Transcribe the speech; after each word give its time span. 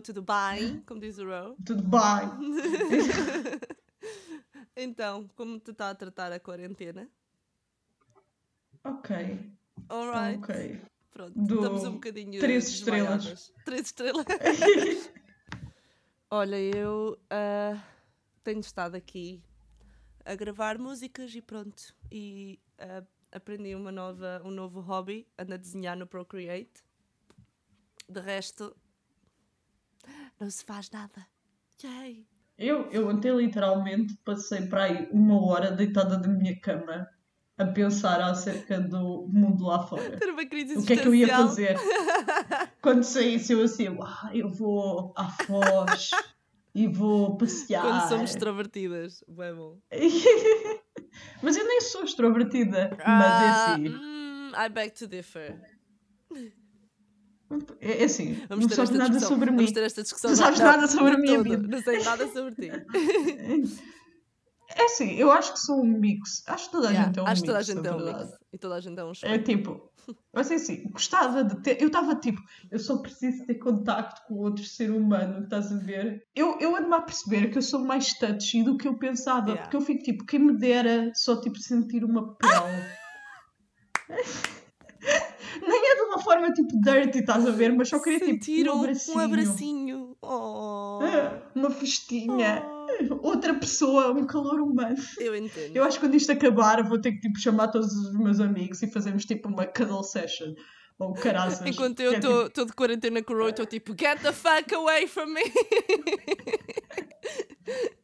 Ou 0.00 0.02
tudo 0.02 0.22
bem, 0.22 0.80
como 0.88 0.98
diz 0.98 1.18
o 1.18 1.26
Ro. 1.26 1.54
Tudo 1.62 1.82
bem? 1.82 2.00
então, 4.74 5.28
como 5.36 5.60
tu 5.60 5.72
está 5.72 5.90
a 5.90 5.94
tratar 5.94 6.32
a 6.32 6.40
quarentena? 6.40 7.06
Ok. 8.82 9.14
Alright. 9.90 10.38
Ok. 10.38 10.80
Pronto, 11.10 11.34
Dou 11.36 11.58
estamos 11.58 11.84
um 11.84 11.92
bocadinho. 11.92 12.40
três 12.40 12.66
estrelas. 12.66 13.24
desmaiadas. 13.24 13.52
Três 13.66 13.86
estrelas. 13.88 14.24
Olha, 16.30 16.56
eu 16.56 17.18
ah, 17.28 17.78
tenho 18.42 18.60
estado 18.60 18.94
aqui 18.94 19.42
a 20.24 20.34
gravar 20.34 20.78
músicas 20.78 21.34
e 21.34 21.42
pronto. 21.42 21.94
E 22.10 22.58
ah, 22.78 23.04
aprendi 23.30 23.74
uma 23.74 23.92
nova, 23.92 24.40
um 24.46 24.50
novo 24.50 24.80
hobby, 24.80 25.28
ando 25.38 25.52
a 25.52 25.58
desenhar 25.58 25.94
no 25.94 26.06
Procreate. 26.06 26.82
De 28.08 28.20
resto, 28.20 28.74
não 30.40 30.50
se 30.50 30.64
faz 30.64 30.90
nada. 30.90 31.26
Yay! 31.84 32.26
Eu, 32.58 32.90
eu 32.90 33.08
ontem 33.08 33.34
literalmente 33.34 34.14
passei 34.24 34.66
para 34.66 34.84
aí 34.84 35.08
uma 35.12 35.40
hora 35.46 35.70
deitada 35.70 36.18
na 36.18 36.28
minha 36.28 36.58
cama 36.60 37.08
a 37.56 37.66
pensar 37.66 38.20
acerca 38.22 38.80
do 38.80 39.26
mundo 39.28 39.64
lá 39.64 39.86
fora. 39.86 40.16
Ter 40.16 40.30
uma 40.30 40.46
crise 40.46 40.76
O 40.76 40.84
que 40.84 40.94
é 40.94 40.96
que 40.96 41.08
eu 41.08 41.14
ia 41.14 41.28
fazer? 41.28 41.76
Quando 42.82 43.02
saísse 43.02 43.52
eu 43.52 43.62
assim, 43.62 43.86
ah, 44.02 44.30
eu 44.32 44.50
vou 44.50 45.12
à 45.16 45.28
Foz 45.30 46.10
e 46.74 46.86
vou 46.86 47.36
passear. 47.36 47.82
Quando 47.82 48.08
somos 48.08 48.30
extrovertidas. 48.30 49.22
Bem 49.28 49.54
bom. 49.54 49.78
mas 51.42 51.56
eu 51.56 51.66
nem 51.66 51.80
sou 51.82 52.04
extrovertida. 52.04 52.96
Ah, 53.04 53.18
mas 53.18 53.42
é 53.42 53.48
assim. 53.72 53.88
hum, 53.88 54.52
I 54.54 54.68
beg 54.70 54.92
to 54.94 55.06
differ. 55.06 55.60
É, 57.80 58.02
é 58.02 58.04
assim, 58.04 58.40
Vamos 58.48 58.66
não 58.66 58.74
sabes 58.76 58.90
nada 58.90 59.18
sobre 59.20 59.50
mim. 59.50 59.66
Tu 59.66 60.04
sabes 60.04 60.58
Não, 60.60 60.66
nada 60.66 60.86
sobre 60.86 61.16
vida. 61.16 61.56
Não 61.58 61.82
sei 61.82 62.02
nada 62.02 62.28
sobre 62.28 62.54
ti. 62.54 62.70
É 64.76 64.84
assim, 64.84 65.14
eu 65.16 65.32
acho 65.32 65.54
que 65.54 65.58
sou 65.58 65.80
um 65.82 65.84
mix. 65.98 66.44
Acho 66.46 66.66
que 66.66 66.72
toda 66.72 66.88
a 66.88 66.90
Yeah, 66.92 67.08
gente 67.08 67.18
é 67.18 67.22
um 67.22 67.26
acho 67.26 67.32
mix. 67.32 67.40
que 67.42 67.46
toda 67.46 67.58
a 67.58 67.62
gente 67.62 67.86
é 67.88 67.92
um 67.92 67.96
verdade. 68.04 68.24
mix. 68.28 68.38
E 68.52 68.58
toda 68.58 68.74
a 68.76 68.80
gente 68.80 68.98
é 69.00 69.04
um 69.04 69.08
É 69.08 69.12
espelho. 69.12 69.42
tipo, 69.42 69.90
mas 70.32 70.50
é 70.50 70.54
assim, 70.54 70.84
gostava 70.92 71.42
de 71.42 71.56
ter. 71.60 71.82
Eu 71.82 71.88
estava 71.88 72.14
tipo, 72.14 72.40
eu 72.70 72.78
só 72.78 72.98
preciso 72.98 73.44
ter 73.46 73.54
contacto 73.56 74.22
com 74.28 74.34
outro 74.36 74.64
ser 74.64 74.92
humano, 74.92 75.42
estás 75.42 75.72
a 75.72 75.76
ver? 75.76 76.22
Eu, 76.36 76.56
eu 76.60 76.76
ando-me 76.76 76.94
a 76.94 77.00
perceber 77.00 77.50
que 77.50 77.58
eu 77.58 77.62
sou 77.62 77.80
mais 77.80 78.14
touchy 78.14 78.62
do 78.62 78.76
que 78.76 78.86
eu 78.86 78.96
pensava, 78.96 79.40
Yeah. 79.50 79.62
porque 79.62 79.76
eu 79.76 79.80
fico 79.80 80.04
tipo, 80.04 80.24
quem 80.24 80.38
me 80.38 80.56
dera 80.56 81.10
só 81.16 81.40
tipo 81.40 81.58
sentir 81.58 82.04
uma 82.04 82.36
pele. 82.36 82.54
É 86.10 86.14
uma 86.14 86.18
forma 86.18 86.52
tipo 86.52 86.76
dirty, 86.80 87.20
estás 87.20 87.46
a 87.46 87.52
ver? 87.52 87.72
Mas 87.72 87.88
só 87.88 88.00
queria 88.00 88.18
Sentir 88.18 88.64
tipo 88.64 88.74
um 88.74 88.80
abracinho. 88.80 89.16
um 89.16 89.20
abracinho. 89.20 90.16
Oh. 90.20 90.98
Ah, 91.02 91.40
Uma 91.54 91.70
festinha. 91.70 92.64
Oh. 92.66 93.28
Outra 93.28 93.54
pessoa, 93.54 94.10
um 94.10 94.26
calor 94.26 94.60
humano. 94.60 94.96
Eu 95.18 95.36
entendo. 95.36 95.76
Eu 95.76 95.84
acho 95.84 96.00
que 96.00 96.06
quando 96.06 96.16
isto 96.16 96.32
acabar 96.32 96.82
vou 96.82 97.00
ter 97.00 97.12
que 97.12 97.20
tipo, 97.20 97.38
chamar 97.38 97.68
todos 97.68 97.92
os 97.92 98.18
meus 98.18 98.40
amigos 98.40 98.82
e 98.82 98.88
fazermos 98.88 99.24
tipo 99.24 99.48
uma 99.48 99.64
cuddle 99.66 100.02
session. 100.02 100.52
Ou 100.98 101.14
caraças. 101.14 101.64
Enquanto 101.64 102.00
eu 102.00 102.12
é, 102.12 102.16
estou 102.16 102.50
tipo, 102.50 102.66
de 102.66 102.72
quarentena 102.72 103.22
com 103.22 103.32
o 103.32 103.36
Roy, 103.36 103.50
estou 103.50 103.64
tipo, 103.64 103.94
get 103.98 104.20
the 104.20 104.32
fuck 104.32 104.74
away 104.74 105.06
from 105.06 105.26
me! 105.26 105.40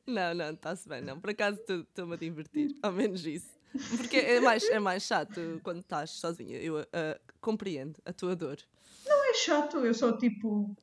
não, 0.06 0.32
não, 0.32 0.50
está-se 0.50 0.88
bem, 0.88 1.02
não. 1.02 1.20
Por 1.20 1.30
acaso 1.30 1.60
estou-me 1.68 2.14
a 2.14 2.16
divertir, 2.16 2.70
ao 2.82 2.92
menos 2.92 3.26
isso. 3.26 3.55
Porque 3.96 4.16
é 4.16 4.40
mais, 4.40 4.64
é 4.68 4.78
mais 4.78 5.02
chato 5.02 5.60
quando 5.62 5.80
estás 5.80 6.10
sozinha. 6.10 6.58
Eu 6.58 6.78
ah, 6.92 7.18
compreendo 7.40 8.00
a 8.04 8.12
tua 8.12 8.34
dor. 8.34 8.58
Não 9.06 9.30
é 9.30 9.34
chato, 9.34 9.78
eu 9.78 9.94
só 9.94 10.16
tipo. 10.16 10.76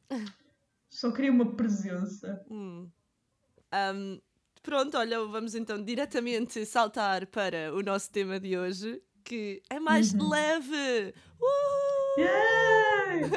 Só 0.89 1.11
queria 1.11 1.31
uma 1.31 1.55
presença. 1.55 2.45
Hum. 2.49 2.88
Ahm, 3.72 4.19
pronto, 4.61 4.95
olha, 4.97 5.19
vamos 5.25 5.55
então 5.55 5.83
diretamente 5.83 6.63
saltar 6.66 7.25
para 7.25 7.73
o 7.73 7.81
nosso 7.81 8.11
tema 8.11 8.39
de 8.39 8.55
hoje, 8.57 9.01
que 9.23 9.61
é 9.69 9.79
mais 9.79 10.13
Uhum. 10.13 10.29
leve! 10.29 11.13
Uhul! 11.41 12.23
Yay! 12.25 13.31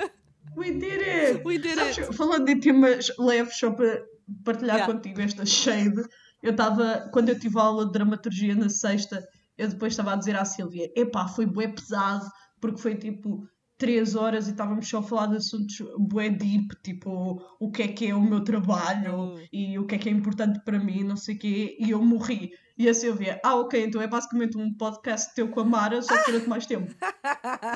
We 0.57 0.73
did 0.73 1.01
it! 1.03 1.43
We 1.47 1.59
did 1.59 1.75
Sabes, 1.77 1.99
it! 1.99 2.17
falando 2.17 2.45
de 2.47 2.57
temas 2.61 3.11
leves, 3.19 3.57
só 3.59 3.71
para 3.71 4.05
partilhar 4.45 4.77
Yeah. 4.79 4.93
contigo 4.93 5.21
esta 5.21 5.47
shade, 5.47 6.03
eu 6.43 6.51
estava, 6.51 7.09
quando 7.13 7.31
eu 7.31 7.39
tive 7.39 7.59
aula 7.59 7.87
de 7.87 7.93
dramaturgia 7.93 8.55
na 8.55 8.69
sexta, 8.69 9.27
eu 9.59 9.69
depois 9.69 9.93
estava 9.93 10.13
a 10.13 10.17
dizer 10.17 10.37
à 10.37 10.45
Silvia: 10.45 10.91
epá, 10.97 11.29
foi 11.29 11.47
bué 11.47 11.69
pesado, 11.69 12.25
porque 12.61 12.81
foi 12.81 12.95
tipo 12.95 13.47
três 13.79 14.15
horas 14.15 14.49
e 14.49 14.53
estávamos 14.53 14.89
só 14.89 14.99
a 14.99 15.03
falar 15.03 15.27
de 15.27 15.37
assuntos 15.37 15.77
bué 15.99 16.31
deep, 16.31 16.75
tipo 16.83 17.43
o 17.61 17.71
que 17.71 17.83
é 17.83 17.89
que 17.89 18.07
é 18.07 18.15
o 18.15 18.21
meu 18.23 18.43
trabalho 18.43 19.35
Oh. 19.35 19.39
e 19.53 19.79
o 19.79 19.87
que 19.87 19.95
é 19.97 19.99
que 19.99 20.09
é 20.09 20.13
importante 20.13 20.61
para 20.65 20.79
mim, 20.79 21.05
não 21.05 21.17
sei 21.17 21.35
o 21.35 21.39
quê, 21.39 21.77
e 21.79 21.91
eu 21.91 22.03
morri. 22.03 22.51
E 22.79 22.89
a 22.89 22.95
Silvia: 22.95 23.41
ah, 23.45 23.57
ok, 23.57 23.83
então 23.85 24.01
é 24.01 24.07
basicamente 24.07 24.57
um 24.59 24.73
podcast 24.75 25.35
teu 25.35 25.49
com 25.49 25.61
a 25.61 25.65
Mara, 25.65 26.03
só 26.03 26.17
que 26.23 26.31
durante 26.31 26.49
mais 26.49 26.67
tempo. 26.67 26.95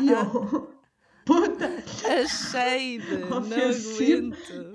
E 0.02 0.10
eu. 0.10 0.80
Puta! 1.24 1.66
A 1.66 2.26
shade! 2.26 3.06
não 3.28 3.38
aguento! 3.38 4.74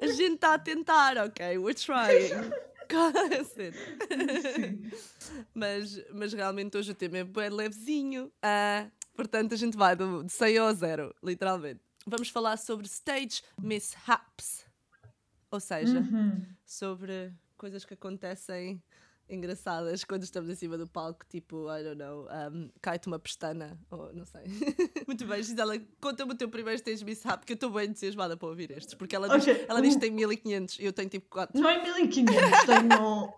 A 0.00 0.06
gente 0.06 0.34
está 0.34 0.54
a 0.54 0.58
tentar, 0.58 1.18
ok? 1.18 1.58
We're 1.58 1.74
trying! 1.74 2.30
A 2.96 3.44
cena? 3.44 3.76
Mas, 5.54 6.02
mas 6.12 6.32
realmente 6.32 6.76
hoje 6.76 6.90
o 6.92 6.94
tema 6.94 7.18
é 7.18 7.24
bem 7.24 7.48
levezinho. 7.50 8.30
Ah, 8.42 8.88
portanto, 9.14 9.54
a 9.54 9.56
gente 9.56 9.76
vai 9.76 9.94
do, 9.96 10.22
de 10.24 10.32
100 10.32 10.58
ao 10.58 10.72
0, 10.74 11.14
literalmente. 11.22 11.80
Vamos 12.06 12.28
falar 12.28 12.56
sobre 12.56 12.86
stage 12.86 13.42
mishaps. 13.60 14.64
Ou 15.50 15.60
seja, 15.60 16.00
Uhum. 16.00 16.44
sobre 16.64 17.32
coisas 17.56 17.84
que 17.84 17.94
acontecem 17.94 18.82
engraçadas 19.34 20.04
quando 20.04 20.22
estamos 20.22 20.50
em 20.50 20.54
cima 20.54 20.76
do 20.78 20.86
palco, 20.86 21.24
tipo, 21.28 21.66
I 21.68 21.82
don't 21.82 21.96
know, 21.96 22.26
um, 22.52 22.70
cai-te 22.80 23.08
uma 23.08 23.18
pestana, 23.18 23.78
ou 23.90 24.12
não 24.12 24.24
sei. 24.24 24.42
Muito 25.06 25.26
bem, 25.26 25.42
Gisela, 25.42 25.78
conta-me 26.00 26.32
o 26.32 26.34
teu 26.36 26.48
primeiro 26.48 26.76
stage 26.78 27.04
mishap, 27.04 27.44
que 27.44 27.52
eu 27.52 27.54
estou 27.54 27.70
bem 27.70 27.88
entusiasmada 27.88 28.36
para 28.36 28.48
ouvir 28.48 28.70
estes, 28.70 28.94
porque 28.94 29.16
ela 29.16 29.28
diz, 29.28 29.46
Ok, 29.46 29.66
ela 29.68 29.80
diz 29.80 29.94
que 29.94 30.00
tem 30.00 30.10
1500 30.10 30.78
e 30.78 30.84
eu 30.84 30.92
tenho 30.92 31.08
tipo 31.08 31.28
4. 31.30 31.60
Não 31.60 31.68
é 31.68 31.82
1500, 31.82 32.34
tenho 32.66 33.34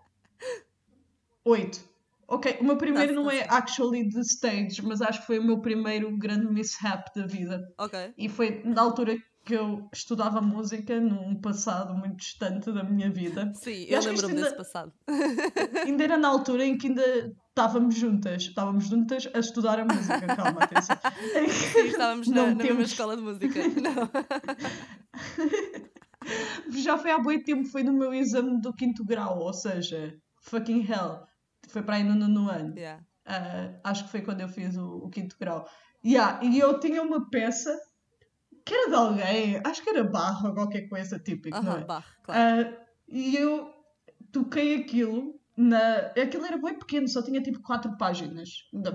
8. 1.43 1.95
Ok, 2.27 2.57
o 2.59 2.63
meu 2.63 2.75
primeiro 2.75 3.13
não 3.13 3.29
é 3.29 3.45
actually 3.49 4.03
de 4.03 4.19
stage, 4.21 4.81
mas 4.81 4.99
acho 5.01 5.21
que 5.21 5.27
foi 5.27 5.37
o 5.37 5.43
meu 5.43 5.59
primeiro 5.59 6.15
grande 6.17 6.47
mishap 6.47 7.13
da 7.15 7.27
vida. 7.27 7.71
Ok. 7.77 8.13
E 8.17 8.27
foi 8.27 8.63
na 8.63 8.81
altura 8.81 9.15
que 9.45 9.53
eu 9.53 9.87
estudava 9.93 10.41
música, 10.41 10.99
num 10.99 11.35
passado 11.39 11.93
muito 11.93 12.17
distante 12.17 12.71
da 12.71 12.83
minha 12.83 13.11
vida. 13.11 13.51
Sim, 13.53 13.85
eu 13.87 14.01
lembro-me 14.01 14.33
ainda- 14.33 14.43
desse 14.43 14.57
passado. 14.57 14.91
Ainda 15.85 16.03
era 16.03 16.17
na 16.17 16.27
altura 16.29 16.65
em 16.65 16.75
que 16.77 16.87
ainda 16.87 17.31
estávamos 17.49 17.93
juntas. 17.95 18.43
Estávamos 18.43 18.85
juntas 18.87 19.29
a 19.33 19.39
estudar 19.39 19.79
a 19.79 19.85
música, 19.85 20.25
calma, 20.35 20.63
atenção. 20.63 20.97
Sim, 21.73 21.85
estávamos 21.87 22.27
na, 22.27 22.35
na 22.41 22.47
mesma 22.55 22.63
temos- 22.63 22.91
escola 22.91 23.15
de 23.15 23.21
música. 23.21 23.59
Não. 23.81 24.09
Já 26.81 26.97
foi 26.97 27.11
há 27.11 27.19
boi 27.19 27.39
tempo, 27.43 27.65
foi 27.67 27.83
no 27.83 27.93
meu 27.93 28.13
exame 28.13 28.59
do 28.59 28.73
quinto 28.73 29.05
grau, 29.05 29.39
ou 29.39 29.53
seja, 29.53 30.15
fucking 30.41 30.81
hell. 30.91 31.23
Foi 31.69 31.83
para 31.83 31.95
aí 31.97 32.03
no 32.03 32.15
nono 32.15 32.49
ano. 32.49 32.73
Yeah. 32.75 33.03
Ah, 33.25 33.69
acho 33.83 34.05
que 34.05 34.11
foi 34.11 34.21
quando 34.21 34.41
eu 34.41 34.47
fiz 34.49 34.75
o, 34.75 34.85
o 35.05 35.09
quinto 35.09 35.35
grau. 35.39 35.67
Yeah, 36.03 36.43
e 36.43 36.59
eu 36.59 36.79
tinha 36.79 37.01
uma 37.01 37.29
peça 37.29 37.75
que 38.65 38.73
era 38.73 38.89
de 38.89 38.95
alguém, 38.95 39.61
acho 39.63 39.83
que 39.83 39.89
era 39.89 40.03
barro 40.03 40.49
ou 40.49 40.53
qualquer 40.55 40.89
coisa 40.89 41.19
típica, 41.19 41.57
Aham, 41.57 41.77
é? 41.77 41.85
barro, 41.85 42.05
claro. 42.23 42.41
Ah, 42.41 42.85
e 43.07 43.35
eu 43.35 43.71
toquei 44.31 44.75
aquilo 44.75 45.39
na. 45.55 45.97
Aquilo 46.21 46.45
era 46.45 46.57
bem 46.57 46.77
pequeno, 46.77 47.07
só 47.07 47.21
tinha 47.21 47.41
tipo 47.41 47.61
quatro 47.61 47.95
páginas. 47.97 48.49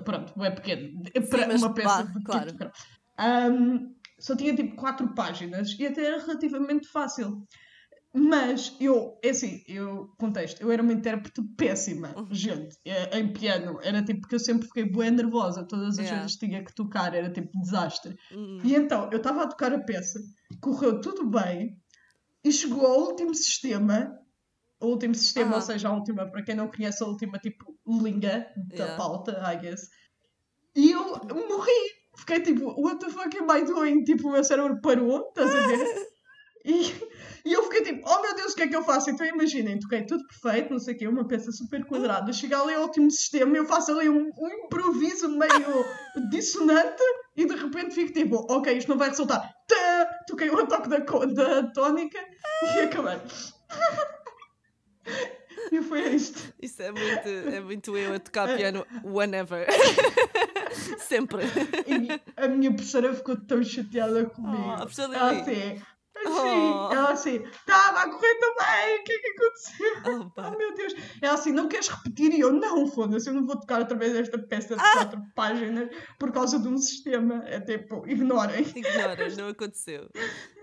Pronto, 0.05 0.38
bem 0.38 0.55
pequeno. 0.55 1.02
É 1.14 1.20
para 1.20 1.46
mas 1.46 1.62
uma 1.62 1.72
peça 1.72 2.02
barro, 2.02 2.19
de 2.19 2.25
claro. 2.25 2.72
Ahm, 3.17 3.94
só 4.19 4.37
tinha 4.37 4.55
tipo 4.55 4.75
quatro 4.76 5.14
páginas 5.14 5.76
e 5.78 5.87
até 5.87 6.05
era 6.05 6.19
relativamente 6.19 6.88
fácil. 6.88 7.46
Mas 8.12 8.77
eu, 8.81 9.19
é 9.23 9.31
assim, 9.31 9.62
eu, 9.69 10.09
contexto, 10.19 10.61
eu 10.61 10.71
era 10.73 10.83
uma 10.83 10.93
intérprete 10.93 11.41
péssima, 11.57 12.12
Uhum. 12.17 12.27
gente, 12.33 12.77
eh, 12.85 13.19
em 13.19 13.33
piano. 13.33 13.79
Era 13.83 14.03
tipo 14.03 14.21
porque 14.23 14.35
eu 14.35 14.41
sempre 14.41 14.67
fiquei 14.67 14.85
bem 14.85 15.12
nervosa, 15.12 15.65
todas 15.67 15.91
as 15.99 16.07
Yeah. 16.07 16.23
vezes 16.23 16.37
que 16.37 16.47
tinha 16.47 16.65
que 16.65 16.75
tocar, 16.75 17.15
era 17.15 17.31
tipo 17.31 17.51
desastre. 17.61 18.17
Hum, 18.33 18.59
E 18.65 18.75
então, 18.75 19.09
eu 19.12 19.19
estava 19.19 19.45
a 19.45 19.47
tocar 19.47 19.73
a 19.73 19.79
peça, 19.85 20.19
correu 20.61 21.01
tudo 21.01 21.25
bem, 21.31 21.77
e 22.45 22.51
chegou 22.51 22.85
ao 22.85 23.01
último 23.11 23.33
sistema, 23.33 24.11
o 24.81 24.87
último 24.87 25.15
sistema, 25.15 25.53
Ah. 25.53 25.57
ou 25.57 25.62
seja, 25.62 25.89
a 25.89 25.93
última, 25.95 26.29
para 26.29 26.43
quem 26.43 26.57
não 26.57 26.69
conhece, 26.69 27.05
a 27.05 27.07
última 27.07 27.39
tipo 27.39 27.77
linha 27.87 28.49
da 28.57 28.75
Yeah. 28.87 28.97
pauta, 28.97 29.41
I 29.53 29.57
guess. 29.59 29.89
E 30.75 30.91
eu 30.91 31.05
morri. 31.49 32.01
Fiquei 32.17 32.41
tipo, 32.43 32.65
what 32.81 32.99
the 32.99 33.09
fuck 33.11 33.37
am 33.39 33.47
I 33.57 33.65
doing? 33.65 34.03
Tipo, 34.03 34.29
o 34.29 34.33
meu 34.33 34.43
cérebro 34.43 34.81
parou, 34.81 35.29
estás 35.29 35.55
a 35.55 35.61
ver? 35.61 35.87
E, 36.62 36.83
E 37.44 37.52
eu 37.52 37.62
fiquei 37.64 37.82
tipo, 37.82 38.08
oh 38.08 38.22
meu 38.22 38.34
Deus, 38.34 38.52
o 38.52 38.56
que 38.56 38.62
é 38.62 38.69
que 38.69 38.76
eu 38.76 38.82
faço? 38.82 39.10
Então 39.10 39.26
imaginem, 39.26 39.78
toquei 39.78 40.04
tudo 40.04 40.25
perfeito, 40.26 40.72
não 40.72 40.78
sei 40.78 40.94
o 40.94 40.98
quê, 40.98 41.08
uma 41.08 41.26
peça 41.26 41.50
super 41.52 41.84
quadrada, 41.84 42.32
chega 42.32 42.60
ali 42.60 42.75
ao 42.75 42.82
último 42.82 43.10
sistema, 43.10 43.56
eu 43.56 43.64
faço 43.64 43.92
ali 43.92 44.08
um, 44.08 44.31
um 44.38 44.48
improviso 44.48 45.28
meio 45.28 45.84
dissonante 46.31 47.02
e 47.37 47.46
de 47.46 47.54
repente 47.54 47.94
fico 47.94 48.12
tipo, 48.12 48.46
ok, 48.50 48.76
isto 48.76 48.88
não 48.88 48.98
vai 48.98 49.08
resultar. 49.08 49.40
Tá! 49.66 50.10
Toquei 50.26 50.50
um 50.50 50.66
toque 50.66 50.88
da, 50.88 50.98
da 50.98 51.62
tónica 51.72 52.19
e 52.75 52.81
acabei. 52.81 53.19
E 55.72 55.82
foi 55.82 56.00
isto. 56.14 56.52
Isso 56.60 56.82
é 56.82 56.90
muito, 56.90 57.28
é 57.28 57.60
muito 57.60 57.96
eu 57.96 58.14
a 58.14 58.19
tocar 58.19 58.56
piano 58.56 58.84
whenever. 59.04 59.66
Sempre. 60.98 61.44
E 61.87 62.20
a 62.37 62.48
minha 62.48 62.72
professora 62.72 63.14
ficou 63.14 63.37
tão 63.37 63.62
chateada 63.62 64.25
comigo. 64.26 64.64
Oh, 64.66 64.70
a 64.72 64.76
professora 64.78 65.16
ela 65.16 65.32
Lili. 65.32 65.82
Assim, 66.26 66.70
Oh. 66.72 66.93
ela 66.93 67.11
assim, 67.12 67.37
estava 67.44 68.00
a 68.00 68.08
correr 68.11 68.34
também, 68.37 69.00
o 69.00 69.05
que 69.05 69.12
é 69.12 69.19
que 69.19 69.28
aconteceu? 69.28 69.90
Oh. 70.37 70.40
Oh 70.55 70.56
meu 70.58 70.75
Deus. 70.75 70.94
Ela 71.20 71.34
assim, 71.34 71.52
não 71.52 71.69
queres 71.69 71.88
repetir? 71.88 72.32
E 72.32 72.40
eu, 72.40 72.52
não, 72.52 72.87
foda-se, 72.87 73.28
eu 73.28 73.34
não 73.34 73.46
vou 73.46 73.58
tocar 73.58 73.81
outra 73.81 73.96
vez 73.96 74.14
esta 74.14 74.38
peça 74.38 74.76
de 74.76 74.82
quatro 74.93 75.22
páginas 75.34 75.88
por 76.19 76.32
causa 76.32 76.58
de 76.58 76.69
um 76.69 76.76
sistema. 76.78 77.43
É 77.46 77.61
tipo, 77.61 78.06
ignorem. 78.08 78.62
Ignora, 78.76 79.28
não 79.37 79.49
aconteceu. 79.49 80.08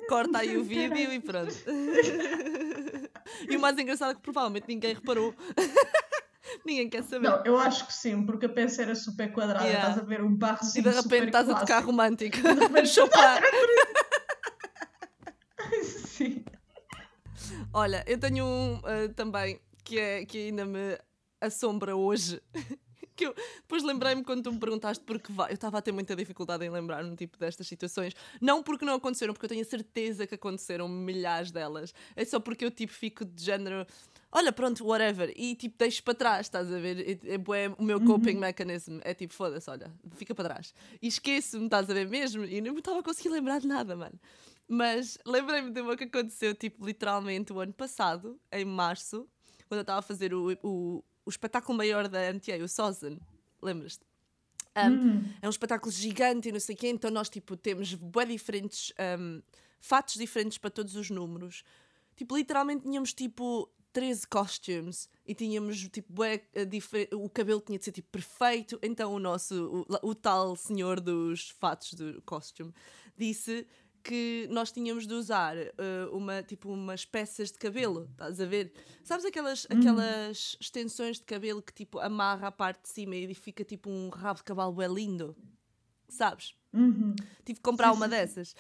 Corta 0.10 0.40
aí 0.40 0.58
o 0.58 0.64
vídeo 0.64 1.12
e 1.12 1.20
pronto. 1.20 1.54
E 3.50 3.58
o 3.58 3.60
mais 3.60 3.78
engraçado 3.78 4.12
é 4.12 4.16
que 4.16 4.22
provavelmente 4.22 4.66
ninguém 4.70 4.94
reparou. 4.94 5.36
Ninguém 6.66 6.90
quer 6.90 7.04
saber. 7.04 7.28
Não, 7.30 7.44
eu 7.44 7.58
acho 7.60 7.86
que 7.86 7.94
sim, 7.94 8.26
porque 8.26 8.46
a 8.46 8.50
peça 8.50 8.82
era 8.82 8.96
super 8.96 9.32
quadrada, 9.34 9.66
Yeah. 9.66 9.90
estás 9.90 10.02
a 10.02 10.08
ver 10.08 10.24
um 10.24 10.34
barro 10.34 10.60
e 10.76 10.82
de 10.82 10.90
repente 10.90 11.26
estás 11.26 11.50
a 11.50 11.56
tocar 11.56 11.84
romântico. 11.84 12.38
repente- 12.38 12.88
Chopin. 12.88 13.20
Sim. 15.84 16.46
Olha, 17.74 18.04
eu 18.08 18.20
tenho 18.20 18.46
um 18.46 18.82
ah, 18.84 19.12
também 19.16 19.60
que, 19.84 20.00
é, 20.00 20.26
que 20.26 20.48
ainda 20.48 20.66
me 20.66 20.98
assombra 21.42 21.96
hoje. 21.96 22.42
que 23.18 23.26
eu 23.26 23.36
depois 23.58 23.84
lembrei-me 23.84 24.24
quando 24.24 24.44
tu 24.44 24.54
me 24.54 24.60
perguntaste 24.60 25.04
porque 25.04 25.34
vai. 25.34 25.50
Eu 25.50 25.56
estava 25.56 25.80
a 25.80 25.82
ter 25.82 25.92
muita 25.92 26.16
dificuldade 26.16 26.64
em 26.64 26.70
lembrar-me 26.70 27.16
tipo 27.16 27.38
destas 27.38 27.68
situações. 27.68 28.14
Não 28.40 28.62
porque 28.62 28.86
não 28.86 28.94
aconteceram, 28.94 29.34
porque 29.34 29.46
eu 29.46 29.50
tenho 29.50 29.62
a 29.62 29.66
certeza 29.66 30.28
que 30.28 30.36
aconteceram 30.36 30.88
milhares 30.88 31.52
delas. 31.52 31.94
É 32.16 32.24
só 32.24 32.40
porque 32.40 32.64
eu 32.64 32.72
tipo 32.72 32.94
fico 32.94 33.26
de 33.26 33.44
género. 33.44 33.86
Olha, 34.32 34.52
pronto, 34.52 34.86
whatever. 34.86 35.34
E 35.36 35.56
tipo, 35.56 35.76
deixo 35.78 36.04
para 36.04 36.14
trás, 36.14 36.46
estás 36.46 36.72
a 36.72 36.78
ver? 36.80 37.20
É, 37.26 37.34
é 37.34 37.76
o 37.78 37.84
meu 37.84 38.00
coping 38.06 38.36
mechanism. 38.36 39.00
É 39.04 39.14
tipo, 39.14 39.34
foda-se, 39.34 39.70
olha, 39.70 39.92
fica 40.12 40.36
para 40.36 40.50
trás. 40.50 40.74
E 41.02 41.08
esqueço-me, 41.08 41.66
estás 41.66 41.90
a 41.90 41.94
ver 41.94 42.08
mesmo? 42.08 42.46
E 42.46 42.62
não 42.62 42.74
me 42.74 42.80
estava 42.80 43.00
a 43.00 43.04
conseguir 43.04 43.30
lembrar 43.30 43.60
de 43.60 43.68
nada, 43.68 43.96
mano. 43.96 44.20
Mas 44.68 45.18
lembrei-me 45.26 45.72
de 45.72 45.82
uma 45.82 45.96
que 45.96 46.04
aconteceu, 46.04 46.54
tipo, 46.54 46.86
literalmente 46.86 47.54
o 47.54 47.60
ano 47.60 47.74
passado, 47.74 48.40
em 48.52 48.66
março, 48.66 49.28
quando 49.68 49.80
eu 49.80 49.82
estava 49.82 50.00
a 50.00 50.02
fazer 50.02 50.34
o, 50.34 50.58
o, 50.62 51.04
o 51.26 51.30
espetáculo 51.30 51.78
maior 51.78 52.08
da 52.08 52.34
NTA, 52.34 52.64
o 52.64 52.68
Sozen. 52.68 53.20
Lembras-te? 53.62 54.06
Um, 54.76 54.92
Hum. 54.92 55.24
É 55.42 55.48
um 55.48 55.50
espetáculo 55.50 55.92
gigante 55.92 56.50
e 56.50 56.52
não 56.52 56.60
sei 56.60 56.76
o 56.76 56.78
quê, 56.78 56.88
então 56.90 57.10
nós, 57.10 57.30
tipo, 57.30 57.58
temos 57.58 57.94
bué 57.96 58.26
diferentes, 58.26 58.94
um, 59.20 59.42
fatos 59.80 60.16
diferentes 60.16 60.58
para 60.58 60.70
todos 60.70 60.96
os 60.96 61.10
números. 61.10 61.64
Tipo, 62.16 62.38
literalmente 62.38 62.84
tínhamos, 62.84 63.14
tipo, 63.14 63.72
13 63.92 64.28
costumes 64.28 65.10
e 65.26 65.34
tínhamos, 65.34 65.80
tipo, 65.90 66.14
bué, 66.14 66.44
eh, 66.54 66.68
o 67.14 67.28
cabelo 67.30 67.60
tinha 67.62 67.80
de 67.80 67.86
ser, 67.86 67.92
tipo, 67.92 68.10
perfeito. 68.12 68.78
Então 68.84 69.12
o 69.14 69.20
nosso, 69.20 69.86
o, 70.04 70.10
o 70.10 70.14
tal 70.14 70.56
senhor 70.56 71.00
dos 71.00 71.50
fatos 71.50 71.94
do 71.96 72.22
costume 72.22 72.72
disse 73.18 73.66
que 74.04 74.48
nós 74.50 74.72
tínhamos 74.72 75.06
de 75.06 75.14
usar 75.14 75.58
eh, 75.58 75.74
uma, 76.12 76.42
tipo, 76.44 76.70
umas 76.72 77.06
peças 77.06 77.52
de 77.52 77.58
cabelo, 77.58 78.08
estás 78.12 78.40
a 78.40 78.46
ver? 78.46 78.72
Sabes 79.04 79.26
aquelas, 79.26 79.68
aquelas 79.70 80.58
extensões 80.60 81.18
de 81.18 81.24
cabelo 81.24 81.62
que, 81.62 81.74
tipo, 81.74 82.00
amarra 82.00 82.48
a 82.48 82.52
parte 82.52 82.84
de 82.84 82.90
cima 82.90 83.16
e 83.16 83.34
fica, 83.34 83.64
tipo, 83.64 83.90
um 83.90 84.10
rabo 84.10 84.38
de 84.40 84.44
cavalo 84.44 84.74
bem 84.74 84.94
lindo? 84.94 85.36
Sabes? 86.10 86.56
Uhum. 86.74 87.16
Tive 87.44 87.60
que 87.60 87.64
comprar 87.64 87.92
Sim, 87.92 87.98
uma 87.98 88.06
sim, 88.06 88.12
dessas. 88.12 88.56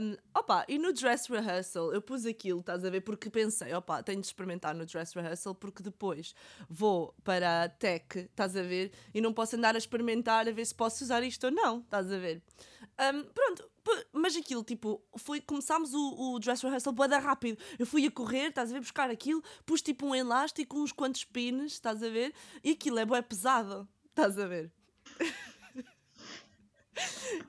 Um, 0.00 0.16
opa, 0.34 0.64
e 0.68 0.78
no 0.78 0.92
dress 0.92 1.28
rehearsal 1.28 1.92
eu 1.92 2.02
pus 2.02 2.26
aquilo, 2.26 2.60
estás 2.60 2.84
a 2.84 2.90
ver? 2.90 3.00
Porque 3.00 3.30
pensei, 3.30 3.72
opa, 3.72 4.02
tenho 4.02 4.20
de 4.20 4.26
experimentar 4.26 4.74
no 4.74 4.84
dress 4.86 5.14
rehearsal 5.14 5.54
porque 5.54 5.82
depois 5.82 6.34
vou 6.68 7.14
para 7.24 7.64
a 7.64 7.68
tech, 7.68 8.18
estás 8.18 8.54
a 8.56 8.62
ver? 8.62 8.92
E 9.12 9.20
não 9.20 9.32
posso 9.32 9.56
andar 9.56 9.74
a 9.74 9.78
experimentar 9.78 10.48
a 10.48 10.52
ver 10.52 10.64
se 10.64 10.74
posso 10.74 11.02
usar 11.02 11.22
isto 11.22 11.44
ou 11.44 11.50
não, 11.50 11.80
estás 11.80 12.12
a 12.12 12.18
ver? 12.18 12.42
Um, 13.00 13.24
pronto, 13.32 13.68
mas 14.12 14.36
aquilo, 14.36 14.64
tipo, 14.64 15.02
foi, 15.16 15.40
começámos 15.40 15.92
o, 15.92 16.34
o 16.34 16.38
dress 16.38 16.62
rehearsal 16.62 16.92
bué 16.92 17.08
da 17.08 17.18
rápido. 17.18 17.58
Eu 17.78 17.86
fui 17.86 18.06
a 18.06 18.10
correr, 18.10 18.48
estás 18.48 18.70
a 18.70 18.74
ver, 18.74 18.80
buscar 18.80 19.10
aquilo, 19.10 19.42
pus 19.66 19.82
tipo 19.82 20.06
um 20.06 20.14
elástico, 20.14 20.78
uns 20.78 20.92
quantos 20.92 21.24
pins, 21.24 21.72
estás 21.72 22.02
a 22.02 22.08
ver? 22.08 22.32
E 22.62 22.70
aquilo 22.72 22.98
é 22.98 23.04
bué 23.04 23.22
pesado, 23.22 23.88
estás 24.10 24.38
a 24.38 24.46
ver? 24.46 24.72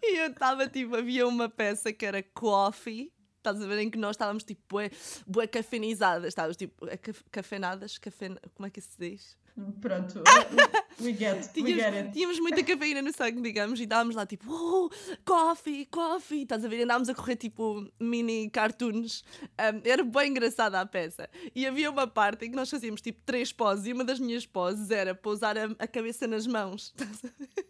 E 0.02 0.18
eu 0.18 0.32
estava 0.32 0.68
tipo, 0.68 0.96
havia 0.96 1.28
uma 1.28 1.48
peça 1.48 1.94
que 1.94 2.04
era 2.04 2.24
coffee, 2.24 3.14
estás 3.50 3.62
a 3.62 3.68
ver, 3.68 3.80
em 3.80 3.90
que 3.90 3.98
nós 3.98 4.16
estávamos 4.16 4.44
tipo, 4.44 4.62
bué, 4.70 4.90
bué 5.28 5.48
cafenizadas, 5.48 6.28
estávamos 6.30 6.58
tipo, 6.58 6.88
é 6.88 6.98
caf- 6.98 7.24
cafenadas, 7.32 7.98
cafen... 7.98 8.36
como 8.54 8.68
é 8.68 8.70
que 8.70 8.82
se 8.82 8.98
diz? 8.98 9.38
Pronto, 9.80 10.22
we 11.00 11.14
get, 11.14 11.38
we 11.38 11.64
Tínhamos, 11.64 11.82
get 11.82 11.94
it. 11.94 12.12
tínhamos 12.12 12.40
muita 12.42 12.62
cafeína 12.62 13.02
no 13.02 13.14
sangue, 13.14 13.42
digamos, 13.42 13.80
e 13.80 13.84
estávamos 13.84 14.14
lá 14.14 14.26
tipo, 14.26 14.52
oh, 14.52 14.90
coffee, 15.24 15.86
coffee, 15.86 16.42
estás 16.44 16.66
a 16.66 16.68
ver? 16.68 16.84
Andávamos 16.84 17.08
a 17.08 17.16
correr 17.16 17.38
tipo 17.38 17.90
mini 17.98 18.50
cartoons. 18.50 19.24
Um, 19.44 19.82
era 19.90 20.04
bem 20.04 20.32
engraçada 20.32 20.82
a 20.82 20.86
peça. 20.86 21.30
E 21.56 21.66
havia 21.66 21.90
uma 21.90 22.06
parte 22.06 22.46
em 22.46 22.50
que 22.50 22.56
nós 22.58 22.70
fazíamos 22.70 23.00
tipo 23.00 23.22
três 23.26 23.54
poses, 23.54 23.86
e 23.86 23.94
uma 23.94 24.04
das 24.04 24.20
minhas 24.20 24.46
poses 24.46 24.92
era 24.92 25.16
pousar 25.16 25.58
a, 25.58 25.68
a 25.80 25.88
cabeça 25.88 26.28
nas 26.28 26.46
mãos. 26.46 26.94
estás 27.00 27.24
a 27.24 27.28
ver? 27.40 27.66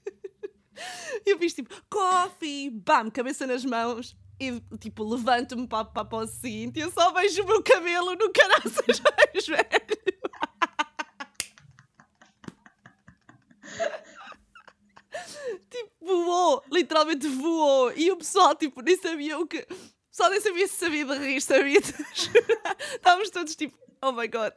E 1.26 1.30
eu 1.32 1.38
fiz 1.38 1.54
tipo, 1.54 1.70
coffee, 1.88 2.70
bam, 2.72 3.12
cabeça 3.12 3.46
nas 3.46 3.64
mãos. 3.64 4.16
E 4.40 4.60
tipo, 4.80 5.04
levanto-me 5.04 5.68
para, 5.68 5.86
para 5.86 6.02
a 6.02 6.06
pose 6.06 6.34
seguinte 6.40 6.78
e 6.78 6.82
eu 6.82 6.92
só 6.92 7.12
vejo 7.14 7.44
o 7.44 7.48
meu 7.48 7.64
cabelo 7.64 8.16
no 8.16 8.32
caraças 8.34 9.00
mais 9.00 9.48
velho. 9.48 9.96
tipo, 15.70 15.92
voou, 16.02 16.64
literalmente 16.72 17.28
voou. 17.28 17.94
E 17.94 18.12
o 18.12 18.18
pessoal, 18.18 18.56
tipo, 18.56 18.82
nem 18.82 18.98
sabia 18.98 19.40
o 19.40 19.48
que. 19.48 19.60
O 19.60 20.10
pessoal 20.10 20.30
nem 20.30 20.42
sabia 20.42 20.68
se 20.68 20.76
sabia 20.76 21.06
de 21.06 21.18
rir, 21.18 21.42
sabia 21.42 21.82
de 21.82 21.94
chorar. 22.14 22.78
Estávamos 22.94 23.30
todos 23.30 23.56
tipo, 23.56 23.78
oh 24.02 24.12
my 24.12 24.28
god. 24.28 24.54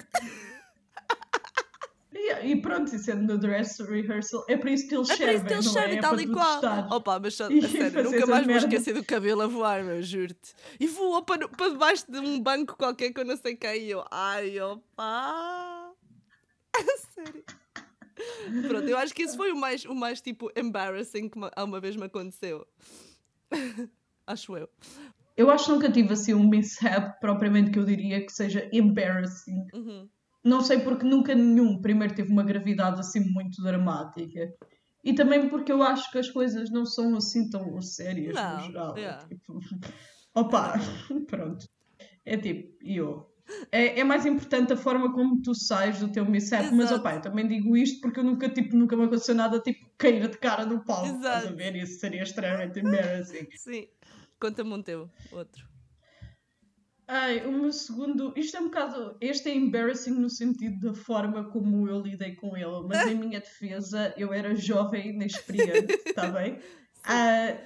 E, 2.13 2.53
e 2.53 2.63
pronto, 2.63 2.95
e 2.95 2.99
sendo 2.99 3.35
no 3.35 3.39
dress 3.39 3.83
rehearsal, 3.83 4.45
é 4.49 4.57
por 4.57 4.71
isso 4.71 4.89
que 4.89 4.95
eles 4.95 5.11
É 5.11 5.13
por 5.13 5.19
servem, 5.19 5.37
isso 5.37 5.45
que 5.45 5.53
eles 5.53 5.71
servem, 5.71 5.95
é? 5.97 5.99
É 5.99 6.01
tal 6.01 6.15
para 6.15 6.23
e 6.23 6.27
qual. 6.27 6.89
Opa, 6.91 7.19
mas 7.21 7.35
só, 7.35 7.49
sério, 7.69 8.05
nunca 8.05 8.27
mais 8.27 8.47
me 8.47 8.55
esquecer 8.55 8.95
do 8.95 9.05
cabelo 9.05 9.43
a 9.43 9.47
voar, 9.47 9.85
meu, 9.85 10.03
juro-te. 10.03 10.55
E 10.81 10.87
voou 10.87 11.23
para, 11.23 11.47
para 11.49 11.69
debaixo 11.69 12.11
de 12.11 12.19
um 12.19 12.41
banco 12.41 12.77
qualquer 12.77 13.13
que 13.13 13.21
eu 13.21 13.27
não 13.27 13.37
sei 13.37 13.57
quem. 13.57 13.83
E 13.83 13.91
eu, 13.91 14.05
ai, 14.11 14.59
opa. 14.59 15.93
A 16.75 17.15
sério. 17.15 17.45
Pronto, 18.69 18.89
eu 18.89 18.97
acho 18.97 19.15
que 19.15 19.23
esse 19.23 19.37
foi 19.37 19.53
o 19.53 19.57
mais, 19.57 19.85
o 19.85 19.95
mais 19.95 20.21
tipo 20.21 20.51
embarrassing 20.57 21.29
que 21.29 21.39
uma 21.39 21.81
vez 21.81 21.97
me 21.97 22.05
aconteceu. 22.05 22.67
acho 24.27 24.57
eu. 24.57 24.69
Eu 25.37 25.51
acho 25.51 25.67
que 25.67 25.71
nunca 25.71 25.93
tive 25.93 26.13
assim 26.13 26.35
um 26.35 26.49
mishap 26.49 27.21
propriamente 27.21 27.71
que 27.71 27.79
eu 27.79 27.85
diria 27.85 28.25
que 28.25 28.33
seja 28.33 28.69
embarrassing. 28.73 29.67
Uhum. 29.73 30.09
Não 30.49 30.63
sei 30.63 30.79
porque 30.81 31.05
nunca 31.05 31.35
nenhum 31.35 31.79
primeiro 31.81 32.15
teve 32.15 32.33
uma 32.33 32.43
gravidade 32.43 32.99
assim 33.01 33.21
muito 33.21 33.63
dramática. 33.63 34.51
E 35.05 35.13
também 35.13 35.47
porque 35.49 35.71
eu 35.71 35.83
acho 35.83 36.11
que 36.11 36.19
as 36.19 36.31
coisas 36.31 36.71
não 36.71 36.87
são 36.87 37.15
assim 37.17 37.51
tão 37.51 37.81
sérias 37.83 38.35
Não, 38.35 38.57
no 38.57 38.65
geral. 38.65 38.97
É 38.97 39.01
yeah. 39.01 39.29
tipo, 39.29 39.61
opa, 40.35 40.75
pronto. 41.29 41.67
É 42.25 42.37
tipo, 42.39 42.75
eu. 42.83 43.31
É, 43.71 44.01
é 44.01 44.05
mais 44.05 44.25
importante 44.25 44.73
a 44.73 44.77
forma 44.77 45.13
como 45.13 45.41
tu 45.43 45.55
sais 45.55 46.01
do 46.01 46.11
teu 46.11 46.25
mishap, 46.25 46.71
mas 46.75 46.87
Exato. 46.87 47.01
opa, 47.01 47.15
eu 47.15 47.21
também 47.21 47.47
digo 47.47 47.77
isto 47.77 48.01
porque 48.01 48.21
eu 48.21 48.25
nunca, 48.25 48.49
tipo, 48.49 48.77
nunca 48.77 48.97
me 48.97 49.05
aconteceu 49.05 49.35
nada 49.35 49.61
tipo 49.61 49.87
cair 49.99 50.29
de 50.29 50.37
cara 50.39 50.65
no 50.65 50.83
palco. 50.83 51.07
Estás 51.07 51.25
a 51.25 51.39
Exato. 51.41 51.57
ver? 51.57 51.77
Isso 51.77 52.01
seria 52.01 52.23
extremamente 52.23 52.81
embarrassing. 52.81 53.49
Sim. 53.55 53.87
Conta-me 54.41 54.73
um 54.73 54.83
teu, 54.83 55.11
outro. 55.33 55.67
Ai, 57.09 57.47
o 57.47 57.53
meu 57.53 57.73
segundo. 57.73 58.33
Isto 58.37 58.59
é 58.59 58.61
um 58.61 58.65
bocado. 58.65 59.17
Este 59.21 59.49
é 59.49 59.55
embarrassing 59.55 60.13
no 60.13 60.29
sentido 60.29 60.79
da 60.89 60.95
forma 60.95 61.51
como 61.51 61.89
eu 61.89 62.01
lidei 62.03 62.35
com 62.37 62.57
ele, 62.57 62.87
mas 62.87 63.07
em 63.07 63.15
minha 63.19 63.41
defesa 63.41 64.15
eu 64.17 64.33
era 64.33 64.55
jovem 64.55 65.07
e 65.07 65.11
inexperiente, 65.15 65.95
está 66.07 66.29
bem? 66.31 66.59
Ah, 67.05 67.57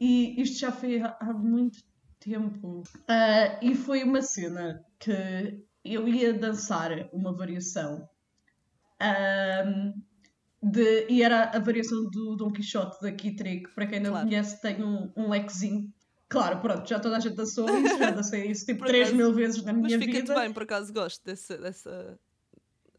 e 0.00 0.40
isto 0.40 0.58
já 0.60 0.70
foi 0.72 1.00
há, 1.00 1.16
há 1.20 1.32
muito 1.34 1.80
tempo. 2.20 2.82
Ah, 3.08 3.58
e 3.62 3.74
foi 3.74 4.04
uma 4.04 4.22
cena 4.22 4.84
que 5.00 5.64
eu 5.84 6.08
ia 6.08 6.32
dançar 6.32 6.90
uma 7.12 7.36
variação. 7.36 8.08
ahm, 9.00 9.92
de, 10.62 11.06
e 11.10 11.22
era 11.22 11.50
a 11.50 11.58
variação 11.58 12.08
do 12.10 12.36
Dom 12.36 12.50
Quixote 12.52 13.00
da 13.02 13.12
Kitri, 13.12 13.62
que 13.64 13.74
para 13.74 13.86
quem 13.86 14.00
não 14.00 14.10
Claro. 14.12 14.26
conhece 14.28 14.60
tem 14.62 14.82
um, 14.82 15.12
um 15.16 15.28
lequezinho 15.28 15.92
Claro, 16.28 16.60
pronto, 16.60 16.88
já 16.88 16.98
toda 16.98 17.16
a 17.16 17.20
gente 17.20 17.36
dançou 17.36 17.68
isso, 17.78 17.98
já 17.98 18.10
dancei 18.10 18.46
isso 18.50 18.64
tipo 18.66 18.78
Por 18.80 18.86
3 18.86 19.08
acaso. 19.08 19.16
mil 19.16 19.32
vezes 19.34 19.62
na 19.62 19.72
Mas 19.72 19.82
minha 19.82 19.98
fica-te 19.98 20.20
vida. 20.22 20.34
bem, 20.34 20.52
por 20.52 20.62
acaso 20.62 20.92
gosto 20.92 21.22
dessa, 21.24 21.56
dessa 21.58 22.18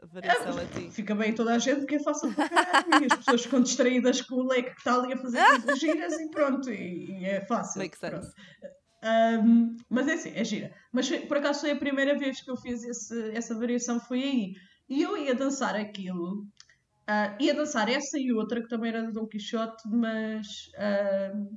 variação 0.03 0.57
a 0.57 0.65
ti. 0.65 0.89
Fica 0.91 1.15
bem 1.15 1.33
toda 1.33 1.53
a 1.55 1.57
gente 1.59 1.79
porque 1.79 1.95
é 1.95 2.03
fácil 2.03 2.33
para 2.33 2.47
caralho. 2.49 3.03
E 3.03 3.05
as 3.05 3.15
pessoas 3.17 3.41
ficam 3.43 3.61
distraídas 3.61 4.21
com 4.21 4.35
o 4.35 4.47
leque 4.47 4.71
que 4.71 4.77
está 4.77 4.95
ali 4.95 5.13
a 5.13 5.17
fazer 5.17 5.43
coisas 5.43 5.79
giras 5.79 6.13
e 6.13 6.29
pronto, 6.29 6.69
e, 6.69 7.19
e 7.21 7.25
é 7.25 7.41
fácil. 7.45 7.81
Makes 7.81 7.99
sense. 7.99 8.31
Ahm, 9.03 9.75
mas 9.89 10.07
é 10.07 10.13
assim, 10.13 10.31
é 10.35 10.43
gira. 10.43 10.73
Mas 10.91 11.09
por 11.09 11.37
acaso 11.37 11.61
foi 11.61 11.71
a 11.71 11.75
primeira 11.75 12.17
vez 12.17 12.41
que 12.41 12.49
eu 12.49 12.57
fiz 12.57 12.83
esse- 12.83 13.31
essa 13.31 13.53
variação, 13.55 13.99
foi 13.99 14.23
aí. 14.23 14.53
E 14.87 15.01
eu 15.01 15.17
ia 15.17 15.33
dançar 15.35 15.75
aquilo, 15.75 16.45
ah, 17.07 17.35
ia 17.39 17.53
dançar 17.53 17.89
essa 17.89 18.17
e 18.19 18.31
outra 18.31 18.61
que 18.61 18.69
também 18.69 18.89
era 18.91 19.03
do 19.03 19.11
Dom 19.11 19.27
Quixote, 19.27 19.83
mas, 19.87 20.47
ahm, 20.77 21.47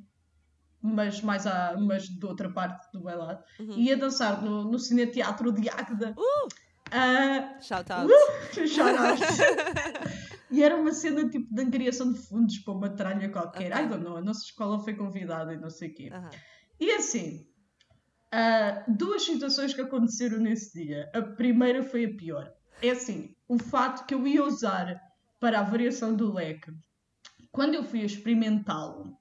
mas 0.83 1.21
mais 1.23 1.47
à, 1.47 1.77
mas 1.79 2.09
de 2.09 2.25
outra 2.25 2.51
parte 2.51 2.91
do 2.93 3.01
bailado. 3.01 3.43
Uhum. 3.59 3.79
Ia 3.79 3.97
dançar 3.97 4.43
no, 4.43 4.65
no 4.65 4.79
Cineteatro 4.79 5.53
de 5.53 5.69
Águeda. 5.69 6.15
Uh! 6.17 6.49
Ah, 6.91 7.59
Shout 7.61 7.93
out. 7.93 8.11
Shout 8.55 8.97
out. 8.99 9.21
e 10.51 10.63
era 10.63 10.75
uma 10.77 10.93
cena 10.93 11.29
tipo 11.29 11.55
de 11.55 11.63
angariação 11.63 12.13
de 12.13 12.19
fundos 12.21 12.59
para 12.59 12.75
uma 12.75 12.89
tralha 12.89 13.29
qualquer. 13.29 13.73
Ok. 13.73 13.85
I 13.85 13.89
don't 13.89 14.05
know, 14.05 14.17
a 14.17 14.23
nossa 14.23 14.45
escola 14.45 14.79
foi 14.79 14.95
convidada 14.95 15.53
e 15.53 15.59
não 15.59 15.69
sei 15.69 15.91
o 15.91 15.95
quê. 15.95 16.11
E 16.81 16.91
assim, 16.93 17.47
ah, 18.33 18.85
duas 18.89 19.23
situações 19.23 19.75
que 19.75 19.81
aconteceram 19.81 20.39
nesse 20.39 20.83
dia. 20.83 21.11
A 21.15 21.23
primeira 21.23 21.83
foi 21.83 22.05
a 22.05 22.15
pior. 22.15 22.53
É 22.81 22.91
assim, 22.91 23.35
o 23.49 23.59
fato 23.59 24.07
que 24.07 24.15
eu 24.15 24.27
ia 24.27 24.45
usar 24.45 25.01
para 25.41 25.61
a 25.61 25.65
variação 25.65 26.15
do 26.15 26.33
leque, 26.33 26.73
quando 27.51 27.75
eu 27.75 27.85
fui 27.85 28.03
a 28.03 28.07
experimentá-lo, 28.07 29.18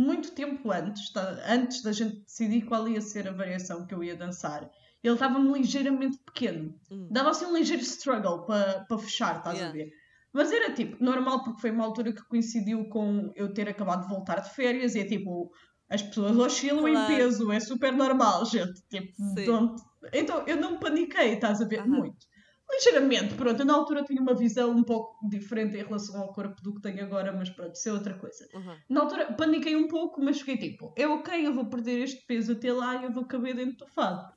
muito 0.00 0.32
tempo 0.32 0.70
antes, 0.70 1.12
antes 1.46 1.82
da 1.82 1.92
gente 1.92 2.16
decidir 2.24 2.62
qual 2.62 2.88
ia 2.88 3.00
ser 3.00 3.28
a 3.28 3.32
variação 3.32 3.86
que 3.86 3.94
eu 3.94 4.02
ia 4.02 4.16
dançar, 4.16 4.62
ele 5.02 5.14
estava-me 5.14 5.52
ligeiramente 5.58 6.18
pequeno. 6.24 6.74
Hum. 6.90 7.08
Dava 7.10 7.30
assim 7.30 7.46
um 7.46 7.56
ligeiro 7.56 7.82
struggle 7.82 8.44
para 8.46 8.84
pa 8.88 8.98
fechar, 8.98 9.38
estás 9.38 9.56
a 9.56 9.58
Yeah. 9.58 9.72
ver? 9.76 9.88
Mas 10.32 10.52
era 10.52 10.72
tipo, 10.72 11.02
normal 11.02 11.42
porque 11.42 11.60
foi 11.60 11.70
uma 11.72 11.84
altura 11.84 12.12
que 12.12 12.22
coincidiu 12.28 12.88
com 12.88 13.32
eu 13.34 13.52
ter 13.52 13.68
acabado 13.68 14.02
de 14.02 14.08
voltar 14.14 14.40
de 14.40 14.50
férias 14.54 14.94
e 14.94 15.00
é 15.00 15.04
tipo, 15.04 15.50
as 15.88 16.02
pessoas 16.02 16.36
oscilam 16.36 16.84
Claro. 16.84 17.12
em 17.12 17.16
peso, 17.16 17.50
é 17.50 17.58
super 17.60 17.92
normal, 17.92 18.44
gente. 18.46 18.80
Tipo, 18.88 19.12
don't- 19.44 19.82
Então 20.12 20.44
eu 20.46 20.56
não 20.56 20.78
paniquei, 20.78 21.34
estás 21.34 21.60
a 21.60 21.64
ver? 21.66 21.80
Aham. 21.80 21.88
Muito. 21.88 22.26
Ligeiramente, 22.72 23.34
pronto, 23.34 23.60
eu 23.60 23.66
na 23.66 23.74
altura 23.74 24.04
tinha 24.04 24.20
uma 24.22 24.34
visão 24.34 24.70
um 24.70 24.84
pouco 24.84 25.16
diferente 25.28 25.76
em 25.76 25.82
relação 25.82 26.20
ao 26.20 26.32
corpo 26.32 26.62
do 26.62 26.74
que 26.74 26.80
tenho 26.80 27.04
agora, 27.04 27.32
mas 27.32 27.50
pronto, 27.50 27.74
isso 27.74 27.88
é 27.88 27.92
outra 27.92 28.14
coisa. 28.14 28.46
Uhum. 28.54 28.76
Na 28.88 29.00
altura 29.02 29.32
paniquei 29.32 29.74
um 29.74 29.88
pouco, 29.88 30.22
mas 30.22 30.38
fiquei 30.38 30.56
tipo, 30.56 30.92
é 30.96 31.06
ok, 31.06 31.46
eu 31.46 31.52
vou 31.52 31.66
perder 31.66 32.02
este 32.02 32.24
peso 32.26 32.52
até 32.52 32.72
lá 32.72 32.96
e 32.96 33.04
eu 33.04 33.12
vou 33.12 33.24
caber 33.26 33.56
dentro 33.56 33.78
do 33.78 33.86
fado. 33.88 34.32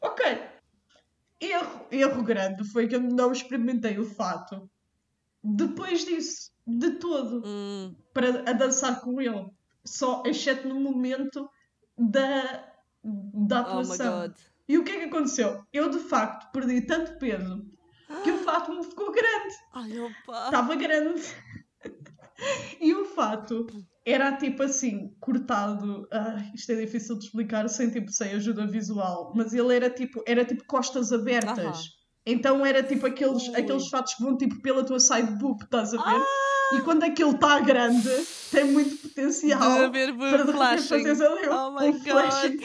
Ok. 0.00 0.24
Erro, 1.40 1.86
erro 1.90 2.22
grande 2.22 2.64
foi 2.64 2.86
que 2.88 2.94
eu 2.96 3.00
não 3.00 3.32
experimentei 3.32 3.98
o 3.98 4.04
fato 4.04 4.70
depois 5.42 6.04
disso, 6.04 6.52
de 6.66 6.92
todo, 6.92 7.42
Hum, 7.46 7.94
para 8.12 8.40
a 8.48 8.52
dançar 8.52 9.00
com 9.00 9.20
ele. 9.20 9.46
Só, 9.84 10.22
exceto 10.26 10.68
no 10.68 10.80
momento 10.80 11.48
da, 11.96 12.72
da 13.02 13.58
oh 13.58 13.60
atuação. 13.60 14.22
god. 14.22 14.36
E 14.68 14.76
o 14.78 14.84
que 14.84 14.92
é 14.92 14.98
que 14.98 15.04
aconteceu? 15.06 15.62
Eu 15.72 15.88
de 15.90 15.98
facto 15.98 16.50
perdi 16.52 16.80
tanto 16.82 17.18
peso 17.18 17.64
que 18.24 18.30
o 18.30 18.38
fato 18.38 18.72
me 18.72 18.82
ficou 18.84 19.10
grande 19.12 19.54
Ai, 19.74 19.98
opa. 19.98 20.44
estava 20.46 20.74
grande. 20.76 21.22
E 22.80 22.94
o 22.94 23.04
fato 23.04 23.66
era 24.06 24.36
tipo 24.36 24.62
assim, 24.62 25.10
cortado. 25.20 26.06
Ai, 26.12 26.52
isto 26.54 26.70
é 26.70 26.76
difícil 26.76 27.18
de 27.18 27.24
explicar 27.24 27.68
sem 27.68 27.90
tipo 27.90 28.12
sem 28.12 28.30
ajuda 28.32 28.64
visual, 28.66 29.32
mas 29.34 29.52
ele 29.52 29.74
era 29.74 29.90
tipo, 29.90 30.22
era 30.24 30.44
tipo 30.44 30.64
costas 30.66 31.12
abertas. 31.12 31.58
Aham. 31.58 31.82
Então 32.24 32.64
era 32.64 32.82
tipo 32.82 33.06
aqueles, 33.06 33.48
Ui. 33.48 33.56
aqueles 33.56 33.88
fatos 33.88 34.14
que 34.14 34.22
vão 34.22 34.36
tipo 34.36 34.60
pela 34.62 34.84
tua 34.84 35.00
side 35.00 35.32
boob, 35.38 35.64
estás 35.64 35.92
a 35.94 35.96
ver? 36.02 36.24
E 36.76 36.80
quando 36.82 37.02
aquilo 37.02 37.32
está 37.32 37.58
grande, 37.60 38.08
tem 38.52 38.70
muito 38.70 38.96
potencial 39.08 39.60
De 39.72 39.84
haver 39.86 40.16
para 40.16 40.28
de 40.28 40.36
repente 40.36 40.52
flashing. 40.52 40.88
fazeres 40.88 41.20
ali 41.20 41.48
um, 41.48 41.52
Oh 41.52 41.70
my 41.72 41.88
um 41.88 42.00
flashing. 42.00 42.56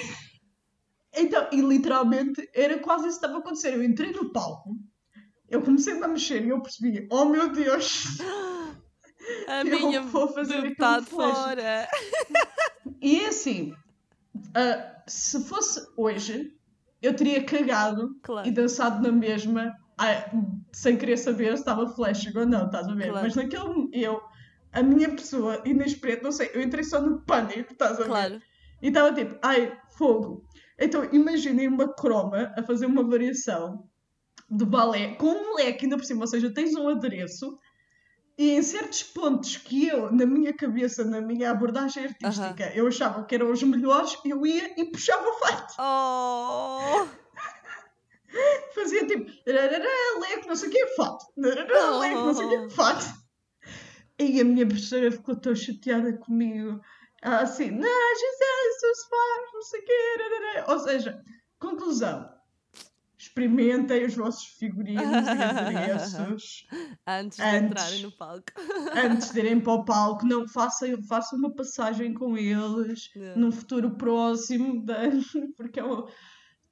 Então, 1.15 1.47
e 1.51 1.61
literalmente 1.61 2.49
era 2.53 2.79
quase 2.79 3.07
isso 3.07 3.19
que 3.19 3.25
estava 3.25 3.35
a 3.35 3.39
acontecer. 3.39 3.73
Eu 3.73 3.83
entrei 3.83 4.11
no 4.11 4.31
palco, 4.31 4.75
eu 5.49 5.61
comecei 5.61 6.01
a 6.01 6.07
mexer 6.07 6.43
e 6.43 6.49
eu 6.49 6.61
percebi, 6.61 7.07
oh 7.11 7.25
meu 7.25 7.49
Deus, 7.51 8.03
A 9.47 9.61
Eu 9.61 9.65
minha 9.65 10.01
vou 10.01 10.27
fazer 10.27 10.61
metade 10.61 11.05
flash. 11.05 11.37
fora. 11.37 11.87
E 13.01 13.19
é 13.21 13.27
assim, 13.27 13.73
ah, 14.55 15.03
se 15.07 15.43
fosse 15.45 15.85
hoje, 15.95 16.51
eu 17.01 17.15
teria 17.15 17.43
cagado 17.43 18.15
Claro. 18.23 18.47
e 18.47 18.51
dançado 18.51 19.01
na 19.01 19.11
mesma, 19.11 19.73
ah, 19.97 20.29
sem 20.71 20.97
querer 20.97 21.17
saber 21.17 21.49
se 21.55 21.61
estava 21.61 21.87
flashing 21.93 22.35
ou 22.37 22.45
não, 22.45 22.65
estás 22.65 22.87
a 22.87 22.93
ver? 22.95 23.09
Claro. 23.09 23.25
Mas 23.25 23.35
naquele, 23.35 23.89
eu, 23.93 24.21
a 24.71 24.81
minha 24.81 25.09
pessoa 25.09 25.61
inexperiente, 25.65 26.23
não 26.23 26.31
sei, 26.31 26.49
eu 26.53 26.61
entrei 26.61 26.83
só 26.83 26.99
no 27.01 27.21
pânico, 27.21 27.71
estás 27.73 27.93
a 27.99 28.03
ver? 28.03 28.05
Claro. 28.09 28.41
E 28.81 28.87
estava 28.87 29.13
tipo, 29.13 29.37
ai, 29.41 29.77
fogo. 29.91 30.43
Então 30.79 31.07
imaginem 31.11 31.67
uma 31.67 31.93
croma 31.93 32.53
a 32.57 32.63
fazer 32.63 32.85
uma 32.85 33.03
variação 33.03 33.87
de 34.49 34.65
balé 34.65 35.15
com 35.15 35.27
um 35.27 35.55
leque 35.55 35.85
ainda 35.85 35.97
por 35.97 36.05
cima, 36.05 36.21
ou 36.21 36.27
seja, 36.27 36.53
tens 36.53 36.75
um 36.75 36.89
adereço 36.89 37.57
e 38.37 38.51
em 38.51 38.63
certos 38.63 39.03
pontos 39.03 39.57
que 39.57 39.87
eu, 39.87 40.11
na 40.11 40.25
minha 40.25 40.53
cabeça, 40.53 41.03
na 41.03 41.21
minha 41.21 41.51
abordagem 41.51 42.05
artística, 42.05 42.71
eu 42.73 42.87
achava 42.87 43.23
que 43.25 43.35
eram 43.35 43.51
os 43.51 43.61
melhores, 43.61 44.17
eu 44.25 44.45
ia 44.45 44.73
e 44.79 44.85
puxava 44.85 45.27
o 45.27 45.33
fato. 45.33 45.75
Oh. 45.79 47.07
Fazia 48.73 49.05
tipo, 49.05 49.31
leque, 49.45 50.47
não 50.47 50.55
sei 50.55 50.69
o 50.69 50.71
que, 50.71 50.87
fato. 50.95 51.25
Leque, 51.37 52.15
não 52.15 52.33
sei 52.33 52.45
o 52.45 52.49
que, 52.49 52.69
fato. 52.73 53.05
E 54.17 54.41
a 54.41 54.43
minha 54.43 54.65
professora 54.65 55.11
ficou 55.11 55.35
tão 55.35 55.55
chateada 55.55 56.13
comigo. 56.13 56.81
Assim, 57.23 57.71
não, 57.71 57.79
Gisele, 58.15 58.69
isso 58.69 59.01
se 59.01 59.09
faz, 59.09 59.53
não 59.53 59.61
sei 59.63 59.79
o 59.79 59.85
quê. 59.85 59.93
rarará." 60.19 60.73
Ou 60.73 60.79
seja, 60.79 61.21
conclusão. 61.59 62.29
Experimentem 63.17 64.05
os 64.05 64.15
vossos 64.15 64.43
figurinos 64.57 65.01
e 65.05 65.43
adereços 65.43 66.67
Antes 67.07 67.37
de 67.37 67.41
Antes. 67.43 67.63
entrarem 67.69 68.01
no 68.01 68.11
palco. 68.11 68.43
antes 68.93 69.31
de 69.31 69.39
irem 69.39 69.61
para 69.61 69.71
o 69.73 69.85
palco. 69.85 70.25
Não 70.25 70.45
façam, 70.47 71.01
façam 71.03 71.39
uma 71.39 71.55
passagem 71.55 72.13
com 72.13 72.37
eles 72.37 73.09
Yeah. 73.15 73.39
num 73.39 73.51
futuro 73.51 73.91
próximo. 73.95 74.83
da- 74.85 75.03
Porque 75.55 75.79
é 75.79 75.83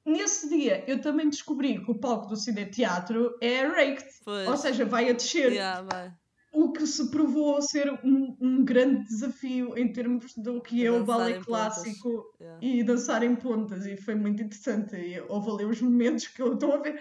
Nesse 0.04 0.48
dia 0.50 0.84
eu 0.86 1.00
também 1.00 1.30
descobri 1.30 1.82
que 1.82 1.90
o 1.90 1.98
palco 1.98 2.26
do 2.26 2.36
Cine 2.36 2.66
Teatro 2.66 3.34
é 3.40 3.62
raked. 3.66 4.04
Pois. 4.24 4.46
Ou 4.48 4.56
seja, 4.58 4.84
vai 4.84 5.08
a 5.08 5.12
descer. 5.14 5.52
Yeah, 5.52 5.80
vai. 5.82 6.12
O 6.52 6.70
que 6.72 6.86
se 6.86 7.10
provou 7.10 7.62
ser 7.62 7.90
um, 8.04 8.36
um 8.40 8.64
grande 8.64 9.04
desafio 9.04 9.76
em 9.76 9.90
termos 9.92 10.34
do 10.36 10.60
que 10.60 10.84
é 10.84 10.90
o 10.92 11.04
pontas. 11.04 11.44
clássico 11.44 12.32
Yeah. 12.40 12.58
e 12.66 12.82
dançar 12.84 13.22
em 13.22 13.34
pontas. 13.34 13.86
E 13.86 13.96
foi 13.96 14.14
muito 14.14 14.42
interessante. 14.42 14.94
E 14.96 15.18
houve 15.28 15.50
ali 15.50 15.64
os 15.64 15.80
momentos 15.80 16.26
que 16.28 16.42
eu 16.42 16.52
estou 16.54 16.74
a 16.74 16.78
ver. 16.78 17.00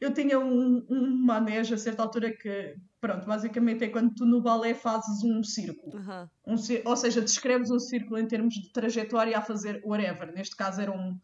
Eu 0.00 0.12
tinha 0.14 0.38
um, 0.38 0.86
um 0.88 1.08
manejo 1.24 1.74
a 1.74 1.78
certa 1.78 2.02
altura 2.02 2.30
que, 2.36 2.76
pronto, 3.00 3.26
basicamente 3.26 3.84
é 3.84 3.88
quando 3.88 4.14
tu 4.14 4.24
no 4.26 4.40
balé 4.40 4.74
fazes 4.74 5.24
um 5.24 5.42
círculo. 5.42 5.96
Aham. 5.96 6.30
Um 6.46 6.54
ou 6.84 6.96
seja, 6.96 7.20
descreves 7.20 7.70
um 7.70 7.80
círculo 7.80 8.18
em 8.18 8.26
termos 8.28 8.54
de 8.54 8.70
trajetória 8.72 9.36
a 9.36 9.42
fazer 9.42 9.80
whatever. 9.84 10.32
Neste 10.32 10.54
caso 10.54 10.80
eram 10.80 11.18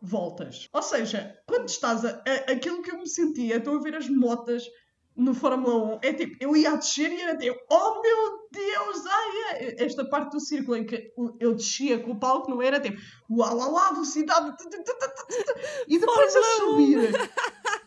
voltas. 0.00 0.68
Ou 0.72 0.82
seja, 0.82 1.36
quando 1.46 1.68
estás 1.68 2.04
a, 2.04 2.10
a- 2.26 2.52
aquilo 2.52 2.80
que 2.82 2.90
eu 2.90 2.98
me 2.98 3.08
sentia, 3.08 3.56
estou 3.56 3.76
a 3.76 3.82
ver 3.82 3.96
as 3.96 4.08
motas 4.08 4.62
no 5.16 5.34
Fórmula 5.34 5.96
1, 5.96 5.98
é 6.02 6.12
tipo, 6.12 6.36
eu 6.40 6.54
ia 6.54 6.72
a 6.72 6.76
descer 6.76 7.10
e 7.10 7.20
era 7.20 7.36
tipo, 7.36 7.58
oh 7.70 8.02
meu 8.02 8.48
Deus, 8.52 9.06
ai, 9.06 9.30
ai. 9.50 9.76
esta 9.78 10.04
parte 10.04 10.32
do 10.32 10.40
círculo 10.40 10.76
em 10.76 10.84
que 10.84 11.12
eu 11.40 11.54
descia 11.54 11.98
com 11.98 12.12
o 12.12 12.20
palco 12.20 12.50
não 12.50 12.60
era 12.60 12.78
tipo, 12.78 12.98
uau, 13.30 13.56
uau, 13.56 13.72
uau, 13.72 13.94
velocidade, 13.94 14.54
e 15.88 15.98
depois 15.98 16.36
a 16.36 16.42
subir, 16.42 17.10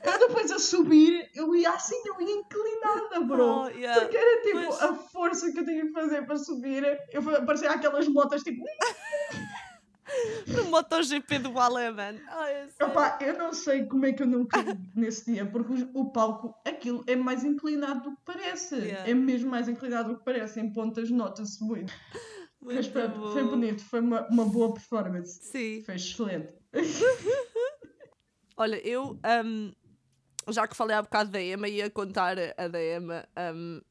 eu 0.04 0.28
depois 0.28 0.52
a 0.52 0.60
subir, 0.60 1.30
eu 1.36 1.56
ia 1.56 1.72
assim, 1.72 2.02
eu 2.06 2.22
ia 2.22 2.36
inclinada, 2.36 3.20
bro. 3.22 3.64
Oh, 3.64 3.68
yeah. 3.70 4.02
Porque 4.02 4.18
era 4.18 4.42
tipo 4.42 4.66
Pois. 4.66 4.82
a 4.82 4.96
força 4.96 5.52
que 5.52 5.60
eu 5.60 5.66
tinha 5.66 5.86
que 5.86 5.92
fazer 5.92 6.26
para 6.26 6.38
subir. 6.38 6.84
Eu 7.12 7.22
parecia 7.46 7.72
aquelas 7.72 8.08
motas 8.08 8.44
tipo. 8.44 8.64
No 10.48 10.66
MotoGP 10.66 11.40
do 11.40 11.54
sério. 11.54 12.92
Opa, 12.92 13.20
eu 13.22 13.38
não 13.38 13.54
sei 13.54 13.86
como 13.86 14.06
é 14.06 14.14
que 14.14 14.24
eu 14.24 14.28
não 14.28 14.46
caí 14.46 14.66
nesse 14.96 15.32
dia, 15.32 15.46
porque 15.46 15.88
o 15.94 16.12
palco, 16.12 16.56
aquilo 16.66 17.04
é 17.08 17.16
mais 17.16 17.44
inclinado 17.44 18.10
do 18.10 18.16
que 18.16 18.22
parece. 18.26 18.76
Yeah. 18.76 19.10
É 19.10 19.14
mesmo 19.14 19.50
mais 19.50 19.68
inclinado 19.68 20.10
do 20.10 20.18
que 20.18 20.26
parece. 20.26 20.60
Em 20.60 20.72
pontas 20.72 21.10
nota-se 21.10 21.64
muito. 21.64 21.94
Mas 22.62 22.76
Muito 22.76 22.92
pronto, 22.92 23.32
foi 23.32 23.44
bonito, 23.44 23.82
foi 23.84 24.00
uma, 24.02 24.28
uma 24.28 24.46
boa 24.46 24.74
performance. 24.74 25.40
Sim. 25.44 25.82
Foi 25.86 25.96
excelente. 25.96 26.50
Olha, 28.58 28.76
eu, 28.86 29.18
hum, 29.46 29.72
já 30.50 30.68
que 30.68 30.76
falei 30.76 30.96
há 30.96 31.02
bocado 31.02 31.32
da 31.32 31.42
Emma, 31.42 31.70
ia 31.70 31.90
contar 31.90 32.36
a 32.58 32.68
da 32.68 32.84
Emma 32.84 33.26
hum, 33.56 33.82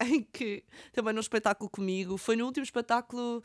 em 0.00 0.22
que 0.22 0.64
também 0.92 1.14
num 1.14 1.20
espetáculo 1.20 1.70
comigo, 1.70 2.16
foi 2.16 2.36
no 2.36 2.44
último 2.44 2.64
espetáculo 2.64 3.42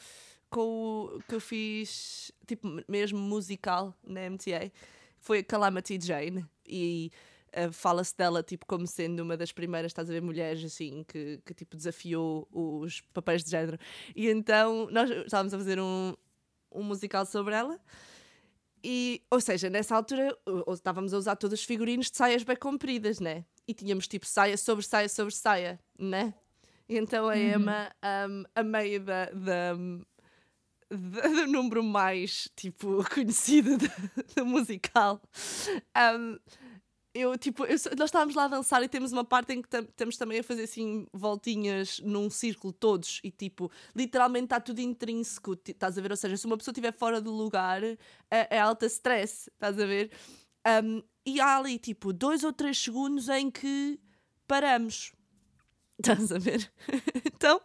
com 0.54 1.10
o 1.16 1.24
que 1.28 1.34
eu 1.34 1.42
fiz, 1.42 2.32
tipo, 2.46 2.68
mesmo 2.88 3.18
musical 3.18 3.92
na 4.04 4.30
MTA, 4.30 4.72
foi 5.20 5.40
a 5.40 5.44
Calamity 5.44 6.00
Jane. 6.00 6.46
E 6.64 7.12
uh, 7.58 7.74
fala-se 7.74 8.16
dela, 8.16 8.44
tipo, 8.44 8.64
como 8.68 8.86
sendo 8.86 9.22
uma 9.22 9.36
das 9.36 9.52
primeiras, 9.52 9.90
estás 9.90 10.08
a 10.08 10.14
ver, 10.14 10.22
mulheres, 10.22 10.64
assim, 10.64 11.04
que, 11.08 11.42
que 11.44 11.56
tipo, 11.56 11.76
desafiou 11.76 12.48
os 12.52 13.02
papéis 13.14 13.44
de 13.44 13.50
género. 13.50 13.80
E 14.16 14.30
então, 14.30 14.88
nós 14.92 15.10
estávamos 15.10 15.56
a 15.56 15.58
fazer 15.58 15.80
um, 15.80 16.14
um 16.72 16.84
musical 16.84 17.26
sobre 17.26 17.56
ela. 17.56 17.80
E, 18.84 19.24
ou 19.32 19.42
seja, 19.42 19.72
nessa 19.72 19.96
altura 19.96 20.38
estávamos 20.72 21.16
a 21.16 21.18
usar 21.18 21.36
todos 21.36 21.60
os 21.62 21.66
figurinos 21.66 22.12
de 22.12 22.18
saias 22.18 22.44
bem 22.44 22.58
compridas, 22.58 23.20
né? 23.20 23.44
E 23.66 23.74
tínhamos 23.74 24.08
tipo 24.10 24.26
saia 24.28 24.58
sobre 24.58 24.86
saia 24.86 25.08
sobre 25.08 25.34
saia, 25.34 25.80
né? 25.98 26.34
E 26.88 26.98
então 26.98 27.30
a 27.30 27.40
Emma, 27.40 27.90
uhum. 28.04 28.42
um, 28.42 28.44
a 28.54 28.62
meio 28.62 29.00
da, 29.00 29.26
da, 29.28 29.74
do 30.98 31.48
número 31.48 31.84
mais 31.84 32.50
tipo 32.56 33.04
conhecido 33.14 33.78
do 34.36 34.46
musical, 34.46 35.22
um, 36.18 36.38
eu, 37.14 37.38
tipo, 37.38 37.64
eu, 37.66 37.78
nós 37.96 38.08
estávamos 38.10 38.34
lá 38.34 38.46
a 38.46 38.48
dançar 38.48 38.82
e 38.82 38.88
temos 38.88 39.12
uma 39.12 39.24
parte 39.24 39.54
em 39.54 39.62
que 39.62 39.78
estamos 39.78 40.18
também 40.18 40.40
a 40.40 40.44
fazer 40.44 40.64
assim 40.64 41.06
voltinhas 41.14 42.00
num 42.00 42.28
círculo 42.28 42.74
todos 42.74 43.20
e 43.24 43.30
tipo, 43.30 43.72
literalmente 43.96 44.46
está 44.46 44.60
tudo 44.60 44.80
intrínseco, 44.80 45.54
estás 45.54 45.96
a 45.98 46.02
ver? 46.02 46.10
Ou 46.10 46.18
seja, 46.18 46.36
se 46.36 46.46
uma 46.48 46.58
pessoa 46.58 46.72
estiver 46.72 46.92
fora 46.92 47.22
do 47.22 47.32
lugar, 47.32 47.84
é, 47.84 47.98
é 48.32 48.60
alta 48.60 48.88
stress, 48.88 49.48
estás 49.54 49.80
a 49.80 49.86
ver? 49.86 50.12
Um, 50.84 51.04
e 51.24 51.40
há 51.40 51.58
ali 51.58 51.78
tipo 51.78 52.12
dois 52.12 52.44
ou 52.44 52.52
três 52.52 52.80
segundos 52.80 53.30
em 53.30 53.52
que 53.52 54.00
paramos. 54.48 55.14
Estás 56.00 56.32
a 56.32 56.40
ver? 56.40 56.72
então, 57.26 57.62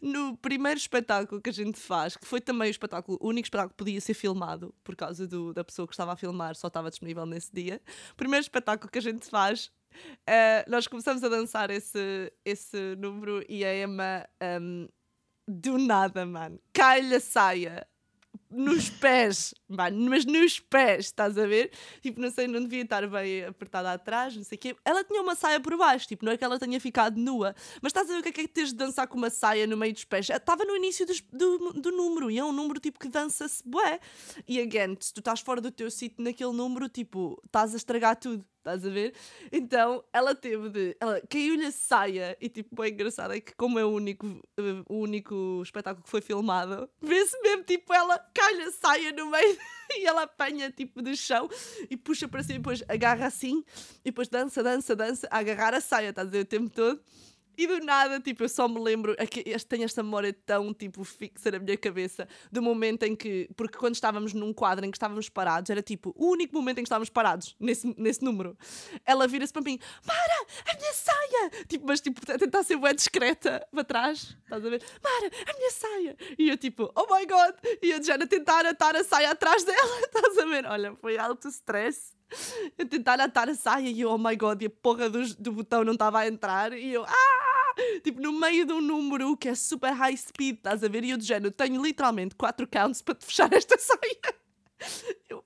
no 0.00 0.36
primeiro 0.36 0.78
espetáculo 0.78 1.40
que 1.40 1.50
a 1.50 1.52
gente 1.52 1.78
faz, 1.78 2.16
que 2.16 2.26
foi 2.26 2.40
também 2.40 2.68
o 2.68 2.70
espetáculo, 2.70 3.18
o 3.20 3.28
único 3.28 3.46
espetáculo 3.46 3.70
que 3.70 3.76
podia 3.76 4.00
ser 4.00 4.14
filmado, 4.14 4.74
por 4.82 4.96
causa 4.96 5.26
do, 5.26 5.52
da 5.52 5.64
pessoa 5.64 5.86
que 5.86 5.94
estava 5.94 6.12
a 6.12 6.16
filmar, 6.16 6.54
só 6.54 6.68
estava 6.68 6.90
disponível 6.90 7.26
nesse 7.26 7.52
dia. 7.52 7.80
Primeiro 8.16 8.42
espetáculo 8.42 8.90
que 8.90 8.98
a 8.98 9.02
gente 9.02 9.28
faz, 9.28 9.66
uh, 9.66 10.70
nós 10.70 10.86
começamos 10.86 11.22
a 11.22 11.28
dançar 11.28 11.70
esse, 11.70 12.32
esse 12.44 12.96
número 12.96 13.44
e 13.48 13.64
a 13.64 13.76
Emma, 13.76 14.26
um, 14.60 14.88
do 15.46 15.78
nada, 15.78 16.24
mano, 16.24 16.60
cai-lhe 16.72 17.14
a 17.14 17.20
saia 17.20 17.86
nos 18.50 18.90
pés, 18.90 19.54
mas 19.68 20.24
nos 20.24 20.58
pés, 20.58 21.06
estás 21.06 21.38
a 21.38 21.46
ver? 21.46 21.70
Tipo, 22.02 22.20
não 22.20 22.30
sei, 22.30 22.48
não 22.48 22.60
devia 22.60 22.82
estar 22.82 23.06
bem 23.06 23.44
apertada 23.44 23.92
atrás, 23.92 24.36
não 24.36 24.42
sei 24.42 24.56
o 24.56 24.58
quê. 24.58 24.76
Ela 24.84 25.04
tinha 25.04 25.22
uma 25.22 25.36
saia 25.36 25.60
por 25.60 25.76
baixo, 25.76 26.08
tipo, 26.08 26.24
não 26.24 26.32
é 26.32 26.36
que 26.36 26.44
ela 26.44 26.58
tenha 26.58 26.80
ficado 26.80 27.16
nua, 27.16 27.54
mas 27.80 27.90
estás 27.90 28.10
a 28.10 28.14
ver 28.14 28.18
o 28.18 28.22
que 28.22 28.28
é 28.30 28.32
que 28.32 28.40
é 28.40 28.46
teres 28.48 28.70
de 28.70 28.76
dançar 28.76 29.06
com 29.06 29.16
uma 29.16 29.30
saia 29.30 29.66
no 29.66 29.76
meio 29.76 29.92
dos 29.92 30.04
pés? 30.04 30.28
Estava 30.28 30.64
no 30.64 30.76
início 30.76 31.06
dos, 31.06 31.20
do, 31.20 31.72
do 31.74 31.92
número 31.92 32.30
e 32.30 32.38
é 32.38 32.44
um 32.44 32.52
número 32.52 32.80
tipo 32.80 32.98
que 32.98 33.08
dança-se 33.08 33.62
bué. 33.64 34.00
E 34.48 34.60
again, 34.60 34.96
se 34.98 35.14
tu 35.14 35.20
estás 35.20 35.40
fora 35.40 35.60
do 35.60 35.70
teu 35.70 35.90
sítio 35.90 36.22
naquele 36.24 36.52
número, 36.52 36.88
tipo, 36.88 37.40
estás 37.46 37.72
a 37.72 37.76
estragar 37.76 38.16
tudo. 38.16 38.44
Estás 38.60 38.84
a 38.84 38.90
ver? 38.90 39.14
Então 39.50 40.04
ela 40.12 40.34
teve 40.34 40.68
de. 40.68 40.96
Ela 41.00 41.18
caiu-lhe 41.30 41.64
a 41.64 41.72
saia 41.72 42.36
e 42.38 42.46
tipo, 42.46 42.76
bem 42.76 42.92
engraçado 42.92 43.32
é 43.32 43.40
que, 43.40 43.54
como 43.54 43.78
é 43.78 43.84
o 43.86 43.88
único, 43.88 44.26
uh, 44.26 44.84
o 44.86 44.98
único 44.98 45.62
espetáculo 45.62 46.04
que 46.04 46.10
foi 46.10 46.20
filmado, 46.20 46.86
vê-se 47.00 47.40
mesmo 47.40 47.64
tipo 47.64 47.90
ela 47.94 48.18
cai-lhe 48.34 48.64
a 48.64 48.70
saia 48.70 49.12
no 49.12 49.30
meio 49.30 49.56
e 49.96 50.06
ela 50.06 50.24
apanha 50.24 50.70
tipo 50.70 51.00
do 51.00 51.16
chão 51.16 51.48
e 51.88 51.96
puxa 51.96 52.28
para 52.28 52.42
cima 52.42 52.56
e 52.56 52.58
depois 52.58 52.84
agarra 52.86 53.26
assim 53.26 53.64
e 54.00 54.10
depois 54.10 54.28
dança, 54.28 54.62
dança, 54.62 54.94
dança, 54.94 55.26
a 55.30 55.38
agarrar 55.38 55.72
a 55.72 55.80
saia, 55.80 56.10
estás 56.10 56.28
a 56.28 56.30
ver 56.30 56.40
o 56.40 56.44
tempo 56.44 56.68
todo. 56.68 57.00
E 57.60 57.66
do 57.66 57.78
nada, 57.80 58.18
tipo, 58.20 58.42
eu 58.42 58.48
só 58.48 58.66
me 58.66 58.80
lembro, 58.80 59.14
é 59.18 59.26
tenho 59.26 59.84
esta 59.84 60.02
memória 60.02 60.32
tão, 60.32 60.72
tipo, 60.72 61.04
fixa 61.04 61.50
na 61.50 61.58
minha 61.58 61.76
cabeça, 61.76 62.26
do 62.50 62.62
momento 62.62 63.02
em 63.02 63.14
que, 63.14 63.50
porque 63.54 63.76
quando 63.76 63.94
estávamos 63.94 64.32
num 64.32 64.50
quadro 64.50 64.86
em 64.86 64.90
que 64.90 64.96
estávamos 64.96 65.28
parados, 65.28 65.68
era 65.68 65.82
tipo, 65.82 66.10
o 66.16 66.30
único 66.30 66.56
momento 66.56 66.78
em 66.78 66.82
que 66.82 66.86
estávamos 66.86 67.10
parados, 67.10 67.54
nesse, 67.60 67.94
nesse 67.98 68.24
número. 68.24 68.56
Ela 69.04 69.28
vira-se 69.28 69.52
para 69.52 69.60
mim, 69.60 69.78
Mara, 70.06 70.46
a 70.72 70.74
minha 70.78 70.92
saia! 70.94 71.50
Tipo, 71.68 71.86
mas 71.86 72.00
tipo, 72.00 72.24
tentar 72.24 72.62
ser 72.62 72.78
bem 72.78 72.94
discreta 72.94 73.68
para 73.70 73.84
trás, 73.84 74.34
estás 74.42 74.64
a 74.64 74.70
ver? 74.70 74.82
Mara, 75.04 75.30
a 75.46 75.58
minha 75.58 75.70
saia! 75.70 76.16
E 76.38 76.48
eu 76.48 76.56
tipo, 76.56 76.90
oh 76.94 77.14
my 77.14 77.26
god! 77.26 77.56
E 77.82 77.90
eu 77.90 78.02
já 78.02 78.16
tentar 78.26 78.64
atar 78.64 78.96
a 78.96 79.04
saia 79.04 79.32
atrás 79.32 79.64
dela, 79.64 80.00
estás 80.00 80.38
a 80.38 80.46
ver? 80.46 80.64
Olha, 80.64 80.96
foi 80.96 81.18
alto 81.18 81.46
stress. 81.48 82.18
Eu 82.78 82.88
tentar 82.88 83.20
atar 83.20 83.50
a 83.50 83.54
saia 83.54 83.88
e 83.88 84.00
eu, 84.00 84.10
oh 84.10 84.16
my 84.16 84.34
god, 84.34 84.62
e 84.62 84.66
a 84.66 84.70
porra 84.70 85.10
do, 85.10 85.22
do 85.34 85.52
botão 85.52 85.84
não 85.84 85.92
estava 85.92 86.20
a 86.20 86.26
entrar 86.26 86.72
e 86.72 86.94
eu, 86.94 87.04
ah! 87.04 87.49
Tipo, 88.02 88.20
no 88.20 88.32
meio 88.32 88.66
de 88.66 88.72
um 88.72 88.80
número 88.80 89.36
que 89.36 89.48
é 89.48 89.54
super 89.54 89.92
high 89.92 90.16
speed, 90.16 90.56
estás 90.56 90.82
a 90.84 90.88
ver? 90.88 91.04
E 91.04 91.10
eu 91.10 91.16
de 91.16 91.24
género, 91.24 91.50
tenho 91.52 91.82
literalmente 91.82 92.34
4 92.34 92.66
counts 92.66 93.02
para 93.02 93.14
te 93.14 93.26
fechar 93.26 93.52
esta 93.52 93.78
saia. 93.78 94.40
Eu, 95.28 95.44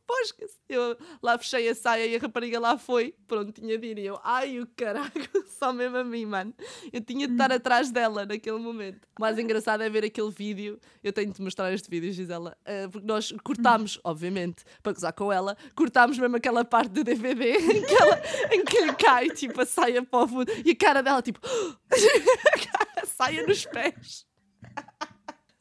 Eu 0.69 0.97
lá 1.23 1.37
fechei 1.37 1.69
a 1.69 1.75
saia 1.75 2.07
e 2.07 2.17
a 2.17 2.19
rapariga 2.19 2.59
lá 2.59 2.79
foi. 2.79 3.15
Pronto, 3.27 3.53
tinha 3.53 3.77
de 3.77 3.87
ir. 3.87 3.99
E 3.99 4.07
eu, 4.07 4.19
ai 4.23 4.61
o 4.61 4.67
caralho, 4.67 5.11
só 5.47 5.73
mesmo 5.73 5.97
a 5.97 6.05
mim, 6.05 6.25
mano. 6.25 6.55
Eu 6.93 7.01
tinha 7.01 7.27
de 7.27 7.35
estar 7.35 7.51
hum. 7.51 7.55
atrás 7.55 7.91
dela 7.91 8.25
naquele 8.25 8.59
momento. 8.59 9.07
O 9.19 9.21
mais 9.21 9.39
engraçado 9.39 9.83
é 9.83 9.91
ver 9.91 10.05
aquele 10.05 10.31
vídeo. 10.31 10.81
Eu 11.03 11.13
tenho 11.13 11.33
de 11.33 11.43
mostrar 11.43 11.73
este 11.73 11.91
vídeo, 11.91 12.13
Gisela. 12.13 12.57
Uh, 12.63 12.91
porque 12.91 13.07
nós 13.07 13.33
cortámos, 13.43 14.01
obviamente, 14.05 14.65
para 14.83 14.93
gozar 14.93 15.13
com 15.13 15.33
ela, 15.33 15.57
cortámos 15.75 16.19
mesmo 16.19 16.37
aquela 16.37 16.65
parte 16.65 16.91
do 16.91 17.05
DVD 17.05 17.57
em 17.59 17.85
que, 17.85 17.95
ela, 17.95 18.23
em 18.53 18.65
que 18.65 18.81
lhe 18.81 18.95
cai, 18.95 19.31
tipo, 19.31 19.61
a 19.61 19.67
saia 19.67 20.03
para 20.03 20.25
o 20.25 20.29
fundo. 20.29 20.51
E 20.65 20.71
a 20.71 20.77
cara 20.77 21.03
dela, 21.03 21.21
tipo, 21.21 21.41
a 22.97 23.07
saia 23.07 23.47
nos 23.47 23.67
pés. 23.67 24.27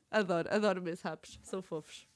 Adoro, 0.10 0.48
adoro 0.52 0.82
meus 0.82 1.02
rapos, 1.02 1.40
são 1.42 1.62
fofos. 1.62 2.13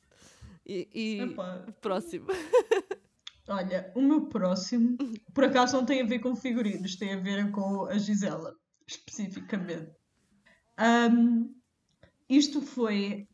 E, 0.67 0.89
e 0.93 1.35
próximo. 1.79 2.27
Olha, 3.47 3.91
o 3.95 4.01
meu 4.01 4.25
próximo, 4.27 4.97
por 5.33 5.45
acaso 5.45 5.77
não 5.77 5.85
tem 5.85 6.01
a 6.01 6.05
ver 6.05 6.19
com 6.19 6.35
figurinos, 6.35 6.97
tem 6.97 7.13
a 7.13 7.19
ver 7.19 7.49
com 7.51 7.85
a 7.85 7.97
Gisela, 7.97 8.53
especificamente. 8.85 9.95
Um, 10.77 11.55
isto 12.29 12.61
foi 12.61 13.25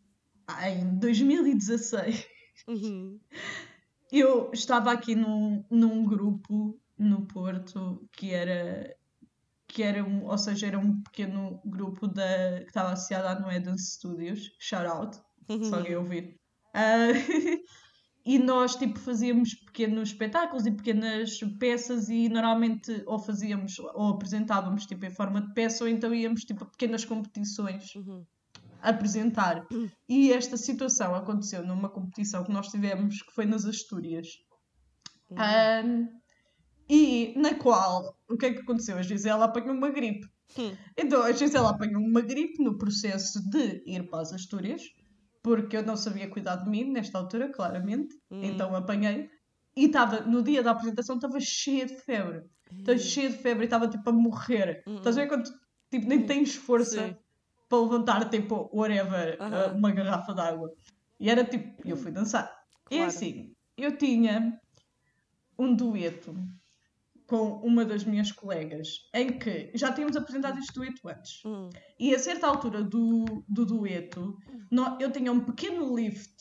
em 0.64 1.00
2016. 1.00 2.28
Uhum. 2.68 3.20
Eu 4.12 4.52
estava 4.54 4.92
aqui 4.92 5.16
num, 5.16 5.66
num 5.72 6.06
grupo 6.06 6.80
no 6.96 7.26
Porto 7.26 8.08
que 8.12 8.32
era 8.32 8.96
que 9.68 9.82
era 9.82 10.04
um, 10.04 10.26
ou 10.26 10.38
seja, 10.38 10.68
era 10.68 10.78
um 10.78 11.02
pequeno 11.02 11.60
grupo 11.66 12.08
da, 12.08 12.60
que 12.60 12.68
estava 12.68 12.92
associado 12.92 13.28
à 13.28 13.40
Noé 13.40 13.60
Dance 13.60 13.94
Studios, 13.94 14.56
shout 14.60 14.86
out, 14.86 15.20
uhum. 15.50 15.64
se 15.64 15.74
alguém 15.74 15.96
ouvir. 15.96 16.40
Uh, 16.74 17.64
e 18.26 18.40
nós 18.40 18.76
tipo 18.76 18.98
fazíamos 19.00 19.54
pequenos 19.54 20.10
espetáculos 20.10 20.66
e 20.66 20.72
pequenas 20.72 21.40
peças 21.60 22.10
e 22.10 22.30
normalmente 22.30 23.04
ou 23.06 23.20
fazíamos 23.20 23.78
ou 23.80 24.10
apresentávamos 24.10 24.86
tipo 24.86 25.06
em 25.06 25.10
forma 25.10 25.42
de 25.42 25.54
peça 25.54 25.84
ou 25.84 25.90
então 25.90 26.14
íamos 26.14 26.44
tipo 26.44 26.64
a 26.64 26.68
pequenas 26.68 27.04
competições 27.04 27.94
uhum. 27.96 28.26
apresentar 28.82 29.68
e 30.08 30.32
esta 30.32 30.56
situação 30.56 31.14
aconteceu 31.14 31.66
numa 31.66 31.90
competição 31.90 32.44
que 32.44 32.52
nós 32.52 32.70
tivemos 32.70 33.22
que 33.22 33.34
foi 33.34 33.46
nas 33.46 33.66
Astúrias 33.66 34.28
uhum. 35.30 35.38
um, 35.86 36.08
e 36.90 37.34
na 37.38 37.56
qual 37.56 38.18
o 38.30 38.38
que 38.38 38.46
é 38.46 38.54
que 38.54 38.60
aconteceu? 38.60 38.98
A 38.98 39.02
Gisela 39.02 39.46
apanhou 39.46 39.76
uma 39.76 39.90
gripe 39.90 40.26
uhum. 40.58 40.78
então 40.98 41.22
a 41.24 41.32
Gisela 41.34 41.72
apanhou 41.72 42.02
uma 42.02 42.22
gripe 42.22 42.64
no 42.64 42.78
processo 42.78 43.44
de 43.50 43.84
ir 43.86 44.10
para 44.10 44.22
as 44.22 44.32
Astúrias 44.32 44.82
porque 45.44 45.76
eu 45.76 45.84
não 45.84 45.98
sabia 45.98 46.30
cuidar 46.30 46.56
de 46.56 46.70
mim 46.70 46.86
nesta 46.86 47.18
altura, 47.18 47.50
claramente, 47.50 48.16
hum. 48.32 48.42
então 48.42 48.74
apanhei. 48.76 49.30
E 49.76 49.86
estava, 49.86 50.22
no 50.22 50.42
dia 50.42 50.64
da 50.64 50.72
apresentação, 50.72 51.16
estava 51.16 51.40
cheia 51.40 51.86
de 51.86 51.96
febre. 51.98 52.44
Estava 52.80 52.98
cheia 52.98 53.30
de 53.30 53.38
febre 53.38 53.64
e 53.64 53.66
estava 53.66 53.88
tipo 53.88 54.10
a 54.10 54.14
morrer. 54.14 54.84
Hum. 54.88 54.96
Estás 54.96 55.18
a 55.18 55.22
ver 55.22 55.28
quando 55.28 55.52
tipo, 55.92 56.08
nem 56.08 56.20
hum. 56.20 56.26
tens 56.26 56.56
força 56.56 57.08
Sim. 57.08 57.18
para 57.68 57.82
levantar, 57.82 58.30
tipo, 58.30 58.70
whatever, 58.74 59.38
uh 59.40 59.46
-huh. 59.46 59.78
uma 59.78 59.92
garrafa 59.92 60.34
d'água. 60.34 60.72
E 61.20 61.30
era 61.30 61.44
tipo, 61.44 61.82
eu 61.86 61.98
fui 61.98 62.12
dançar. 62.12 62.46
Claro. 62.86 63.04
E 63.04 63.06
assim, 63.06 63.54
eu 63.78 63.98
tinha 63.98 64.60
um 65.60 65.76
dueto 65.76 66.36
com 67.34 67.54
uma 67.66 67.84
das 67.84 68.04
minhas 68.04 68.32
colegas, 68.32 69.10
em 69.12 69.40
que 69.40 69.72
já 69.74 69.92
tínhamos 69.92 70.16
apresentado 70.16 70.60
este 70.60 70.72
dueto 70.72 71.10
antes. 71.10 71.42
Hum. 71.44 71.68
E 72.00 72.14
a 72.14 72.20
certa 72.20 72.46
altura 72.46 72.84
do, 72.84 73.44
do 73.50 73.66
dueto, 73.66 74.38
no, 74.70 75.00
eu 75.02 75.12
tinha 75.12 75.32
um 75.32 75.40
pequeno 75.40 75.96
lift. 75.96 76.32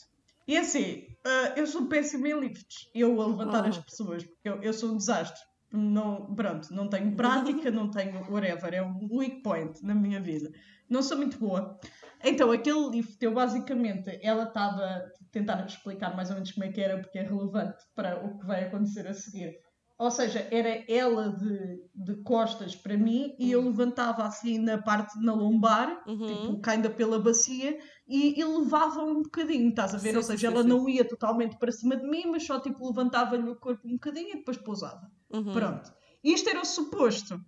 E 0.47 0.55
assim, 0.55 1.07
uh, 1.27 1.57
eu 1.57 1.67
sou 1.67 1.87
péssima 1.87 2.29
em 2.29 2.39
lifts. 2.39 2.91
Eu 2.95 3.19
a 3.23 3.27
levantar 3.27 3.65
oh. 3.65 3.69
as 3.69 3.79
pessoas, 3.79 4.23
porque 4.23 4.51
eu, 4.51 4.63
eu 4.63 4.75
sou 4.75 4.93
um 4.93 4.99
desastre. 4.99 5.41
Não, 5.73 6.35
pronto, 6.35 6.69
não 6.75 6.87
tenho 6.91 7.11
prática, 7.17 7.71
não 7.71 7.91
tenho 7.91 8.31
whatever, 8.31 8.75
é 8.75 8.83
um 8.83 9.09
weak 9.11 9.41
point 9.41 9.83
na 9.83 9.95
minha 9.95 10.21
vida. 10.21 10.53
Não 10.91 11.03
sou 11.03 11.17
muito 11.17 11.39
boa. 11.39 11.81
Então, 12.23 12.53
aquele 12.53 12.91
lift, 12.91 13.17
eu 13.23 13.33
basicamente, 13.33 14.19
ela 14.23 14.43
estava 14.43 14.85
a 14.85 15.11
tentar 15.31 15.65
explicar 15.65 16.15
mais 16.15 16.29
ou 16.29 16.35
menos 16.35 16.53
como 16.53 16.67
é 16.67 16.69
que 16.71 16.83
era, 16.83 17.01
porque 17.01 17.19
é 17.19 17.23
relevante 17.23 17.83
para 17.95 18.23
o 18.23 18.39
que 18.39 18.47
vai 18.47 18.65
acontecer 18.65 19.09
a 19.09 19.15
seguir 19.15 19.57
Ou 20.03 20.11
seja, 20.11 20.49
era 20.51 20.83
ela 20.89 21.29
de, 21.29 21.81
de 21.95 22.17
costas 22.25 22.75
para 22.75 22.97
mim 22.99 23.37
e 23.39 23.53
eu 23.53 23.63
levantava 23.63 24.25
assim 24.25 24.59
na 24.59 24.77
parte 24.77 25.17
na 25.23 25.33
lombar, 25.33 26.03
Uhum. 26.09 26.27
tipo, 26.59 26.71
ainda 26.71 26.91
pela 26.91 27.21
bacia, 27.21 27.79
e, 28.09 28.37
e 28.41 28.45
levava 28.45 29.01
um 29.05 29.23
bocadinho, 29.23 29.69
estás 29.69 29.95
a 29.95 29.99
ver? 29.99 30.11
Sim, 30.11 30.17
Ou 30.17 30.23
seja, 30.25 30.39
sim, 30.49 30.53
ela 30.53 30.63
sim. 30.65 30.69
não 30.69 30.89
ia 30.89 31.05
totalmente 31.05 31.57
para 31.57 31.71
cima 31.71 31.95
de 31.97 32.05
mim, 32.05 32.25
mas 32.27 32.45
só 32.45 32.59
tipo 32.59 32.85
levantava-lhe 32.89 33.49
o 33.49 33.55
corpo 33.55 33.87
um 33.87 33.93
bocadinho 33.93 34.31
e 34.31 34.37
depois 34.39 34.57
pousava. 34.57 35.09
Uhum. 35.33 35.53
Pronto. 35.53 35.93
Isto 36.25 36.49
era 36.51 36.61
o 36.61 36.65
suposto. 36.65 37.41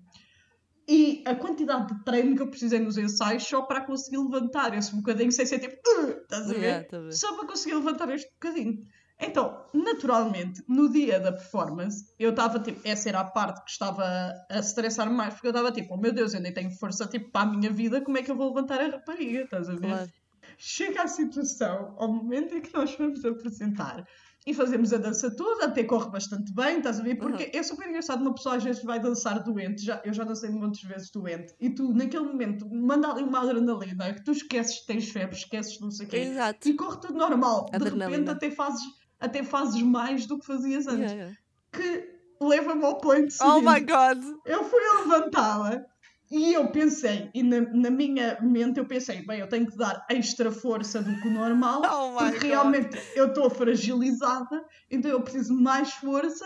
E 0.87 1.25
a 1.27 1.35
quantidade 1.35 1.93
de 1.93 2.05
treino 2.05 2.37
que 2.37 2.43
eu 2.43 2.51
precisei 2.51 2.79
nos 2.79 2.97
ensaios 2.99 3.43
só 3.43 3.63
para 3.63 3.81
conseguir 3.81 4.19
levantar 4.19 4.77
esse 4.79 4.95
bocadinho 4.95 5.33
sem 5.33 5.45
ser 5.45 5.59
tipo, 5.59 5.75
estás 6.23 6.49
a 6.49 6.53
ver? 6.53 6.61
Yeah, 6.61 6.85
tá 6.87 6.99
a 6.99 7.01
ver. 7.01 7.13
Só 7.13 7.35
para 7.37 7.47
conseguir 7.49 7.75
levantar 7.75 8.09
este 8.11 8.31
bocadinho. 8.35 8.85
Então, 9.21 9.65
naturalmente, 9.73 10.63
no 10.69 10.91
dia 10.91 11.21
da 11.21 11.33
performance, 11.33 12.05
eu 12.19 12.31
estava 12.31 12.59
tipo, 12.59 12.81
essa 12.85 13.09
era 13.09 13.21
a 13.21 13.25
parte 13.25 13.65
que 13.65 13.71
estava 13.71 14.05
a 14.51 14.59
estressar 14.59 15.11
mais, 15.11 15.35
porque 15.35 15.47
eu 15.47 15.53
estava 15.53 15.71
tipo, 15.73 15.95
oh 15.95 15.97
meu 15.97 16.13
Deus, 16.13 16.35
eu 16.35 16.41
nem 16.41 16.53
tenho 16.53 16.71
força 16.73 17.07
tipo, 17.07 17.31
para 17.31 17.49
a 17.49 17.53
minha 17.53 17.71
vida, 17.71 18.01
como 18.01 18.19
é 18.19 18.23
que 18.23 18.31
eu 18.31 18.37
vou 18.37 18.49
levantar 18.49 18.81
a 18.81 18.89
rapariga? 18.89 19.43
Estás 19.43 19.69
a 19.69 19.75
ver? 19.75 19.89
Claro. 19.89 20.11
Chega 20.59 21.03
a 21.03 21.09
situação, 21.09 21.95
ao 21.99 22.13
momento 22.13 22.55
em 22.55 22.61
que 22.61 22.73
nós 22.75 22.95
vamos 22.97 23.25
apresentar 23.25 24.05
e 24.47 24.53
fazemos 24.53 24.93
a 24.93 24.99
dança 24.99 25.35
toda, 25.35 25.65
até 25.65 25.85
corre 25.85 26.11
bastante 26.11 26.53
bem, 26.53 26.77
estás 26.79 27.01
a 27.01 27.03
ver? 27.03 27.17
Porque 27.17 27.51
é 27.55 27.63
super 27.63 27.89
engraçado, 27.89 28.21
uma 28.21 28.35
pessoa 28.35 28.57
às 28.57 28.65
vezes 28.65 28.83
vai 28.83 29.01
dançar 29.01 29.43
doente, 29.43 29.83
já, 29.83 30.03
eu 30.05 30.13
já 30.13 30.23
dancei 30.23 30.51
muitas 30.51 30.83
vezes 30.83 31.11
doente, 31.11 31.55
e 31.59 31.71
tu 31.71 31.93
naquele 31.95 32.25
momento 32.25 32.69
manda 32.69 33.11
ali 33.11 33.23
uma 33.23 33.41
adrenalina, 33.41 34.13
que 34.13 34.23
tu 34.23 34.33
esqueces 34.33 34.81
que 34.81 34.87
tens 34.87 35.09
febre, 35.09 35.35
esqueces 35.35 35.81
não 35.81 35.91
sei 35.91 36.07
o 36.07 36.09
quê, 36.11 36.17
Exato. 36.19 36.69
e 36.69 36.75
corre 36.75 37.01
tudo 37.01 37.15
normal. 37.15 37.67
De 37.67 37.73
repente 37.73 37.95
Adrenalina. 37.95 38.33
até 38.33 38.51
fazes, 38.51 38.83
até 39.25 39.43
fazes 39.43 39.81
mais 39.83 40.27
do 40.27 40.39
que 40.39 40.47
fazias 40.47 40.87
antes. 40.87 41.13
Yeah, 41.13 41.15
yeah. 41.15 41.37
Que 41.73 42.15
leva-me 42.41 42.85
ao 42.85 42.99
point 42.99 43.33
Oh 43.43 43.59
seguinte. 43.61 43.65
my 43.65 43.81
god! 43.81 44.23
Eu 44.45 44.65
fui 44.65 44.81
a 44.85 45.01
levantá-la 45.01 45.85
e 46.31 46.53
eu 46.55 46.69
pensei, 46.69 47.31
e 47.35 47.43
na, 47.43 47.61
na 47.61 47.91
minha 47.91 48.39
mente 48.41 48.79
eu 48.79 48.87
pensei, 48.87 49.25
bem, 49.25 49.41
eu 49.41 49.49
tenho 49.49 49.67
que 49.67 49.77
dar 49.77 50.05
extra 50.11 50.51
força 50.51 51.03
do 51.03 51.21
que 51.21 51.29
o 51.29 51.33
normal, 51.33 51.83
Oh 51.91 52.17
porque 52.17 52.39
God. 52.39 52.43
realmente 52.43 52.99
eu 53.15 53.29
estou 53.29 53.49
fragilizada, 53.51 54.65
então 54.91 55.11
eu 55.11 55.23
preciso 55.23 55.55
mais 55.55 55.93
força 55.95 56.45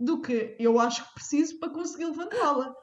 do 0.00 0.20
que 0.20 0.56
eu 0.58 0.78
acho 0.80 1.04
que 1.08 1.14
preciso 1.14 1.58
para 1.58 1.70
conseguir 1.70 2.06
levantá-la. 2.06 2.74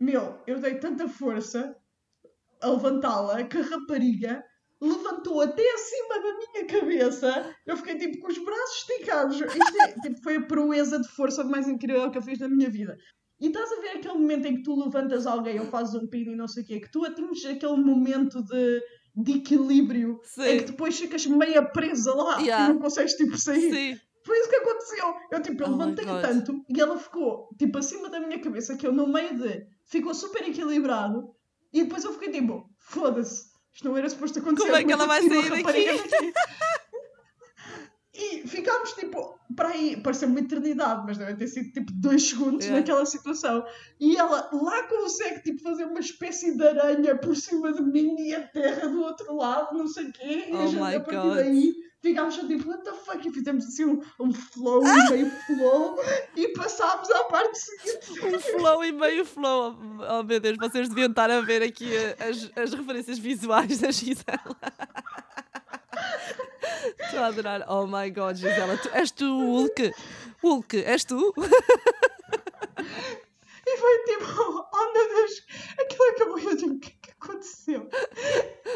Meu, 0.00 0.38
eu 0.46 0.60
dei 0.60 0.74
tanta 0.74 1.08
força 1.08 1.74
a 2.60 2.68
levantá-la 2.68 3.44
que 3.44 3.56
a 3.58 3.62
rapariga 3.62 4.44
levantou 4.80 5.40
até 5.40 5.62
acima 5.74 6.20
da 6.22 6.38
minha 6.38 6.66
cabeça. 6.66 7.56
Eu 7.66 7.76
fiquei 7.76 7.96
tipo 7.96 8.18
com 8.18 8.28
os 8.28 8.38
braços 8.38 8.78
esticados. 8.78 9.40
Isto 9.40 9.82
é, 9.82 9.92
tipo, 10.00 10.22
foi 10.22 10.36
a 10.36 10.46
proeza 10.46 11.00
de 11.00 11.08
força 11.08 11.42
mais 11.44 11.68
incrível 11.68 12.10
que 12.10 12.18
eu 12.18 12.22
fiz 12.22 12.38
na 12.38 12.48
minha 12.48 12.70
vida. 12.70 12.96
E 13.40 13.48
estás 13.48 13.70
a 13.70 13.80
ver 13.80 13.88
aquele 13.90 14.14
momento 14.14 14.46
em 14.46 14.56
que 14.56 14.62
tu 14.62 14.74
levantas 14.82 15.26
alguém 15.26 15.60
ou 15.60 15.66
fazes 15.66 15.94
um 15.94 16.06
pino 16.06 16.32
e 16.32 16.36
não 16.36 16.48
sei 16.48 16.62
o 16.62 16.66
quê, 16.66 16.80
que 16.80 16.90
tu 16.90 17.04
atinges 17.04 17.44
aquele 17.44 17.76
momento 17.76 18.42
de, 18.42 18.82
de 19.14 19.32
equilíbrio 19.32 20.18
Sim. 20.24 20.42
em 20.42 20.58
que 20.58 20.64
depois 20.64 20.98
ficas 20.98 21.26
meia 21.26 21.62
presa 21.62 22.14
lá 22.14 22.38
Yeah. 22.40 22.64
e 22.64 22.68
não 22.72 22.80
consegues 22.80 23.14
tipo 23.14 23.36
sair. 23.36 23.72
Sim. 23.72 24.00
Foi 24.24 24.38
isso 24.40 24.48
que 24.48 24.56
aconteceu. 24.56 25.14
Eu, 25.30 25.42
tipo, 25.42 25.62
eu 25.62 25.68
Oh 25.68 25.70
levantei 25.76 26.04
tanto 26.04 26.64
e 26.68 26.80
ela 26.80 26.98
ficou, 26.98 27.48
tipo, 27.58 27.78
acima 27.78 28.08
da 28.08 28.18
minha 28.18 28.40
cabeça, 28.40 28.76
que 28.76 28.86
eu 28.86 28.92
no 28.92 29.06
meio 29.06 29.38
de... 29.38 29.66
Ficou 29.84 30.12
super 30.14 30.48
equilibrado 30.48 31.30
e 31.72 31.84
depois 31.84 32.02
eu 32.04 32.12
fiquei 32.12 32.32
tipo, 32.32 32.68
foda-se, 32.78 33.44
isto 33.76 33.84
não 33.88 33.96
era 33.96 34.08
suposto 34.08 34.38
acontecer. 34.38 34.64
Como 34.68 34.76
é 34.76 34.84
que 34.84 34.92
ela 34.92 35.06
vai 35.06 35.22
sair 35.22 35.50
daqui? 35.62 36.32
E 38.18 38.48
ficámos, 38.48 38.94
tipo, 38.94 39.38
para 39.54 39.68
aí, 39.68 39.98
pareceu 39.98 40.28
uma 40.28 40.40
eternidade, 40.40 41.02
mas 41.06 41.18
deve 41.18 41.34
ter 41.34 41.46
sido, 41.48 41.70
tipo, 41.70 41.92
dois 41.92 42.26
segundos 42.30 42.64
Yeah. 42.64 42.80
naquela 42.80 43.04
situação. 43.04 43.62
E 44.00 44.16
ela 44.16 44.48
lá 44.50 44.82
consegue, 44.84 45.42
tipo, 45.42 45.62
fazer 45.62 45.84
uma 45.84 46.00
espécie 46.00 46.56
de 46.56 46.66
aranha 46.66 47.14
por 47.18 47.36
cima 47.36 47.74
de 47.74 47.82
mim 47.82 48.16
e 48.18 48.34
a 48.34 48.42
terra 48.48 48.88
do 48.88 49.02
outro 49.02 49.36
lado, 49.36 49.76
não 49.76 49.86
sei 49.86 50.06
o 50.08 50.12
quê. 50.12 50.44
E 50.48 50.52
a 50.52 50.60
Oh 50.60 50.66
gente, 50.66 50.80
my 50.82 50.94
a 50.94 51.00
partir 51.00 51.20
God. 51.28 51.34
daí, 51.36 51.74
ficámos 52.02 52.34
só 52.36 52.46
tipo, 52.46 52.70
what 52.70 52.82
the 52.84 52.92
fuck? 52.92 53.28
E 53.28 53.32
fizemos 53.32 53.66
assim 53.66 53.84
um, 53.84 54.00
um 54.18 54.32
flow, 54.32 54.82
um 54.82 54.82
meio 55.12 55.30
flow, 55.46 55.96
e 56.36 56.48
passámos 56.54 57.10
à 57.10 57.24
parte 57.24 57.58
seguinte. 57.58 57.95
Um 58.10 58.40
flow 58.40 58.84
e 58.84 58.92
meio 58.92 59.24
flow. 59.24 59.76
Oh 60.08 60.22
meu 60.22 60.38
Deus, 60.40 60.56
vocês 60.56 60.88
deviam 60.88 61.08
estar 61.08 61.30
a 61.30 61.40
ver 61.40 61.62
aqui 61.62 61.90
as, 62.18 62.50
as 62.56 62.72
referências 62.72 63.18
visuais 63.18 63.78
da 63.78 63.90
Gisela. 63.90 64.56
Estou 67.00 67.20
a 67.20 67.26
adorar. 67.26 67.64
Oh 67.68 67.86
my 67.86 68.10
god, 68.10 68.36
Gisela, 68.36 68.76
tu, 68.78 68.88
és 68.92 69.10
tu 69.10 69.24
Hulk? 69.24 69.92
Hulk, 70.42 70.76
és 70.84 71.04
tu? 71.04 71.34
E 73.68 73.76
foi 73.78 73.98
tipo, 74.04 74.68
oh 74.72 74.92
meu 74.92 75.08
Deus, 75.08 75.42
aquilo 75.80 76.10
acabou 76.10 76.38
e 76.38 76.44
eu 76.44 76.56
digo, 76.56 76.80
aconteceu? 77.30 77.88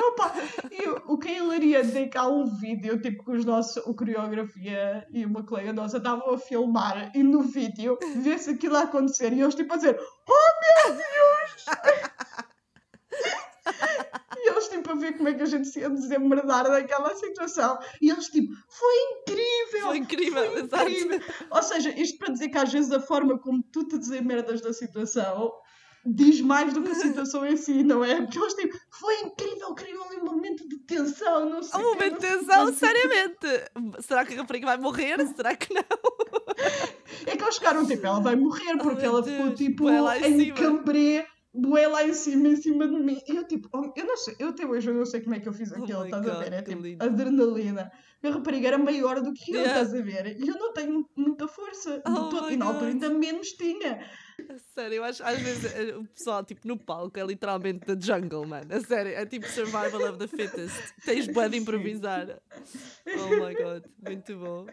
Opa, 0.09 0.33
e 0.71 0.89
o- 1.07 1.19
que 1.19 1.29
é 1.29 1.39
hilariante 1.39 1.99
é 1.99 2.09
que 2.09 2.19
há 2.19 2.27
um 2.27 2.45
vídeo, 2.47 3.01
tipo, 3.01 3.25
que 3.25 3.31
os 3.33 3.45
nossos, 3.45 3.77
o 3.87 3.95
coreografia 3.95 5.07
e 5.13 5.25
uma 5.25 5.45
colega 5.45 5.73
nossa 5.73 5.99
estavam 5.99 6.35
a 6.35 6.39
filmar 6.39 7.13
e 7.15 7.23
no 7.23 7.43
vídeo 7.43 7.99
vê-se 8.17 8.51
aquilo 8.51 8.77
a 8.77 8.83
acontecer 8.83 9.33
e 9.33 9.41
eles 9.41 9.55
tipo 9.55 9.73
a 9.73 9.77
dizer, 9.77 9.99
oh 10.29 10.87
meu 10.89 10.97
Deus! 10.97 11.67
E 14.37 14.49
eles 14.49 14.69
tipo 14.69 14.91
a 14.91 14.95
ver 14.95 15.17
como 15.17 15.29
é 15.29 15.35
que 15.35 15.43
a 15.43 15.47
gente 15.47 15.69
se 15.69 15.81
ia 15.81 15.91
desemmerdar 15.91 16.65
daquela 16.65 17.15
situação. 17.15 17.79
E 18.01 18.11
eles 18.11 18.29
tipo, 18.29 18.53
foi 18.69 18.95
incrível! 19.13 19.87
Foi 19.89 19.97
incrível, 19.99 20.69
foi 20.69 20.93
incrível." 20.93 21.21
Ou 21.51 21.63
seja, 21.63 21.91
isto 21.91 22.19
para 22.19 22.33
dizer 22.33 22.49
que 22.49 22.59
às 22.59 22.73
vezes 22.73 22.91
a 22.91 23.01
forma 23.01 23.39
como 23.39 23.63
tu 23.63 23.87
te 23.87 23.99
desemmerdas 23.99 24.61
da 24.61 24.73
situação 24.73 25.53
diz 26.05 26.41
mais 26.41 26.73
do 26.73 26.83
que 26.83 26.91
a 26.91 26.95
situação 26.97 27.47
em 27.47 27.57
si, 27.57 27.83
não 27.83 28.05
é? 28.05 28.21
Porque 28.23 28.39
eles 28.39 28.55
tipo, 28.55 28.77
foi 28.91 29.15
incrível, 29.23 29.75
criou 29.75 30.05
ali 30.05 30.17
um 30.21 30.25
momento 30.25 30.69
de 30.69 30.79
tensão, 30.79 31.49
não 31.49 31.63
sei 31.63 31.81
Um 31.81 31.95
momento 31.95 32.21
de 32.21 32.27
tensão, 32.27 32.73
seriamente. 32.73 33.47
Será 34.01 34.25
que 34.25 34.35
a 34.35 34.39
rapariga 34.39 34.67
vai 34.67 34.79
morrer? 34.79 35.17
Será 35.35 35.55
que 35.57 35.73
não? 35.75 35.83
É 37.27 37.37
que 37.37 37.43
eles 37.43 37.55
chegaram 37.57 37.87
tipo, 37.87 38.07
ela 38.07 38.21
vai 38.21 38.37
morrer 38.37 38.77
porque 38.79 39.03
Oh, 39.03 39.09
ela 39.09 39.23
ficou 39.23 39.55
tipo 39.55 39.91
em 39.91 40.53
cambré, 40.55 41.27
bué 41.53 41.87
lá 41.89 42.05
em 42.07 42.13
cima, 42.13 42.49
em 42.49 42.57
cima 42.57 42.87
de 42.89 42.95
mim. 42.95 43.19
E 43.27 43.37
eu 43.37 43.45
tipo, 43.47 43.69
oh, 43.73 43.93
eu 43.97 44.07
não 44.07 44.17
sei, 44.17 44.37
eu 44.39 44.49
até 44.51 44.67
hoje 44.67 44.89
eu 44.91 44.95
não 44.95 45.05
sei 45.07 45.21
como 45.21 45.35
é 45.35 45.41
que 45.41 45.49
eu 45.49 45.53
fiz 45.53 45.71
Oh 45.73 45.83
aquilo, 45.83 46.01
my 46.01 46.05
estás 46.07 46.27
a 46.27 46.31
God, 46.31 46.39
ver? 46.45 46.53
É 46.53 46.63
tipo 46.63 46.83
lindo. 46.83 47.05
adrenalina. 47.05 47.91
E 48.23 48.29
a 48.29 48.33
rapariga 48.33 48.69
era 48.69 48.79
maior 48.79 49.21
do 49.23 49.33
que 49.33 49.53
eu, 49.53 49.61
Yeah. 49.61 49.81
estás 49.83 49.99
a 49.99 50.05
ver? 50.05 50.37
E 50.39 50.47
eu 50.49 50.55
não 50.59 50.73
tenho 50.73 51.07
muita 51.17 51.49
força. 51.49 51.97
de 51.99 52.03
Oh 52.11 52.29
todo. 52.29 52.47
my 52.47 52.53
E 52.53 52.57
na 52.57 52.67
altura 52.67 52.91
ainda 52.91 53.09
menos 53.11 53.49
tinha. 53.53 53.99
Sério, 54.75 54.97
eu 54.97 55.05
acho 55.05 55.23
às 55.23 55.39
vezes 55.41 55.73
eh, 55.75 55.97
o 55.97 56.05
pessoal 56.05 56.45
tipo 56.45 56.67
no 56.67 56.77
palco 56.77 57.19
é 57.19 57.25
literalmente 57.25 57.81
the 57.81 57.97
jungle, 57.99 58.47
mano. 58.47 58.75
A 58.75 58.81
sério, 58.81 59.13
é 59.13 59.25
tipo 59.27 59.47
survival 59.47 60.11
of 60.11 60.19
the 60.19 60.27
fittest. 60.27 60.95
Tens 61.05 61.27
bué 61.29 61.49
de 61.49 61.59
improvisar. 61.59 62.41
Oh 63.07 63.31
my 63.31 63.55
god, 63.55 63.85
muito 64.07 64.37
bom. 64.37 64.67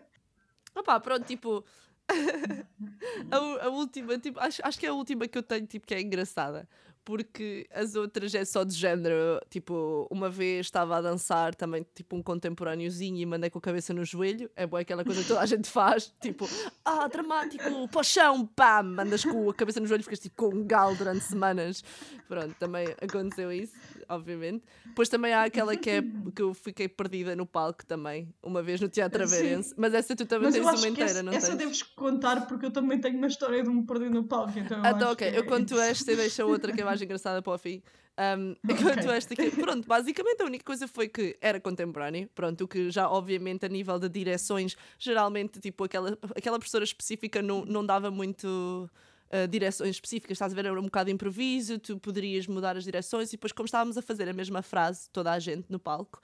Opá, 0.75 0.99
pronto, 0.99 1.25
tipo. 1.25 1.63
a, 3.31 3.65
a 3.65 3.69
última, 3.69 4.17
tipo, 4.17 4.39
acho, 4.39 4.61
acho 4.63 4.79
que 4.79 4.85
é 4.85 4.89
a 4.89 4.93
última 4.93 5.27
que 5.27 5.37
eu 5.37 5.43
tenho, 5.43 5.65
tipo, 5.65 5.85
que 5.85 5.93
é 5.93 6.01
engraçada. 6.01 6.67
Porque 7.07 7.65
as 7.73 7.95
outras 7.95 8.35
é 8.35 8.43
só 8.43 8.65
de 8.65 8.73
género. 8.73 9.39
Tipo, 9.49 10.05
uma 10.11 10.29
vez 10.29 10.65
estava 10.65 10.97
a 10.97 11.01
dançar 11.01 11.55
também, 11.55 11.85
tipo, 11.95 12.17
um 12.17 12.21
contemporâneozinho 12.21 13.15
e 13.15 13.25
mandei 13.25 13.49
com 13.49 13.59
a 13.59 13.61
cabeça 13.61 13.93
no 13.93 14.03
joelho. 14.03 14.51
É 14.57 14.67
boa 14.67 14.81
aquela 14.81 15.05
coisa 15.05 15.21
que 15.21 15.27
toda 15.29 15.39
a 15.39 15.45
gente 15.45 15.69
faz. 15.69 16.13
Tipo, 16.19 16.45
ah, 16.83 17.07
dramático, 17.07 17.87
paixão, 17.87 18.45
pam! 18.45 18.83
Mandas 18.83 19.23
com 19.23 19.49
a 19.49 19.53
cabeça 19.53 19.79
no 19.79 19.85
joelho 19.87 20.01
e 20.01 20.03
ficas 20.03 20.19
tipo 20.19 20.35
com 20.35 20.53
um 20.53 20.67
galo 20.67 20.97
durante 20.97 21.23
semanas. 21.23 21.81
Pronto, 22.27 22.53
também 22.59 22.87
aconteceu 23.01 23.49
isso, 23.53 23.71
obviamente. 24.09 24.65
Depois 24.85 25.07
também 25.07 25.33
há 25.33 25.43
aquela 25.43 25.77
que 25.77 25.89
é 25.89 26.01
que 26.35 26.41
eu 26.41 26.53
fiquei 26.53 26.89
perdida 26.89 27.37
no 27.37 27.45
palco 27.45 27.85
também, 27.85 28.27
uma 28.43 28.61
vez 28.61 28.81
no 28.81 28.89
Teatro. 28.89 29.23
Averense. 29.23 29.73
Mas 29.77 29.93
essa 29.93 30.13
tu 30.13 30.25
também 30.25 30.47
Mas 30.51 30.55
tens 30.55 30.65
uma 30.65 30.87
inteira, 30.89 31.11
essa, 31.11 31.23
não 31.23 31.31
essa 31.31 31.47
tens? 31.47 31.57
deves 31.57 31.83
contar 31.83 32.47
porque 32.47 32.65
eu 32.65 32.71
também 32.71 32.99
tenho 32.99 33.17
uma 33.17 33.27
história 33.27 33.63
de 33.63 33.69
me 33.69 33.83
perder 33.85 34.09
no 34.09 34.25
palco. 34.25 34.59
Então, 34.59 34.81
Ah, 34.83 34.91
então, 34.91 35.13
ok, 35.13 35.29
eu 35.29 35.43
é 35.43 35.43
conto 35.43 35.79
esta 35.79 36.11
e 36.11 36.15
deixo 36.17 36.41
a 36.41 36.45
outra 36.45 36.73
que 36.73 36.81
é 36.81 36.83
mais 36.97 37.01
engraçada 37.01 37.41
para 37.41 37.53
o 37.53 37.57
fim. 37.57 37.81
Um, 38.17 38.55
eu 38.67 38.75
Ok. 38.75 38.83
conto 38.83 39.11
esta 39.11 39.35
que, 39.35 39.51
pronto, 39.51 39.87
basicamente 39.87 40.41
a 40.41 40.45
única 40.45 40.63
coisa 40.63 40.87
foi 40.87 41.07
que 41.07 41.37
era 41.39 41.59
contemporâneo, 41.59 42.29
pronto, 42.33 42.63
o 42.63 42.67
que 42.67 42.89
já 42.89 43.09
obviamente 43.09 43.65
a 43.65 43.69
nível 43.69 43.99
de 43.99 44.09
direções, 44.09 44.75
geralmente 44.97 45.59
tipo 45.59 45.83
aquela, 45.83 46.17
aquela 46.35 46.57
professora 46.57 46.83
específica 46.83 47.41
não, 47.41 47.63
não 47.63 47.85
dava 47.85 48.09
muito 48.09 48.89
uh, 49.31 49.47
direções 49.47 49.91
específicas, 49.91 50.35
estás 50.35 50.51
a 50.51 50.55
ver, 50.55 50.65
era 50.65 50.79
um 50.79 50.85
bocado 50.85 51.11
improviso, 51.11 51.77
tu 51.77 51.99
poderias 51.99 52.47
mudar 52.47 52.75
as 52.75 52.83
direções 52.83 53.29
e 53.29 53.31
depois 53.33 53.51
como 53.51 53.65
estávamos 53.65 53.97
a 53.97 54.01
fazer 54.01 54.27
a 54.27 54.33
mesma 54.33 54.61
frase, 54.63 55.09
toda 55.11 55.31
a 55.31 55.39
gente 55.39 55.65
no 55.69 55.79
palco, 55.79 56.19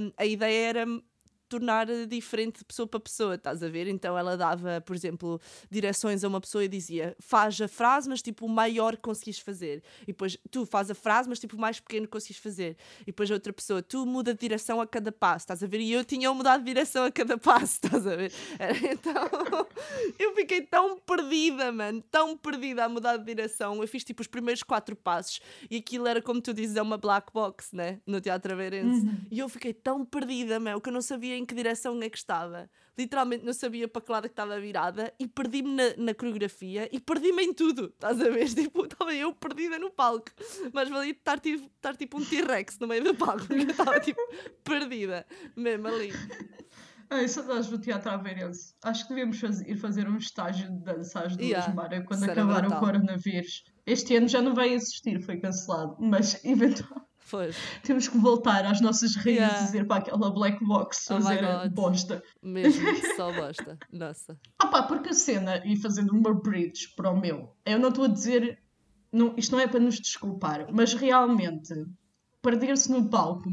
um, 0.00 0.12
a 0.16 0.26
ideia 0.26 0.68
era 0.70 0.86
tornar 1.52 1.86
diferente 2.06 2.60
de 2.60 2.64
pessoa 2.64 2.86
para 2.86 2.98
pessoa, 2.98 3.34
estás 3.34 3.62
a 3.62 3.68
ver? 3.68 3.86
Então 3.86 4.16
ela 4.16 4.38
dava, 4.38 4.80
por 4.80 4.96
exemplo, 4.96 5.38
direções 5.70 6.24
a 6.24 6.28
uma 6.28 6.40
pessoa 6.40 6.64
e 6.64 6.68
dizia 6.68 7.14
faz 7.20 7.60
a 7.60 7.68
frase, 7.68 8.08
mas 8.08 8.22
tipo 8.22 8.46
o 8.46 8.48
maior 8.48 8.96
que 8.96 9.02
conseguis 9.02 9.38
fazer. 9.38 9.82
E 10.04 10.06
depois 10.06 10.38
tu 10.50 10.64
faz 10.64 10.90
a 10.90 10.94
frase, 10.94 11.28
mas 11.28 11.38
tipo 11.38 11.54
o 11.54 11.60
mais 11.60 11.78
pequeno 11.78 12.06
que 12.06 12.12
conseguis 12.12 12.38
fazer. 12.38 12.74
E 13.02 13.06
depois 13.06 13.30
a 13.30 13.34
outra 13.34 13.52
pessoa, 13.52 13.82
tu 13.82 14.06
muda 14.06 14.32
de 14.32 14.40
direção 14.40 14.80
a 14.80 14.86
cada 14.86 15.12
passo, 15.12 15.44
estás 15.44 15.62
a 15.62 15.66
ver? 15.66 15.80
E 15.80 15.92
eu 15.92 16.06
tinha 16.06 16.32
mudado 16.32 16.60
de 16.60 16.66
direção 16.66 17.04
a 17.04 17.12
cada 17.12 17.36
passo, 17.38 17.80
estás 17.84 18.06
a 18.06 18.16
ver? 18.16 18.32
Então 18.90 19.12
eu 20.18 20.34
fiquei 20.34 20.62
tão 20.62 20.98
perdida, 21.00 21.70
mano, 21.70 22.02
tão 22.10 22.34
perdida 22.34 22.86
a 22.86 22.88
mudar 22.88 23.18
de 23.18 23.26
direção. 23.26 23.82
Eu 23.82 23.88
fiz 23.88 24.02
tipo 24.04 24.22
os 24.22 24.26
primeiros 24.26 24.62
quatro 24.62 24.96
passos 24.96 25.42
e 25.70 25.76
aquilo 25.76 26.06
era 26.06 26.22
como 26.22 26.40
tu 26.40 26.54
dizes, 26.54 26.76
é 26.76 26.82
uma 26.82 26.96
black 26.96 27.30
box, 27.30 27.76
né? 27.76 28.00
No 28.06 28.22
Teatro 28.22 28.54
Aveirense. 28.54 29.04
Uhum. 29.04 29.20
E 29.30 29.38
eu 29.38 29.50
fiquei 29.50 29.74
tão 29.74 30.02
perdida, 30.02 30.58
meu, 30.58 30.80
que 30.80 30.88
eu 30.88 30.92
não 30.94 31.02
sabia 31.02 31.36
em 31.42 31.46
que 31.46 31.54
direção 31.54 32.00
é 32.00 32.08
que 32.08 32.16
estava. 32.16 32.70
Literalmente 32.96 33.44
não 33.44 33.52
sabia 33.52 33.88
para 33.88 34.02
que 34.02 34.12
lado 34.12 34.26
é 34.26 34.28
que 34.28 34.32
estava 34.32 34.58
virada 34.60 35.12
e 35.18 35.26
perdi-me 35.26 35.74
na, 35.74 35.96
na, 35.96 36.14
coreografia 36.14 36.88
e 36.92 37.00
perdi-me 37.00 37.42
em 37.42 37.52
tudo. 37.52 37.86
Estás 37.86 38.20
a 38.20 38.30
ver? 38.30 38.48
Tipo, 38.54 38.84
estava 38.84 39.14
eu 39.14 39.34
perdida 39.34 39.78
no 39.78 39.90
palco. 39.90 40.30
Mas 40.72 40.88
valia 40.88 41.12
estar 41.12 41.40
tipo, 41.40 41.66
estar 41.66 41.96
tipo 41.96 42.18
um 42.18 42.24
T-Rex 42.24 42.78
no 42.78 42.86
meio 42.86 43.02
do 43.02 43.14
palco, 43.14 43.46
porque 43.46 43.62
eu 43.62 43.70
estava 43.70 43.98
tipo 44.00 44.20
perdida, 44.62 45.26
mesmo 45.56 45.88
ali. 45.88 46.12
Ai, 47.10 47.28
saudades 47.28 47.68
do 47.68 47.78
teatro 47.78 48.10
aveirense. 48.10 48.74
Acho 48.82 49.06
que 49.06 49.14
devemos 49.14 49.38
fazer, 49.38 49.68
ir 49.68 49.76
fazer 49.76 50.08
um 50.08 50.16
estágio 50.16 50.70
de 50.70 50.82
dança 50.82 51.20
às 51.20 51.36
duas, 51.36 51.48
yeah, 51.48 51.74
Mara, 51.74 52.02
quando 52.02 52.24
acabar 52.24 52.66
o 52.66 52.78
coronavírus. 52.78 53.64
Este 53.84 54.16
ano 54.16 54.28
já 54.28 54.40
não 54.40 54.54
vai 54.54 54.72
existir, 54.72 55.20
foi 55.20 55.38
cancelado, 55.38 55.96
mas 56.00 56.40
eventualmente. 56.44 57.11
Pois. 57.32 57.56
Temos 57.82 58.08
que 58.08 58.18
voltar 58.18 58.66
às 58.66 58.82
nossas 58.82 59.16
raízes 59.16 59.38
yeah. 59.38 59.60
e 59.62 59.64
dizer 59.64 59.86
para 59.86 60.02
aquela 60.02 60.30
black 60.30 60.62
box 60.62 61.10
oh 61.10 61.18
fazer 61.18 61.70
bosta. 61.70 62.22
Mesmo, 62.42 62.84
só 63.16 63.32
bosta. 63.32 63.78
Nossa. 63.90 64.38
Ah 64.58 64.66
pá, 64.66 64.82
porque 64.82 65.08
a 65.08 65.14
cena, 65.14 65.62
e 65.64 65.74
fazendo 65.74 66.12
uma 66.12 66.34
bridge 66.34 66.94
para 66.94 67.10
o 67.10 67.18
meu, 67.18 67.56
eu 67.64 67.78
não 67.78 67.88
estou 67.88 68.04
a 68.04 68.08
dizer, 68.08 68.62
não, 69.10 69.32
isto 69.34 69.52
não 69.52 69.60
é 69.60 69.66
para 69.66 69.80
nos 69.80 69.98
desculpar, 69.98 70.66
mas 70.70 70.92
realmente, 70.92 71.72
perder-se 72.42 72.92
no 72.92 73.08
palco 73.08 73.48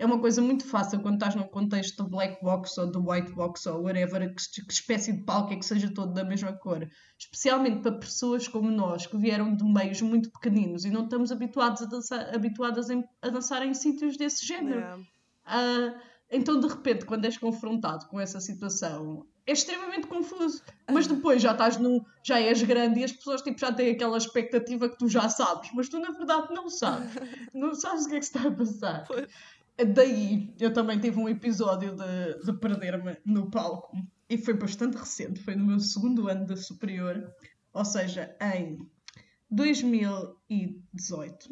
é 0.00 0.06
uma 0.06 0.18
coisa 0.18 0.40
muito 0.40 0.66
fácil 0.66 0.98
quando 1.00 1.16
estás 1.16 1.34
num 1.34 1.46
contexto 1.46 2.02
de 2.02 2.08
black 2.08 2.42
box 2.42 2.78
ou 2.78 2.90
de 2.90 2.96
white 2.96 3.32
box 3.32 3.66
ou 3.66 3.82
whatever, 3.82 4.34
que, 4.34 4.62
que 4.64 4.72
espécie 4.72 5.12
de 5.12 5.22
palco 5.24 5.52
é 5.52 5.56
que 5.56 5.64
seja 5.64 5.92
todo 5.92 6.14
da 6.14 6.24
mesma 6.24 6.54
cor. 6.54 6.88
Especialmente 7.18 7.82
para 7.82 7.92
pessoas 7.92 8.48
como 8.48 8.70
nós, 8.70 9.06
que 9.06 9.18
vieram 9.18 9.54
de 9.54 9.62
meios 9.62 10.00
muito 10.00 10.30
pequeninos 10.32 10.86
e 10.86 10.90
não 10.90 11.04
estamos 11.04 11.30
habituados 11.30 11.82
a 11.82 11.84
dançar, 11.84 12.34
habituadas 12.34 12.88
em, 12.88 13.04
a 13.20 13.28
dançar 13.28 13.62
em 13.62 13.74
sítios 13.74 14.16
desse 14.16 14.46
género. 14.46 14.80
Yeah. 14.80 15.02
Uh, 15.46 16.00
então, 16.30 16.58
de 16.58 16.66
repente, 16.66 17.04
quando 17.04 17.26
és 17.26 17.36
confrontado 17.36 18.06
com 18.06 18.18
essa 18.18 18.40
situação, 18.40 19.26
é 19.46 19.52
extremamente 19.52 20.06
confuso. 20.06 20.62
Mas 20.90 21.06
depois 21.06 21.42
já 21.42 21.52
estás 21.52 21.76
no. 21.76 22.06
já 22.22 22.40
és 22.40 22.62
grande 22.62 23.00
e 23.00 23.04
as 23.04 23.12
pessoas 23.12 23.42
tipo, 23.42 23.58
já 23.58 23.70
têm 23.72 23.90
aquela 23.90 24.16
expectativa 24.16 24.88
que 24.88 24.96
tu 24.96 25.08
já 25.08 25.28
sabes, 25.28 25.70
mas 25.74 25.88
tu 25.88 25.98
na 25.98 26.10
verdade 26.10 26.54
não 26.54 26.70
sabes. 26.70 27.10
Não 27.52 27.74
sabes 27.74 28.06
o 28.06 28.08
que 28.08 28.14
é 28.14 28.18
que 28.18 28.24
se 28.24 28.36
está 28.36 28.48
a 28.48 28.52
passar. 28.52 29.06
Foi. 29.06 29.26
Daí 29.94 30.54
eu 30.60 30.72
também 30.72 30.98
tive 30.98 31.18
um 31.18 31.28
episódio 31.28 31.94
de, 31.96 32.44
de 32.44 32.52
perder-me 32.58 33.16
no 33.24 33.50
palco 33.50 33.96
e 34.28 34.38
foi 34.38 34.54
bastante 34.54 34.96
recente, 34.96 35.42
foi 35.42 35.56
no 35.56 35.66
meu 35.66 35.80
segundo 35.80 36.28
ano 36.28 36.46
da 36.46 36.56
superior, 36.56 37.34
ou 37.72 37.84
seja, 37.84 38.36
em 38.40 38.78
2018. 39.50 41.48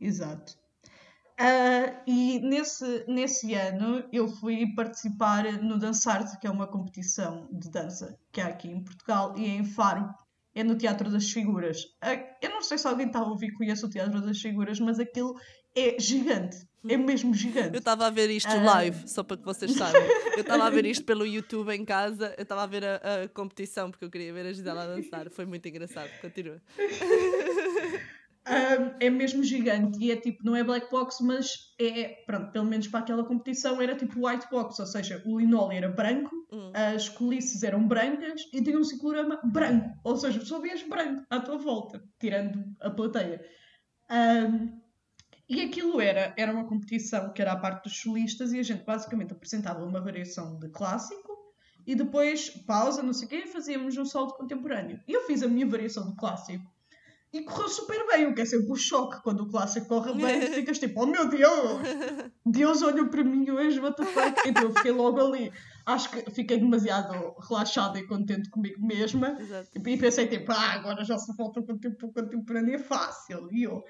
Exato. 0.00 0.62
Uh, 1.40 1.90
e 2.06 2.40
nesse, 2.40 3.04
nesse 3.08 3.54
ano 3.54 4.04
eu 4.12 4.28
fui 4.28 4.72
participar 4.74 5.44
no 5.62 5.78
Dançarte, 5.78 6.38
que 6.38 6.46
é 6.46 6.50
uma 6.50 6.66
competição 6.66 7.48
de 7.52 7.70
dança 7.70 8.18
que 8.30 8.40
há 8.40 8.46
aqui 8.48 8.68
em 8.68 8.84
Portugal 8.84 9.36
e 9.36 9.46
em 9.46 9.64
Faro. 9.64 10.08
É 10.54 10.62
no 10.62 10.76
Teatro 10.76 11.10
das 11.10 11.30
Figuras. 11.30 11.82
Uh, 12.04 12.22
eu 12.42 12.50
não 12.50 12.62
sei 12.62 12.76
se 12.76 12.86
alguém 12.86 13.06
está 13.06 13.20
a 13.20 13.26
ouvir 13.26 13.52
conhece 13.54 13.84
o 13.84 13.88
Teatro 13.88 14.20
das 14.20 14.38
Figuras, 14.38 14.78
mas 14.78 15.00
aquilo 15.00 15.34
é 15.74 15.98
gigante. 15.98 16.56
É 16.88 16.96
mesmo 16.96 17.32
gigante. 17.32 17.74
Eu 17.74 17.78
estava 17.78 18.06
a 18.06 18.10
ver 18.10 18.28
isto 18.28 18.50
uh... 18.50 18.64
live, 18.64 19.08
só 19.08 19.22
para 19.22 19.36
que 19.36 19.44
vocês 19.44 19.72
saibam. 19.72 20.02
Eu 20.34 20.40
estava 20.40 20.64
a 20.64 20.70
ver 20.70 20.84
isto 20.84 21.04
pelo 21.04 21.24
YouTube 21.24 21.72
em 21.72 21.84
casa, 21.84 22.34
eu 22.36 22.42
estava 22.42 22.62
a 22.64 22.66
ver 22.66 22.84
a, 22.84 22.96
a, 22.96 23.28
competição 23.28 23.90
porque 23.90 24.04
eu 24.04 24.10
queria 24.10 24.32
ver 24.32 24.46
a 24.46 24.52
Gisela 24.52 24.86
dançar. 24.86 25.30
Foi 25.30 25.46
muito 25.46 25.66
engraçado. 25.68 26.10
Continua. 26.20 26.60
Um, 28.44 28.96
é 28.98 29.08
mesmo 29.08 29.44
gigante 29.44 29.96
e 30.02 30.10
é 30.10 30.16
tipo, 30.16 30.44
não 30.44 30.56
é 30.56 30.64
black 30.64 30.90
box, 30.90 31.18
mas 31.22 31.72
é, 31.80 32.24
pronto, 32.26 32.50
pelo 32.50 32.64
menos 32.64 32.88
para 32.88 32.98
aquela 32.98 33.24
competição 33.24 33.80
era 33.80 33.94
tipo 33.94 34.26
white 34.26 34.48
box, 34.50 34.80
ou 34.80 34.86
seja, 34.86 35.22
o 35.24 35.38
linóleo 35.38 35.76
era 35.76 35.88
branco, 35.88 36.34
hum. 36.50 36.72
as 36.74 37.08
colices 37.08 37.62
eram 37.62 37.86
brancas 37.86 38.42
e 38.52 38.60
tinha 38.60 38.76
um 38.76 38.82
ciclorama 38.82 39.40
branco, 39.44 39.90
ou 40.02 40.16
seja, 40.16 40.44
só 40.44 40.60
vias 40.60 40.82
branco 40.82 41.24
à 41.30 41.38
tua 41.38 41.56
volta, 41.56 42.02
tirando 42.18 42.64
a 42.80 42.90
plateia. 42.90 43.40
Um, 44.10 44.81
e 45.52 45.60
aquilo 45.60 46.00
era, 46.00 46.32
era 46.36 46.50
uma 46.50 46.64
competição 46.64 47.32
que 47.32 47.42
era 47.42 47.52
a 47.52 47.56
parte 47.56 47.84
dos 47.84 48.00
solistas 48.00 48.52
e 48.52 48.58
a 48.58 48.62
gente 48.62 48.84
basicamente 48.84 49.32
apresentava 49.32 49.84
uma 49.84 50.00
variação 50.00 50.58
de 50.58 50.70
clássico 50.70 51.30
e 51.86 51.94
depois 51.94 52.48
pausa, 52.48 53.02
não 53.02 53.12
sei 53.12 53.26
o 53.26 53.28
quê, 53.28 53.42
e 53.44 53.46
fazíamos 53.46 53.96
um 53.98 54.04
solo 54.04 54.28
de 54.28 54.36
contemporâneo. 54.38 55.00
E 55.06 55.12
eu 55.12 55.26
fiz 55.26 55.42
a 55.42 55.48
minha 55.48 55.66
variação 55.66 56.08
de 56.08 56.16
clássico 56.16 56.64
e 57.32 57.42
correu 57.42 57.68
super 57.68 58.06
bem, 58.08 58.26
o 58.26 58.34
que 58.34 58.42
é 58.42 58.44
sempre 58.44 58.70
o 58.70 58.76
choque 58.76 59.22
quando 59.22 59.40
o 59.40 59.48
clássico 59.48 59.88
corre 59.88 60.14
bem, 60.14 60.40
ficas 60.52 60.78
tipo, 60.78 61.02
oh 61.02 61.06
meu 61.06 61.28
Deus, 61.28 61.80
Deus 62.44 62.82
olhou 62.82 63.08
para 63.08 63.24
mim 63.24 63.50
hoje, 63.50 63.80
what 63.80 63.96
the 63.96 64.04
fuck? 64.04 64.48
Então 64.48 64.64
eu 64.64 64.74
fiquei 64.74 64.92
logo 64.92 65.20
ali. 65.20 65.52
Acho 65.84 66.10
que 66.10 66.30
fiquei 66.30 66.58
demasiado 66.58 67.34
relaxada 67.48 67.98
e 67.98 68.06
contente 68.06 68.48
comigo 68.50 68.86
mesma 68.86 69.36
Exato. 69.40 69.70
e 69.74 69.98
pensei 69.98 70.28
tipo, 70.28 70.52
ah, 70.52 70.72
agora 70.74 71.04
já 71.04 71.18
se 71.18 71.34
falta 71.34 71.60
o 71.60 71.66
contemporâneo, 71.66 72.74
é 72.74 72.78
fácil. 72.78 73.48
E 73.50 73.64
eu, 73.64 73.82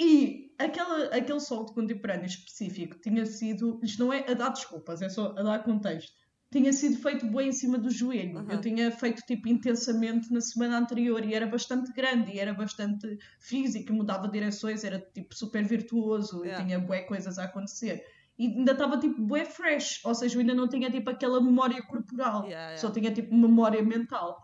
e 0.00 0.48
aquela, 0.58 1.04
aquele 1.06 1.40
sol 1.40 1.64
de 1.64 1.72
contemporâneo 1.72 2.26
específico 2.26 2.98
tinha 3.00 3.24
sido. 3.24 3.80
Isto 3.82 4.04
não 4.04 4.12
é 4.12 4.30
a 4.30 4.34
dar 4.34 4.50
desculpas, 4.50 5.00
é 5.02 5.08
só 5.08 5.34
a 5.36 5.42
dar 5.42 5.62
contexto. 5.62 6.12
Tinha 6.50 6.72
sido 6.72 6.96
feito 6.96 7.26
bem 7.26 7.48
em 7.48 7.52
cima 7.52 7.76
do 7.76 7.90
joelho. 7.90 8.38
Uhum. 8.38 8.50
Eu 8.50 8.60
tinha 8.60 8.90
feito 8.90 9.22
tipo 9.26 9.48
intensamente 9.48 10.32
na 10.32 10.40
semana 10.40 10.78
anterior 10.78 11.22
e 11.22 11.34
era 11.34 11.46
bastante 11.46 11.92
grande 11.92 12.32
e 12.32 12.38
era 12.38 12.54
bastante 12.54 13.18
físico, 13.38 13.92
mudava 13.92 14.28
direções, 14.28 14.82
era 14.82 14.98
tipo 14.98 15.34
super 15.34 15.62
virtuoso 15.62 16.42
yeah. 16.42 16.62
e 16.62 16.66
tinha 16.66 16.78
bué 16.78 17.02
coisas 17.02 17.38
a 17.38 17.44
acontecer. 17.44 18.02
E 18.38 18.46
ainda 18.46 18.72
estava 18.72 18.98
tipo 18.98 19.20
bué 19.20 19.44
fresh, 19.44 20.00
ou 20.04 20.14
seja, 20.14 20.36
eu 20.36 20.40
ainda 20.40 20.54
não 20.54 20.68
tinha 20.68 20.90
tipo 20.90 21.10
aquela 21.10 21.38
memória 21.42 21.82
corporal, 21.82 22.44
yeah, 22.44 22.68
yeah. 22.68 22.76
só 22.78 22.90
tinha 22.90 23.12
tipo 23.12 23.34
memória 23.34 23.82
mental. 23.82 24.40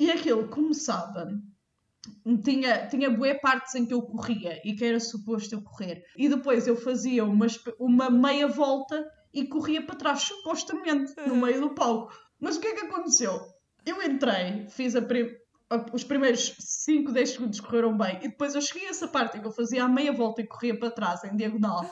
E 0.00 0.10
aquilo 0.10 0.48
começava 0.48 1.28
tinha, 2.42 2.86
tinha 2.88 3.10
bué 3.10 3.34
partes 3.34 3.74
em 3.74 3.86
que 3.86 3.94
eu 3.94 4.02
corria 4.02 4.60
e 4.64 4.74
que 4.74 4.84
era 4.84 5.00
suposto 5.00 5.54
eu 5.54 5.62
correr. 5.62 6.04
E 6.16 6.28
depois 6.28 6.66
eu 6.66 6.76
fazia 6.76 7.24
uma, 7.24 7.46
uma 7.78 8.10
meia 8.10 8.46
volta 8.46 9.04
e 9.32 9.46
corria 9.46 9.84
para 9.84 9.96
trás, 9.96 10.22
supostamente, 10.22 11.14
no 11.26 11.36
meio 11.36 11.60
do 11.60 11.74
palco. 11.74 12.12
Mas 12.40 12.56
o 12.56 12.60
que 12.60 12.68
é 12.68 12.74
que 12.74 12.86
aconteceu? 12.86 13.40
Eu 13.84 14.02
entrei, 14.02 14.66
fiz 14.68 14.94
prim 15.00 15.30
os 15.92 16.04
primeiros 16.04 16.54
5, 16.58 17.10
10 17.10 17.30
segundos 17.30 17.60
correram 17.60 17.96
bem 17.96 18.18
e 18.18 18.28
depois 18.28 18.54
eu 18.54 18.60
cheguei 18.60 18.86
a 18.86 18.90
essa 18.90 19.08
parte 19.08 19.36
em 19.36 19.40
que 19.40 19.46
eu 19.46 19.50
fazia 19.50 19.82
a 19.82 19.88
meia 19.88 20.12
volta 20.12 20.40
e 20.40 20.46
corria 20.46 20.78
para 20.78 20.90
trás 20.90 21.24
em 21.24 21.34
diagonal 21.36 21.90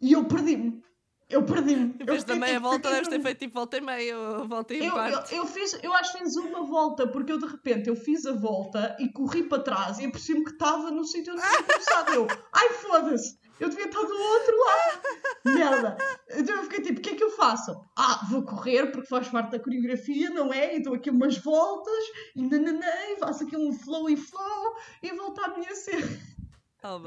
e 0.00 0.12
eu 0.12 0.24
perdi-me. 0.24 0.82
Eu 1.28 1.42
perdi-me. 1.42 1.92
Depois 1.94 2.22
da 2.22 2.36
meia 2.36 2.54
tipo, 2.54 2.68
volta 2.68 2.88
deves 2.88 3.08
ter 3.08 3.20
feito 3.20 3.38
tipo 3.38 3.54
volta 3.54 3.76
e 3.76 3.80
meia 3.80 4.16
ou 4.16 4.46
volta 4.46 4.74
em 4.74 4.86
eu, 4.86 4.92
parte. 4.92 5.34
Eu, 5.34 5.38
eu, 5.38 5.46
fiz, 5.46 5.78
eu 5.82 5.92
acho 5.92 6.12
que 6.12 6.18
fiz 6.18 6.36
uma 6.36 6.64
volta, 6.64 7.08
porque 7.08 7.32
eu 7.32 7.38
de 7.38 7.46
repente 7.46 7.88
eu 7.88 7.96
fiz 7.96 8.24
a 8.26 8.32
volta 8.32 8.96
e 9.00 9.08
corri 9.08 9.42
para 9.42 9.62
trás 9.62 9.98
e 9.98 10.06
apercebi-me 10.06 10.44
que 10.44 10.52
estava 10.52 10.90
no 10.92 11.04
sítio 11.04 11.32
onde 11.32 11.42
tinha 11.42 11.62
começado. 11.64 12.14
Eu, 12.14 12.26
ai 12.52 12.68
foda-se, 12.74 13.36
eu 13.58 13.68
devia 13.68 13.86
estar 13.86 14.02
do 14.02 14.14
outro 14.14 14.54
lado. 14.64 15.02
Merda. 15.46 15.98
Então 16.30 16.56
eu 16.56 16.62
fiquei 16.64 16.82
tipo, 16.82 17.00
o 17.00 17.02
que 17.02 17.10
é 17.10 17.14
que 17.16 17.24
eu 17.24 17.30
faço? 17.30 17.72
Ah, 17.96 18.24
vou 18.30 18.42
correr 18.42 18.92
porque 18.92 19.08
faz 19.08 19.28
parte 19.28 19.50
da 19.50 19.58
coreografia, 19.58 20.30
não 20.30 20.52
é? 20.52 20.76
E 20.76 20.82
dou 20.82 20.94
aqui 20.94 21.10
umas 21.10 21.38
voltas 21.38 22.04
e 22.36 22.42
nananã, 22.42 22.86
e 23.10 23.16
faço 23.16 23.42
aqui 23.42 23.56
um 23.56 23.72
flow 23.72 24.08
e 24.08 24.16
flow 24.16 24.76
e 25.02 25.10
volto 25.12 25.42
à 25.44 25.48
minha 25.48 25.74
cena. 25.74 26.35
Oh 26.88 27.00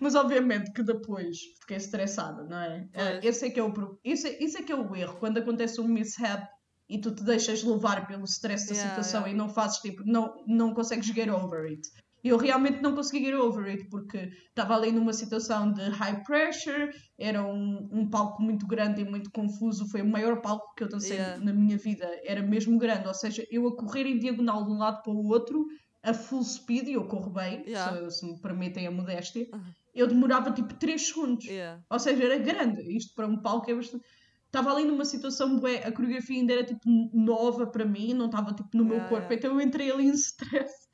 Mas 0.00 0.14
obviamente 0.14 0.72
que 0.72 0.82
depois 0.82 1.36
fiquei 1.60 1.76
estressada, 1.76 2.42
não 2.44 2.56
é? 2.56 2.88
Uh, 2.94 3.26
esse, 3.26 3.46
é 3.46 3.50
que 3.50 3.60
é 3.60 3.62
o, 3.62 3.72
isso, 4.02 4.26
é, 4.26 4.42
isso 4.42 4.56
é 4.56 4.62
que 4.62 4.72
é 4.72 4.76
o 4.76 4.96
erro, 4.96 5.18
quando 5.18 5.38
acontece 5.38 5.78
um 5.80 5.86
mishap 5.86 6.48
e 6.88 6.98
tu 6.98 7.14
te 7.14 7.22
deixas 7.22 7.62
levar 7.62 8.06
pelo 8.06 8.24
stress 8.24 8.66
da 8.66 8.74
yeah, 8.74 8.90
situação 8.90 9.20
yeah. 9.20 9.34
e 9.34 9.36
não 9.36 9.48
fazes 9.48 9.78
tipo, 9.78 10.02
não, 10.06 10.42
não 10.46 10.72
consegues 10.72 11.08
get 11.08 11.28
over 11.28 11.66
it. 11.66 11.82
Eu 12.24 12.38
realmente 12.38 12.80
não 12.80 12.94
consegui 12.94 13.24
get 13.26 13.34
over 13.34 13.66
it 13.66 13.88
porque 13.90 14.30
estava 14.48 14.74
ali 14.74 14.90
numa 14.90 15.12
situação 15.12 15.70
de 15.70 15.82
high 15.90 16.22
pressure, 16.24 16.90
era 17.18 17.44
um, 17.44 17.88
um 17.92 18.08
palco 18.08 18.42
muito 18.42 18.66
grande 18.66 19.02
e 19.02 19.04
muito 19.04 19.30
confuso, 19.30 19.88
foi 19.90 20.00
o 20.00 20.08
maior 20.08 20.40
palco 20.40 20.74
que 20.74 20.84
eu 20.84 20.88
dancei 20.88 21.18
yeah. 21.18 21.44
na 21.44 21.52
minha 21.52 21.76
vida, 21.76 22.08
era 22.24 22.42
mesmo 22.42 22.78
grande, 22.78 23.06
ou 23.06 23.14
seja, 23.14 23.46
eu 23.50 23.68
a 23.68 23.76
correr 23.76 24.06
em 24.06 24.18
diagonal 24.18 24.64
de 24.64 24.72
um 24.72 24.78
lado 24.78 25.02
para 25.02 25.12
o 25.12 25.28
outro 25.28 25.66
a 26.06 26.14
full 26.14 26.44
speed, 26.44 26.88
e 26.88 26.92
eu 26.92 27.04
corro 27.04 27.30
bem, 27.30 27.64
yeah. 27.66 28.10
se, 28.10 28.20
se, 28.20 28.26
me 28.26 28.40
permitem 28.40 28.86
a 28.86 28.90
modéstia, 28.90 29.48
eu 29.94 30.06
demorava 30.06 30.52
tipo 30.52 30.72
3 30.74 31.04
segundos. 31.04 31.44
Yeah. 31.44 31.82
Ou 31.90 31.98
seja, 31.98 32.24
era 32.24 32.38
grande. 32.38 32.80
Isto 32.96 33.14
para 33.14 33.26
um 33.26 33.36
palco 33.36 33.70
é 33.70 33.74
bastante. 33.74 34.04
estava 34.46 34.72
ali 34.72 34.84
numa 34.84 35.04
situação, 35.04 35.58
bué, 35.58 35.78
a 35.84 35.90
coreografia 35.90 36.38
ainda 36.38 36.52
era 36.52 36.64
tipo 36.64 36.88
nova 37.12 37.66
para 37.66 37.84
mim, 37.84 38.14
não 38.14 38.26
estava 38.26 38.54
tipo 38.54 38.68
no 38.74 38.84
meu 38.84 39.00
corpo, 39.08 39.32
então 39.32 39.52
eu 39.52 39.60
entrei 39.60 39.90
ali 39.90 40.06
em 40.06 40.12
stress 40.12 40.85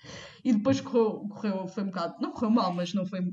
e 0.45 0.53
depois 0.53 0.81
correu, 0.81 1.27
correu, 1.29 1.69
foi 1.69 1.83
um 1.85 1.87
bocado, 1.87 2.15
não 2.21 2.33
correu 2.33 2.51
mal, 2.51 2.73
mas 2.73 2.93
não 2.95 3.07
foi, 3.07 3.33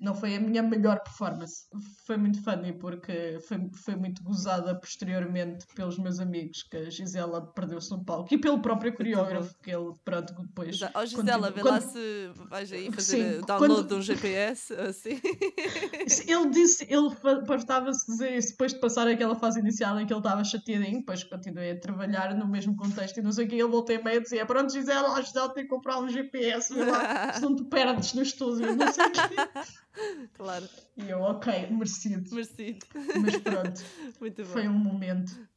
não 0.00 0.14
foi 0.14 0.34
a 0.36 0.40
minha 0.40 0.62
melhor 0.62 1.00
performance. 1.00 1.64
Foi 2.06 2.16
muito 2.16 2.42
funny 2.42 2.72
porque 2.72 3.38
foi, 3.46 3.70
foi 3.84 3.96
muito 3.96 4.22
gozada 4.22 4.74
posteriormente 4.74 5.66
pelos 5.74 5.98
meus 5.98 6.18
amigos 6.20 6.62
que 6.62 6.76
a 6.76 6.90
Gisela 6.90 7.42
perdeu-se 7.52 7.90
no 7.90 8.04
palco 8.04 8.32
e 8.32 8.38
pelo 8.38 8.60
próprio 8.60 8.94
coreógrafo, 8.94 9.54
que 9.62 9.70
ele, 9.70 9.92
pronto, 10.04 10.34
depois. 10.42 10.80
Ó 10.94 11.04
Gisela, 11.04 11.50
continu- 11.50 11.54
vê 11.54 11.60
quando- 11.60 11.74
lá 11.74 11.80
se 11.80 12.30
vais 12.48 12.72
aí 12.72 12.90
fazer 12.92 13.34
Sim, 13.34 13.40
download 13.46 13.74
quando- 13.74 13.88
de 13.88 13.94
um 13.94 14.02
GPS, 14.02 14.72
assim. 14.74 15.20
Ele 16.26 16.50
disse, 16.50 16.84
ele 16.88 17.08
de 17.10 18.06
dizer 18.06 18.36
isso 18.36 18.50
depois 18.52 18.72
de 18.72 18.80
passar 18.80 19.06
aquela 19.08 19.34
fase 19.34 19.60
inicial 19.60 20.00
em 20.00 20.06
que 20.06 20.12
ele 20.12 20.20
estava 20.20 20.42
chateadinho, 20.44 20.98
depois 21.00 21.22
continuei 21.24 21.72
a 21.72 21.80
trabalhar 21.80 22.34
no 22.34 22.46
mesmo 22.46 22.74
contexto 22.76 23.18
e 23.18 23.22
não 23.22 23.32
sei 23.32 23.46
o 23.46 23.48
que, 23.48 23.54
ele 23.56 23.68
voltei 23.68 24.02
meio 24.02 24.18
a 24.18 24.22
dizer, 24.22 24.46
pronto 24.46 24.72
Gisela, 24.72 25.14
a 25.16 25.20
Gisela 25.22 25.48
tem 25.52 25.64
que 25.64 25.68
comprar 25.70 25.97
um 26.00 26.08
GPS, 26.08 26.74
vê 26.74 26.84
lá, 26.84 27.32
senão 27.34 27.56
tu 27.56 27.64
perdes 27.66 28.12
no 28.14 28.22
estúdio, 28.22 28.74
não 28.76 28.92
sei 28.92 29.06
o 29.06 29.12
quê. 29.12 29.20
claro, 30.34 30.68
E 30.96 31.08
eu, 31.10 31.20
ok, 31.20 31.66
merecido, 31.70 32.34
merecido. 32.34 32.86
mas 33.16 33.36
pronto, 33.36 33.80
Muito 34.20 34.42
bom. 34.44 34.48
foi 34.50 34.68
um 34.68 34.72
momento. 34.78 35.48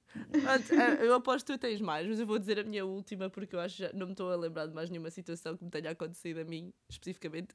Pronto, 0.42 0.74
eh, 0.74 1.06
eu 1.06 1.14
aposto 1.14 1.48
que 1.48 1.54
tu 1.54 1.60
tens 1.60 1.80
mais, 1.80 2.06
mas 2.06 2.20
eu 2.20 2.26
vou 2.28 2.38
dizer 2.38 2.60
a 2.60 2.64
minha 2.64 2.86
última 2.86 3.30
porque 3.30 3.56
eu 3.56 3.60
acho 3.62 3.78
que 3.78 3.84
já 3.84 3.92
não 3.94 4.08
me 4.08 4.12
estou 4.12 4.30
a 4.30 4.36
lembrar 4.36 4.68
de 4.68 4.74
mais 4.74 4.90
nenhuma 4.90 5.10
situação 5.10 5.56
que 5.56 5.64
me 5.64 5.70
tenha 5.70 5.92
acontecido 5.92 6.40
a 6.42 6.44
mim, 6.44 6.74
especificamente. 6.90 7.50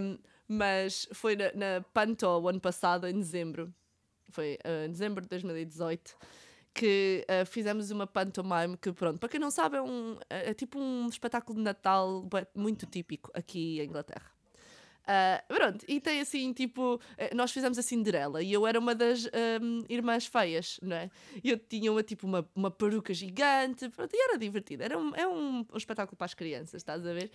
Um, 0.00 0.18
mas 0.48 1.06
foi 1.12 1.36
na, 1.36 1.52
na 1.54 1.80
Panto, 1.94 2.26
o 2.26 2.48
ano 2.48 2.60
passado, 2.60 3.06
em 3.06 3.14
dezembro. 3.14 3.72
Foi 4.30 4.58
eh, 4.64 4.86
em 4.86 4.90
dezembro 4.90 5.22
de 5.22 5.28
2018 5.28 6.16
que 6.76 7.24
eh, 7.26 7.44
fizemos 7.46 7.90
uma 7.90 8.06
pantomime 8.06 8.76
que, 8.76 8.92
pronto, 8.92 9.18
para 9.18 9.28
quem 9.30 9.40
não 9.40 9.50
sabe, 9.50 9.78
é, 9.78 9.82
um, 9.82 10.18
é, 10.28 10.50
é 10.50 10.54
tipo 10.54 10.78
um 10.78 11.08
espetáculo 11.08 11.56
de 11.58 11.64
Natal 11.64 12.28
muito 12.54 12.84
típico 12.86 13.30
aqui 13.34 13.80
em 13.80 13.84
Inglaterra. 13.86 14.30
Ah, 15.08 15.42
pronto, 15.46 15.84
e 15.88 16.00
tem 16.00 16.20
assim, 16.20 16.52
tipo, 16.52 17.00
eh, 17.16 17.32
nós 17.32 17.52
fizemos 17.52 17.78
a 17.78 17.82
Cinderela 17.82 18.42
e 18.42 18.52
eu 18.52 18.66
era 18.66 18.76
uma 18.76 18.92
das 18.92 19.26
ahm, 19.26 19.84
irmãs 19.88 20.26
feias, 20.26 20.80
não 20.82 20.96
é? 20.96 21.08
E 21.44 21.50
eu 21.50 21.58
tinha 21.58 21.92
uma, 21.92 22.02
tipo, 22.02 22.26
uma, 22.26 22.46
uma 22.56 22.72
peruca 22.72 23.14
gigante, 23.14 23.88
pronto, 23.90 24.12
e 24.12 24.20
era 24.20 24.36
divertido. 24.36 24.82
Era 24.82 24.98
um, 24.98 25.14
é 25.14 25.26
um, 25.26 25.64
um 25.72 25.76
espetáculo 25.76 26.16
para 26.16 26.24
as 26.24 26.34
crianças, 26.34 26.74
estás 26.82 27.06
a 27.06 27.12
ver? 27.12 27.30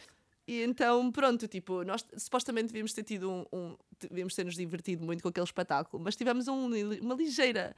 E 0.47 0.63
então, 0.63 1.12
pronto, 1.12 1.47
tipo, 1.47 1.84
nós 1.84 2.06
supostamente 2.17 2.67
devíamos 2.67 2.93
ter 2.93 3.04
tido 3.04 3.30
um, 3.32 3.45
um 3.54 3.77
devíamos 4.10 4.34
ter 4.36 4.43
nos 4.43 4.56
divertido 4.56 5.06
muito 5.06 5.21
com 5.21 5.30
aquele 5.30 5.45
espetáculo, 5.45 6.04
mas 6.04 6.15
tivemos 6.15 6.47
um 6.47 6.67
uma 7.01 7.15
ligeira 7.15 7.75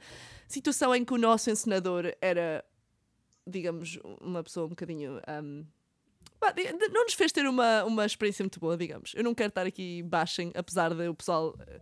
situação 0.48 0.94
em 0.94 1.04
que 1.04 1.12
o 1.12 1.18
nosso 1.18 1.50
encenador 1.50 2.12
era, 2.20 2.64
digamos, 3.46 3.98
uma 4.20 4.42
pessoa 4.42 4.66
um 4.66 4.70
bocadinho. 4.70 5.20
de- 6.72 6.88
não 6.88 7.04
nos 7.04 7.14
fez 7.14 7.30
ter 7.32 7.46
uma, 7.46 7.84
uma 7.84 8.04
experiência 8.06 8.42
muito 8.42 8.58
boa, 8.58 8.76
digamos. 8.76 9.12
Eu 9.14 9.22
não 9.24 9.34
quero 9.34 9.48
estar 9.50 9.66
aqui 9.66 10.02
baixem, 10.02 10.50
apesar 10.54 10.92
de 10.94 11.08
o 11.08 11.14
pessoal. 11.14 11.54
eh, 11.66 11.80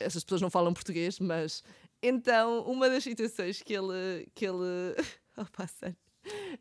Essas 0.00 0.24
pessoas 0.24 0.40
não 0.42 0.50
falam 0.50 0.74
português, 0.74 1.18
mas. 1.20 1.62
Então, 2.02 2.62
uma 2.66 2.90
das 2.90 3.02
situações 3.04 3.62
que 3.62 3.72
ele. 3.72 4.26
Que 4.34 4.46
ele 4.46 4.94
Opa, 5.38 5.66
sério. 5.66 5.96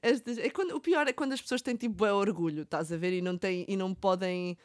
Estas- 0.01 0.37
é 0.37 0.49
quando, 0.49 0.75
o 0.75 0.79
pior 0.81 1.07
é 1.07 1.13
quando 1.13 1.33
as 1.33 1.41
pessoas 1.41 1.61
têm 1.61 1.75
tipo 1.75 1.95
bué 1.95 2.11
orgulho, 2.11 2.63
estás 2.63 2.91
a 2.91 2.97
ver? 2.97 3.13
E 3.13 3.21
não, 3.21 3.37
têm, 3.37 3.65
e 3.67 3.75
não 3.77 3.93
podem. 3.93 4.57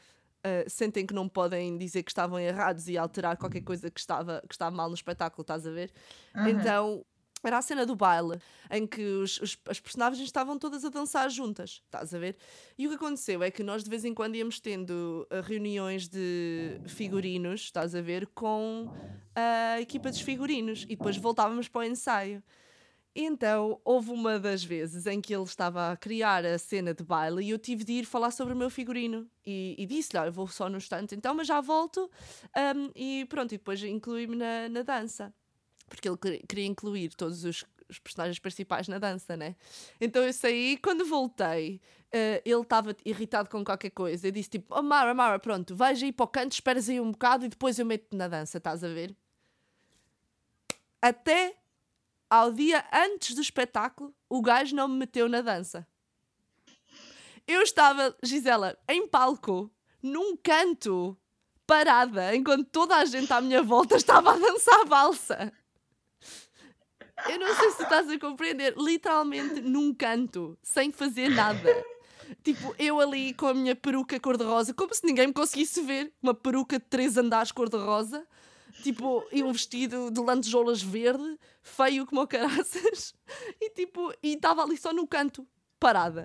eh, 0.45 0.65
sentem 0.69 1.05
que 1.07 1.13
não 1.15 1.29
podem 1.29 1.77
dizer 1.77 2.03
que 2.05 2.11
estavam 2.11 2.39
errados 2.39 2.89
e 2.89 2.97
alterar 2.97 3.37
qualquer 3.37 3.61
coisa 3.63 3.91
que 3.91 3.99
estava, 4.01 4.41
que 4.49 4.55
estava 4.55 4.75
mal 4.75 4.89
no 4.89 4.95
espetáculo, 4.95 5.43
estás 5.43 5.67
a 5.67 5.71
ver? 5.71 5.91
Aham. 6.35 6.49
Então, 6.51 7.05
era 7.43 7.59
a 7.59 7.63
cena 7.63 7.85
do 7.87 7.95
baile, 7.97 8.39
em 8.71 8.87
que 8.87 9.01
os, 9.03 9.41
os- 9.41 9.59
as 9.69 9.79
personagens 9.81 10.25
estavam 10.25 10.59
todas 10.59 10.85
a 10.85 10.89
dançar 10.89 11.29
juntas, 11.31 11.83
estás 11.85 12.13
a 12.15 12.19
ver? 12.19 12.37
E 12.77 12.87
o 12.87 12.91
que 12.91 12.97
aconteceu 12.97 13.43
é 13.43 13.51
que 13.51 13.63
nós 13.63 13.83
de 13.85 13.91
vez 13.91 14.05
em 14.05 14.13
quando 14.15 14.35
íamos 14.37 14.59
tendo 14.61 15.27
uh, 15.31 15.41
reuniões 15.43 16.09
de 16.09 16.81
figurinos, 16.87 17.63
estás 17.63 17.95
a 17.95 18.01
ver, 18.01 18.27
com 18.29 18.89
a 19.37 19.81
equipa 19.81 20.09
dos 20.11 20.21
figurinos, 20.21 20.83
e 20.85 20.97
depois 20.97 21.17
voltávamos 21.17 21.69
para 21.69 21.81
o 21.81 21.85
ensaio. 21.85 22.43
Então, 23.21 23.81
houve 23.85 24.13
uma 24.13 24.39
das 24.39 24.63
vezes 24.63 25.05
em 25.07 25.21
que 25.21 25.35
ele 25.35 25.43
estava 25.43 25.91
a 25.91 25.97
criar 25.97 26.45
a 26.47 26.57
cena 26.57 26.95
de 26.95 27.03
baile 27.03 27.45
e 27.45 27.51
eu 27.51 27.59
tive 27.59 27.83
de 27.83 27.95
ir 27.95 28.05
falar 28.05 28.31
sobre 28.31 28.55
o 28.55 28.57
meu 28.57 28.71
figurino. 28.71 29.29
E, 29.45 29.75
e 29.77 29.87
disse-lhe: 29.87 30.21
"Olha, 30.21 30.29
eu 30.29 30.33
vou 30.33 30.47
só 30.47 30.69
no 30.69 30.77
instante, 30.77 31.17
então, 31.17 31.35
mas 31.35 31.49
já 31.49 31.61
volto. 31.61 32.09
um, 32.77 32.91
e 32.95 33.27
pronto, 33.29 33.53
e 33.55 33.59
depois 33.59 33.83
inclui-me 33.83 34.37
na, 34.37 34.69
na 34.69 34.83
dança 34.83 35.35
porque 35.89 36.09
ele 36.09 36.19
queria- 36.47 36.67
incluir 36.67 37.11
todos 37.15 37.45
os, 37.45 37.65
os 37.89 37.99
personagens 37.99 38.39
principais 38.39 38.89
na 38.89 38.99
dança, 38.99 39.37
né? 39.37 39.57
Então 40.01 40.23
eu 40.23 40.33
saí, 40.33 40.77
quando 40.77 41.05
voltei, 41.07 41.81
eh, 42.13 42.43
ele 42.45 42.61
estava 42.61 42.95
irritado 43.05 43.49
com 43.49 43.65
qualquer 43.65 43.91
coisa. 43.91 44.29
Eu 44.29 44.33
disse 44.33 44.51
tipo: 44.51 44.75
Oh 44.79 44.83
Mara, 44.83 45.15
Mara, 45.15 45.39
pronto, 45.39 45.75
vais 45.75 46.03
aí 46.03 46.13
para 46.13 46.25
o 46.25 46.29
canto, 46.29 46.53
esperas 46.53 46.89
aí 46.89 47.01
um 47.01 47.11
bocado 47.13 47.47
e 47.47 47.49
depois 47.49 47.79
eu 47.79 47.87
meto-te 47.87 48.17
na 48.17 48.29
dança, 48.29 48.59
estás 48.59 48.85
a 48.85 48.89
ver? 48.89 49.17
Até 51.01 51.55
ao 52.31 52.53
dia 52.53 52.85
antes 52.93 53.35
do 53.35 53.41
espetáculo, 53.41 54.15
o 54.29 54.43
gajo 54.43 54.75
não 54.75 54.89
me 54.89 54.99
meteu 54.99 55.29
na 55.29 55.41
dança. 55.41 55.87
Eu 57.47 57.63
estava, 57.63 58.15
Gisela, 58.23 58.79
em 58.89 59.09
palco, 59.09 59.71
num 60.03 60.37
canto, 60.37 61.17
parada, 61.67 62.35
enquanto 62.35 62.69
toda 62.69 62.97
a 62.97 63.05
gente 63.05 63.33
à 63.33 63.41
minha 63.41 63.63
volta 63.63 63.97
estava 63.97 64.33
a 64.33 64.39
dançar 64.39 64.85
valsa. 64.87 65.53
Eu 67.27 67.39
não 67.39 67.55
sei 67.55 67.71
se 67.73 67.83
estás 67.83 68.09
a 68.09 68.19
compreender. 68.19 68.75
Literalmente 68.77 69.61
num 69.61 69.93
canto, 69.93 70.57
sem 70.63 70.93
fazer 70.93 71.31
nada. 71.31 71.85
Tipo, 72.45 72.75
eu 72.79 73.01
ali 73.01 73.33
com 73.35 73.47
a 73.47 73.55
minha 73.55 73.75
peruca 73.75 74.21
cor-de-rosa, 74.21 74.75
como 74.75 74.95
se 74.95 75.05
ninguém 75.05 75.29
me 75.29 75.33
conseguisse 75.33 75.81
ver. 75.81 76.13
Uma 76.23 76.35
peruca 76.35 76.79
de 76.79 76.85
três 76.85 77.17
andares 77.17 77.51
cor-de-rosa. 77.51 78.27
Tipo, 78.83 79.27
e 79.33 79.43
um 79.43 79.53
vestido 79.53 80.11
de 80.11 80.21
lantejoulas 80.21 80.83
verde, 80.83 81.39
feio 81.63 82.07
como 82.07 82.23
o 82.23 82.27
caraças. 82.27 83.15
E 83.61 83.71
tipo, 83.71 84.13
e 84.23 84.35
estava 84.35 84.63
ali 84.63 84.77
só 84.77 84.93
no 84.93 85.07
canto, 85.07 85.47
parada. 85.79 86.25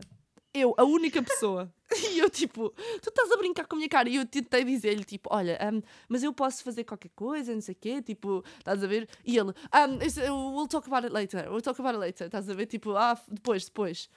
Eu, 0.53 0.73
a 0.77 0.83
única 0.83 1.21
pessoa. 1.21 1.73
E 2.11 2.17
eu, 2.17 2.27
tipo, 2.27 2.71
tu 3.01 3.09
estás 3.09 3.31
a 3.31 3.37
brincar 3.37 3.67
com 3.67 3.75
a 3.75 3.77
minha 3.77 3.89
cara. 3.89 4.09
E 4.09 4.15
eu 4.15 4.25
tentei 4.25 4.63
dizer-lhe, 4.63 5.03
tipo, 5.03 5.29
olha, 5.31 5.59
hum, 5.71 5.79
mas 6.09 6.23
eu 6.23 6.33
posso 6.33 6.63
fazer 6.63 6.83
qualquer 6.83 7.11
coisa, 7.15 7.53
não 7.53 7.61
sei 7.61 7.73
o 7.73 7.77
quê, 7.79 8.01
tipo, 8.01 8.43
estás 8.57 8.83
a 8.83 8.87
ver? 8.87 9.07
E 9.23 9.37
ele, 9.37 9.51
um, 9.51 10.55
we'll 10.55 10.67
talk 10.67 10.87
about 10.87 11.05
it 11.05 11.13
later, 11.13 11.47
we'll 11.51 11.61
talk 11.61 11.79
about 11.79 11.95
it 11.95 11.99
later, 11.99 12.25
estás 12.25 12.49
a 12.49 12.53
ver? 12.55 12.65
Tipo, 12.65 12.95
ah, 12.95 13.19
depois, 13.29 13.65
depois. 13.65 14.09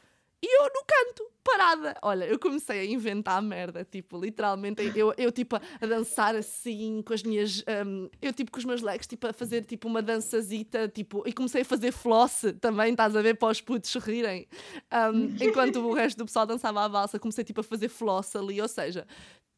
E 0.42 0.60
eu 0.60 0.64
no 0.64 0.84
canto, 0.86 1.30
parada. 1.42 1.96
Olha, 2.02 2.24
eu 2.24 2.38
comecei 2.38 2.80
a 2.80 2.84
inventar 2.84 3.40
merda, 3.40 3.84
tipo, 3.84 4.18
literalmente, 4.18 4.82
eu, 4.94 5.14
eu 5.16 5.32
tipo, 5.32 5.56
a 5.56 5.86
dançar 5.86 6.36
assim, 6.36 7.02
com 7.02 7.14
as 7.14 7.22
minhas, 7.22 7.64
hum, 7.86 8.08
eu 8.20 8.32
tipo, 8.32 8.50
com 8.50 8.58
os 8.58 8.64
meus 8.64 8.82
legs, 8.82 9.06
tipo, 9.06 9.26
a 9.26 9.32
fazer, 9.32 9.64
tipo, 9.64 9.88
uma 9.88 10.02
dançazita, 10.02 10.88
tipo, 10.88 11.22
e 11.26 11.32
comecei 11.32 11.62
a 11.62 11.64
fazer 11.64 11.92
floss 11.92 12.42
também, 12.60 12.90
estás 12.90 13.16
a 13.16 13.22
ver, 13.22 13.38
para 13.38 13.48
os 13.48 13.60
putos 13.60 13.94
rirem. 13.94 14.46
Um, 14.92 15.36
enquanto 15.40 15.76
o 15.80 15.94
resto 15.94 16.18
do 16.18 16.26
pessoal 16.26 16.46
dançava 16.46 16.82
a 16.82 16.88
valsa, 16.88 17.18
comecei, 17.18 17.44
tipo, 17.44 17.60
a 17.60 17.64
fazer 17.64 17.88
floss 17.88 18.36
ali, 18.36 18.60
ou 18.60 18.68
seja, 18.68 19.06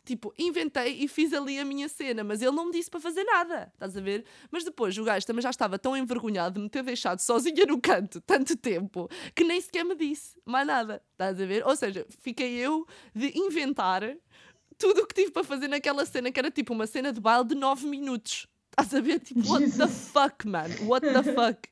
tipo, 0.09 0.33
inventei 0.39 1.05
e 1.05 1.07
fiz 1.07 1.35
ali 1.35 1.59
a 1.59 1.65
minha 1.67 1.87
cena, 1.87 2.25
mas 2.25 2.41
ele 2.41 2.53
não 2.53 2.67
me 2.67 2.73
disse 2.73 2.91
para 2.91 2.99
fazer 2.99 3.25
nada, 3.25 3.71
estás 3.75 3.95
a 3.95 4.01
ver? 4.01 4.25
Mas 4.51 4.65
depois 4.65 4.97
o 4.97 5.05
gajo 5.05 5.27
também 5.27 5.43
já 5.43 5.51
estava 5.51 5.79
tão 5.79 5.95
envergonhado 5.95 6.55
de 6.55 6.61
me 6.63 6.69
ter 6.71 6.83
deixado 6.83 7.21
sozinha 7.21 7.67
no 7.67 7.79
canto 7.79 8.19
tanto 8.23 8.57
tempo 8.57 9.09
que 9.35 9.45
nem 9.45 9.61
sequer 9.61 9.85
me 9.85 9.95
disse 9.95 10.41
mais 10.47 10.67
nada, 10.67 11.03
estás 11.13 11.39
a 11.39 11.45
ver? 11.45 11.67
Ou 11.67 11.77
seja, 11.77 12.07
fiquei 12.23 12.55
eu 12.57 12.87
de 13.15 13.39
inventar 13.39 14.03
tudo 14.79 15.03
o 15.03 15.07
que 15.07 15.15
tive 15.15 15.31
para 15.31 15.45
fazer 15.45 15.69
naquela 15.69 16.07
cena, 16.07 16.33
que 16.33 16.39
era 16.41 16.51
tipo 16.51 16.73
uma 16.73 16.87
cena 16.87 17.13
de 17.13 17.21
baile 17.21 17.45
de 17.45 17.55
9 17.55 17.87
minutos. 17.87 18.47
Estás 18.71 18.95
a 18.95 19.01
ver? 19.01 19.21
Tipo, 19.21 19.41
what 19.51 19.65
the 19.65 19.87
Jesus. 19.87 20.11
fuck, 20.11 20.47
man? 20.49 20.71
What 20.87 21.07
the 21.07 21.23
fuck? 21.35 21.69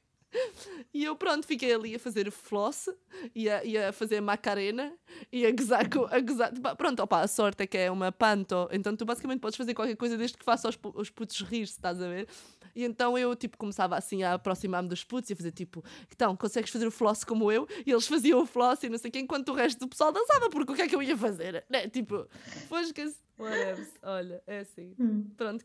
E 0.93 1.05
eu, 1.05 1.15
pronto, 1.17 1.47
fiquei 1.47 1.75
ali 1.75 1.95
a 1.95 1.99
fazer 1.99 2.31
floss 2.31 2.89
e 3.35 3.49
a, 3.49 3.65
e 3.65 3.77
a 3.79 3.93
fazer 3.93 4.21
macarena 4.21 4.93
e 5.33 5.47
a 5.47 5.51
gozar 5.51 5.89
com. 5.89 6.05
A 6.05 6.21
gozar. 6.21 6.53
Pá, 6.61 6.75
Pronto, 6.75 7.03
opa, 7.03 7.21
a 7.21 7.29
sorte 7.29 7.63
é 7.63 7.67
que 7.67 7.77
é 7.77 7.91
uma 7.91 8.11
panto, 8.13 8.69
então 8.73 8.95
tu 8.97 9.05
basicamente 9.05 9.41
podes 9.41 9.57
fazer 9.57 9.75
qualquer 9.75 9.97
coisa 9.97 10.17
desde 10.17 10.37
que 10.37 10.45
faça 10.45 10.69
os, 10.69 10.79
os 10.95 11.11
putos 11.11 11.41
rir-se, 11.41 11.75
estás 11.75 12.01
a 12.01 12.09
ver? 12.09 12.29
E 12.75 12.85
então 12.85 13.17
eu, 13.17 13.35
tipo, 13.35 13.57
começava 13.57 13.97
assim 13.97 14.23
a 14.23 14.35
aproximar-me 14.35 14.89
dos 14.89 15.03
putos 15.03 15.31
e 15.31 15.33
a 15.33 15.37
fazer 15.37 15.53
tipo, 15.53 15.83
então, 16.13 16.37
consegues 16.37 16.71
fazer 16.71 16.87
o 16.87 16.91
floss 16.91 17.25
como 17.25 17.51
eu? 17.51 17.67
E 17.87 17.91
eles 17.91 18.07
faziam 18.07 18.41
o 18.43 18.47
floss 18.47 18.83
e 18.83 18.91
não 18.91 18.99
sei 18.99 19.09
o 19.09 19.13
quê, 19.13 19.19
enquanto 19.19 19.49
o 19.49 19.55
resto 19.55 19.79
do 19.81 19.89
pessoal 19.89 20.13
dançava, 20.13 20.51
porque 20.51 20.73
o 20.73 20.75
que 20.75 20.83
é 20.83 20.89
que 20.89 20.95
eu 20.95 21.03
ia 21.03 21.17
fazer? 21.17 21.65
Né? 21.71 21.89
Tipo, 21.89 22.29
fosca-se. 22.69 23.17
Whatever. 23.39 23.89
Olha, 24.03 24.43
é 24.47 24.59
assim. 24.61 24.95
Hum. 24.99 25.31
Pronto, 25.37 25.65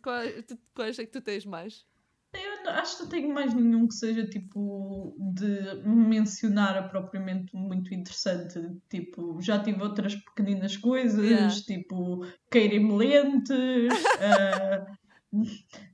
quais 0.73 0.99
é 0.99 1.05
que 1.05 1.11
tu 1.11 1.21
tens 1.21 1.45
mais? 1.45 1.85
Eu 2.33 2.71
acho 2.71 2.97
que 2.97 3.03
não 3.03 3.09
tenho 3.09 3.33
mais 3.33 3.53
nenhum 3.53 3.87
que 3.87 3.95
seja 3.95 4.25
tipo 4.25 5.15
de 5.19 5.83
mencionar 5.85 6.77
a 6.77 6.83
propriamente 6.83 7.55
muito 7.55 7.93
interessante. 7.93 8.59
Tipo, 8.89 9.41
já 9.41 9.61
tive 9.61 9.81
outras 9.81 10.15
pequeninas 10.15 10.77
coisas, 10.77 11.25
Yeah. 11.25 11.53
tipo 11.65 12.25
caírem-me 12.49 12.93
lentes, 12.95 13.49
ah, 14.21 14.85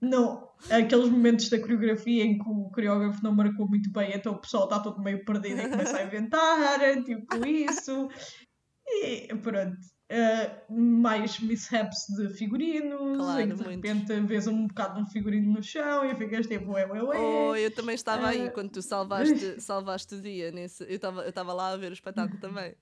não, 0.01 0.49
aqueles 0.69 1.09
momentos 1.09 1.49
da 1.49 1.59
coreografia 1.59 2.23
em 2.23 2.38
que 2.38 2.49
o 2.49 2.69
coreógrafo 2.71 3.23
não 3.23 3.35
marcou 3.35 3.67
muito 3.67 3.91
bem, 3.91 4.11
então 4.13 4.33
o 4.33 4.41
pessoal 4.41 4.65
está 4.65 4.79
todo 4.79 5.01
meio 5.01 5.23
perdido 5.23 5.61
e 5.61 5.69
começa 5.69 5.97
a 5.97 6.03
inventar, 6.03 7.03
tipo 7.03 7.45
isso. 7.45 8.09
E 8.88 9.27
pronto. 9.41 9.77
Uh, 10.10 10.74
mais 10.74 11.38
mishaps 11.41 12.08
de 12.16 12.30
figurinos, 12.30 13.18
Claro, 13.18 13.41
em 13.41 13.49
que 13.49 13.55
de 13.55 13.64
muitos. 13.64 13.89
repente 13.91 14.20
vês 14.22 14.47
um 14.47 14.66
bocado 14.68 14.95
de 14.95 15.01
um 15.01 15.05
figurino 15.05 15.51
no 15.51 15.62
chão 15.62 16.05
e 16.05 16.16
ficas 16.16 16.47
tipo, 16.47 16.72
ué, 16.72 16.86
ué, 16.86 17.03
ué. 17.03 17.18
Oh, 17.20 17.53
eu 17.58 17.70
também 17.72 17.93
estava 17.93 18.28
aí 18.30 18.47
Ah. 18.47 18.51
quando 18.51 18.70
tu 18.72 18.82
salvaste, 18.82 19.60
salvaste 19.60 20.16
o 20.16 20.22
dia. 20.22 20.49
Nesse, 20.49 20.84
eu 20.84 20.95
estava 20.95 21.24
eu 21.24 21.43
lá 21.53 21.74
a 21.74 21.78
ver 21.78 21.91
o 21.91 21.93
espetáculo 21.93 22.39
também. 22.39 22.74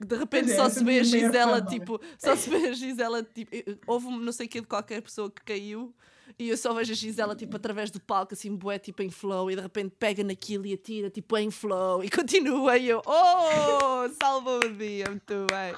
De 0.00 0.16
repente 0.16 0.52
é, 0.52 0.56
só 0.56 0.70
se 0.70 0.82
vê 0.82 0.92
a 0.92 0.96
é 0.96 1.00
a 1.00 1.02
minha 1.04 1.16
maior 1.18 1.26
Gisela, 1.32 1.62
tipo, 1.62 2.00
só 2.18 2.34
se 2.34 2.48
vê 2.48 2.68
a 2.68 2.72
Gisela, 2.72 3.22
tipo, 3.22 3.50
houve 3.86 4.06
não 4.08 4.32
sei 4.32 4.46
o 4.46 4.48
que 4.48 4.60
de 4.62 4.66
qualquer 4.66 5.02
pessoa 5.02 5.30
que 5.30 5.44
caiu 5.44 5.94
e 6.38 6.48
eu 6.48 6.56
só 6.56 6.72
vejo 6.72 6.92
a 6.92 6.96
Gisela, 6.96 7.36
tipo, 7.36 7.56
através 7.56 7.90
do 7.90 8.00
palco, 8.00 8.34
assim, 8.34 8.54
bué, 8.54 8.78
tipo, 8.78 9.02
em 9.02 9.10
flow 9.10 9.50
e 9.50 9.56
de 9.56 9.62
repente 9.62 9.94
pega 9.98 10.24
naquilo 10.24 10.66
e 10.66 10.74
atira, 10.74 11.10
tipo, 11.10 11.36
em 11.38 11.50
flow 11.50 12.02
e 12.02 12.10
continua 12.10 12.76
e 12.76 12.88
eu, 12.88 13.02
oh, 13.06 14.08
salvou 14.20 14.58
o 14.58 14.72
dia, 14.72 15.06
muito 15.08 15.46
bem. 15.46 15.74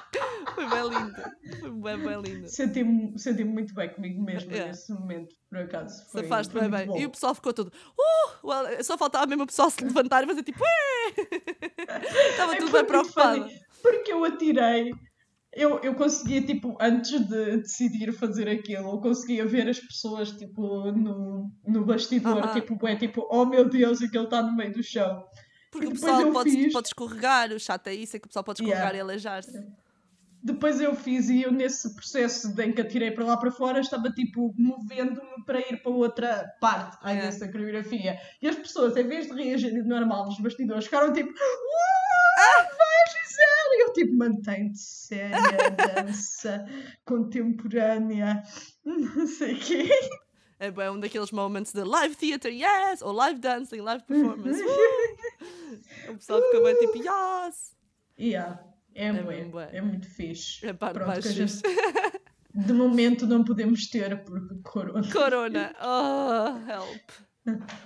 Foi 0.55 0.67
bem 0.67 0.89
lindo, 0.89 1.59
foi 1.59 1.71
bem, 1.71 1.97
bem 1.97 2.21
lindo. 2.21 2.47
Senti-me 2.47 3.17
senti 3.19 3.43
muito 3.43 3.73
bem 3.73 3.89
comigo 3.89 4.21
mesma 4.21 4.47
Yeah. 4.47 4.71
nesse 4.71 4.93
momento, 4.93 5.35
por 5.49 5.59
acaso. 5.59 6.05
Foi, 6.09 6.21
bem 6.21 6.69
bem. 6.69 6.87
bom. 6.87 6.97
E 6.97 7.05
o 7.05 7.09
pessoal 7.09 7.35
ficou 7.35 7.53
todo, 7.53 7.67
uh, 7.67 8.47
well, 8.47 8.83
só 8.83 8.97
faltava 8.97 9.27
mesmo 9.27 9.43
o 9.43 9.47
pessoal 9.47 9.69
se 9.69 9.83
levantar 9.83 10.23
e 10.23 10.27
fazer 10.27 10.43
tipo! 10.43 10.63
Estava 12.31 12.53
É, 12.55 12.57
tudo 12.57 12.71
foi 12.71 12.79
bem 12.79 12.87
preocupado. 12.87 13.49
Porque 13.81 14.11
eu 14.11 14.23
atirei, 14.23 14.91
eu, 15.53 15.79
eu 15.81 15.95
conseguia, 15.95 16.41
tipo, 16.41 16.77
antes 16.79 17.19
de 17.27 17.57
decidir 17.57 18.11
fazer 18.13 18.47
aquilo, 18.49 18.89
eu 18.91 18.99
conseguia 18.99 19.45
ver 19.45 19.67
as 19.67 19.79
pessoas, 19.79 20.31
tipo, 20.31 20.91
no, 20.91 21.51
no 21.65 21.85
bastidor, 21.85 22.37
Aham. 22.43 22.53
tipo, 22.53 22.87
é 22.87 22.95
tipo, 22.95 23.27
oh 23.31 23.45
meu 23.45 23.67
Deus, 23.67 24.01
aquele 24.01 24.25
está 24.25 24.41
no 24.43 24.55
meio 24.55 24.71
do 24.73 24.83
chão. 24.83 25.23
Porque 25.71 25.87
o 25.87 25.91
pessoal 25.91 26.31
pode, 26.31 26.51
fiz- 26.51 26.73
pode 26.73 26.87
escorregar, 26.87 27.51
o 27.51 27.59
chato 27.59 27.87
é 27.87 27.93
isso, 27.95 28.15
é 28.15 28.19
que 28.19 28.25
o 28.25 28.29
pessoal 28.29 28.43
pode 28.43 28.61
escorregar 28.61 28.87
Yeah. 28.93 28.97
e 28.97 29.01
aleijar-se. 29.01 29.67
Depois 30.43 30.79
eu 30.79 30.95
fiz 30.95 31.29
e 31.29 31.41
eu 31.41 31.51
nesse 31.51 31.93
processo 31.95 32.53
de 32.55 32.63
em 32.63 32.71
que 32.71 32.79
atirei 32.79 33.11
para 33.11 33.25
lá 33.25 33.35
para 33.35 33.51
fora 33.51 33.79
estava 33.79 34.09
tipo 34.11 34.53
movendo-me 34.57 35.43
para 35.45 35.59
ir 35.59 35.81
para 35.81 35.91
outra 35.91 36.45
parte 36.61 36.97
É. 37.05 37.19
dessa 37.21 37.51
coreografia. 37.51 38.17
E 38.41 38.47
as 38.47 38.55
pessoas, 38.55 38.95
em 38.95 39.05
vez 39.07 39.27
de 39.27 39.33
reagirem 39.33 39.83
normal 39.83 40.25
nos 40.27 40.39
bastidores, 40.39 40.85
ficaram 40.85 41.11
tipo 41.11 41.33
vai 42.37 42.65
Gisele! 43.07 43.75
E 43.77 43.83
eu 43.83 43.93
tipo, 43.93 44.13
mantém-te 44.13 44.79
séria, 44.79 45.71
dança 45.95 46.65
contemporânea, 47.05 48.43
não 48.85 49.27
sei 49.27 49.53
o 49.53 49.59
quê. 49.59 49.89
É 50.59 50.71
bem 50.71 50.89
um 50.89 50.99
daqueles 50.99 51.31
momentos 51.31 51.71
de 51.71 51.83
live 51.83 52.15
theater, 52.15 52.51
yes! 52.51 53.01
Ou 53.01 53.11
live 53.11 53.39
dancing, 53.39 53.81
live 53.81 54.03
performance. 54.03 54.61
uh! 54.63 56.11
O 56.11 56.17
pessoal 56.17 56.41
fica 56.41 56.63
bem 56.63 56.79
tipo, 56.79 56.97
yes! 56.97 57.75
Yeah, 58.19 58.63
é, 58.95 59.13
bué, 59.13 59.35
mesmo 59.37 59.51
bué. 59.51 59.69
é 59.71 59.81
muito 59.81 60.09
fixe. 60.09 60.65
É 60.65 60.73
Pronto, 60.73 61.05
mais 61.05 61.23
gente-. 61.23 61.61
De 62.55 62.73
momento 62.73 63.27
não 63.27 63.43
podemos 63.43 63.87
ter 63.87 64.23
porque 64.23 64.55
corona. 64.63 65.11
Corona, 65.11 65.75
oh, 65.79 66.71
help. 66.71 67.27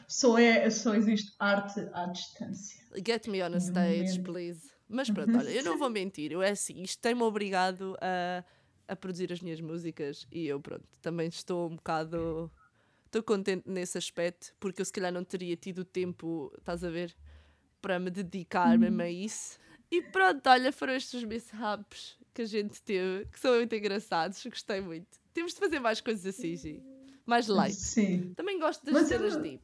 Só, 0.08 0.40
é, 0.40 0.70
só 0.70 0.96
existe 0.96 1.36
arte 1.38 1.82
à 1.94 2.06
distância. 2.06 2.82
Get 3.06 3.28
me 3.28 3.44
on 3.44 3.54
a 3.54 3.60
stage, 3.60 4.22
please. 4.22 4.71
Mas 4.92 5.10
pronto, 5.10 5.38
olha, 5.38 5.50
eu 5.50 5.64
não 5.64 5.78
vou 5.78 5.90
mentir, 5.90 6.32
eu 6.32 6.42
é 6.42 6.50
assim, 6.52 6.82
isto 6.84 7.00
tem-me 7.02 7.22
obrigado 7.24 7.96
a, 8.02 8.44
a 8.88 8.96
produzir 8.96 9.32
as 9.32 9.40
minhas 9.42 9.62
músicas 9.62 10.28
e 10.32 10.46
eu, 10.48 10.60
pronto, 10.60 10.86
também 11.02 11.28
estou 11.28 11.70
um 11.70 11.76
bocado. 11.76 12.52
Estou 13.06 13.24
contente 13.24 13.70
nesse 13.70 13.98
aspecto, 13.98 14.54
porque 14.60 14.82
eu 14.82 14.86
se 14.86 14.92
calhar 14.94 15.12
não 15.12 15.24
teria 15.24 15.56
tido 15.58 15.84
tempo, 15.84 16.50
estás 16.58 16.82
a 16.84 16.90
ver, 16.90 17.14
para 17.82 18.00
me 18.00 18.10
dedicar 18.10 18.78
mesmo 18.78 19.02
a 19.02 19.10
isso. 19.10 19.60
E 19.90 20.02
pronto, 20.02 20.48
olha, 20.48 20.72
foram 20.72 20.94
estes 20.94 21.22
mishaps 21.26 22.18
que 22.34 22.42
a 22.44 22.46
gente 22.46 22.82
teve, 22.82 23.26
que 23.26 23.38
são 23.38 23.54
muito 23.56 23.76
engraçados, 23.76 24.42
gostei 24.46 24.80
muito. 24.80 25.08
Temos 25.34 25.54
de 25.54 25.60
fazer 25.60 25.80
mais 25.80 26.00
coisas 26.00 26.26
assim, 26.26 26.56
Gi. 26.56 26.82
Mais 27.26 27.48
light. 27.48 27.76
Sim. 27.76 28.34
Também 28.34 28.58
gosto 28.60 28.86
das 28.86 28.94
Mas 28.94 29.12
eu 29.12 29.18
cenas 29.18 29.36
não- 29.36 29.42
deep. 29.42 29.64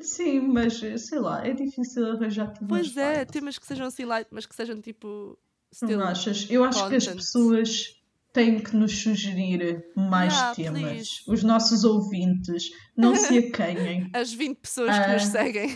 Sim, 0.00 0.40
mas 0.40 0.78
sei 0.78 1.18
lá, 1.18 1.46
é 1.46 1.52
difícil 1.52 2.06
arranjar 2.12 2.48
temas 2.52 2.68
Pois 2.68 2.96
é, 2.96 3.16
light. 3.18 3.32
temas 3.32 3.58
que 3.58 3.66
sejam 3.66 3.86
assim 3.86 4.04
light, 4.04 4.28
mas 4.30 4.46
que 4.46 4.54
sejam 4.54 4.80
tipo. 4.80 5.38
Não 5.82 5.88
Still. 5.88 6.02
achas? 6.02 6.46
Eu 6.50 6.64
acho 6.64 6.88
que 6.88 6.94
as 6.96 7.04
content. 7.04 7.16
pessoas 7.20 7.96
têm 8.32 8.60
que 8.60 8.76
nos 8.76 8.92
sugerir 9.02 9.84
mais 9.96 10.32
Yeah, 10.34 10.54
temas. 10.54 10.82
please. 10.82 11.10
Os 11.26 11.42
nossos 11.42 11.84
ouvintes 11.84 12.70
não 12.96 13.14
se 13.16 13.38
acanhem. 13.38 14.10
As 14.14 14.32
20 14.32 14.58
pessoas 14.58 14.98
que 14.98 15.12
nos 15.12 15.22
Ah. 15.22 15.30
seguem. 15.30 15.68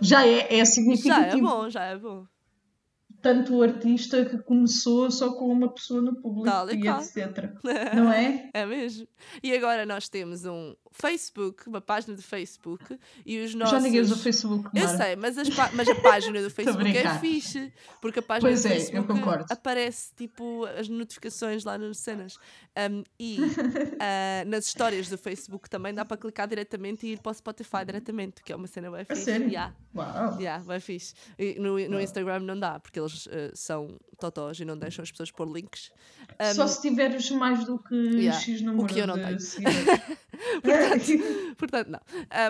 Já 0.00 0.26
é, 0.26 0.54
é 0.54 0.58
já 0.58 0.64
significativo. 0.66 1.36
é 1.38 1.40
bom, 1.50 1.70
já 1.70 1.84
é 1.84 1.96
bom. 1.98 2.26
Tanto 3.22 3.56
o 3.56 3.62
artista 3.62 4.24
que 4.26 4.36
começou 4.38 5.10
só 5.10 5.32
com 5.32 5.46
uma 5.50 5.72
pessoa 5.72 6.02
no 6.02 6.14
público 6.20 6.44
Tal 6.44 6.70
e 6.70 6.82
e 6.82 6.88
etc. 6.88 7.54
Não 7.96 8.12
é? 8.12 8.50
É 8.52 8.66
mesmo. 8.66 9.08
E 9.42 9.52
agora 9.54 9.86
nós 9.86 10.08
temos 10.10 10.44
um 10.44 10.74
Facebook, 10.96 11.68
uma 11.68 11.80
página 11.80 12.14
de 12.14 12.22
Facebook, 12.22 12.96
e 13.26 13.40
os 13.40 13.52
nossos. 13.54 13.74
Já 13.74 13.80
ninguém 13.80 14.00
usa 14.00 14.14
o 14.14 14.18
Facebook, 14.18 14.70
Eu 14.72 14.84
Mara. 14.86 14.96
sei, 14.96 15.16
mas, 15.16 15.36
as 15.36 15.50
pá- 15.50 15.70
mas 15.74 15.88
a 15.88 15.94
página 15.96 16.40
do 16.40 16.48
Facebook 16.54 16.96
é 16.96 17.18
fixe. 17.18 17.72
Porque 18.00 18.20
a 18.20 18.22
página 18.22 18.48
Pois 18.48 18.62
do 18.62 18.68
é, 18.68 18.70
eu 18.70 18.74
Facebook 18.80 19.12
concordo. 19.12 19.44
aparece 19.50 20.14
tipo 20.16 20.64
as 20.66 20.88
notificações 20.88 21.64
lá 21.64 21.76
nas 21.76 21.98
cenas. 21.98 22.36
Um, 22.90 23.02
e 23.18 23.38
ah, 24.00 24.44
nas 24.46 24.66
histórias 24.66 25.08
do 25.08 25.18
Facebook 25.18 25.68
também 25.68 25.92
dá 25.92 26.04
para 26.04 26.16
clicar 26.16 26.46
diretamente 26.48 27.06
e 27.06 27.12
ir 27.14 27.18
para 27.20 27.32
o 27.32 27.34
Spotify 27.34 27.84
diretamente, 27.84 28.42
que 28.42 28.52
é 28.52 28.56
uma 28.56 28.66
cena 28.68 28.88
bem 28.90 29.00
A 29.00 29.04
fixe. 29.04 29.22
sério? 29.22 29.48
Yeah. 29.48 29.74
Uau. 29.94 30.38
Yeah, 30.40 30.62
bem 30.64 30.78
fixe. 30.80 31.14
E 31.38 31.58
no, 31.58 31.76
no. 31.88 32.00
Instagram 32.00 32.40
não 32.40 32.58
dá, 32.58 32.78
porque 32.78 33.00
eles 33.00 33.26
eh, 33.32 33.50
são 33.54 33.96
totós 34.18 34.60
e 34.60 34.64
não 34.64 34.76
deixam 34.78 35.02
as 35.02 35.10
pessoas 35.10 35.30
pôr 35.30 35.48
links. 35.50 35.90
Um, 36.40 36.54
Só 36.54 36.66
se 36.68 36.80
tiveres 36.82 37.30
mais 37.30 37.64
do 37.64 37.78
que 37.78 37.94
yeah, 37.94 38.38
X 38.38 38.60
o 38.60 38.64
número 38.64 38.86
que 38.86 38.98
eu 39.00 39.06
não 39.06 39.16
de 39.16 39.24
tenho. 39.24 39.40
seguidores. 39.40 40.00
Portanto, 41.56 41.88
não. 41.88 42.00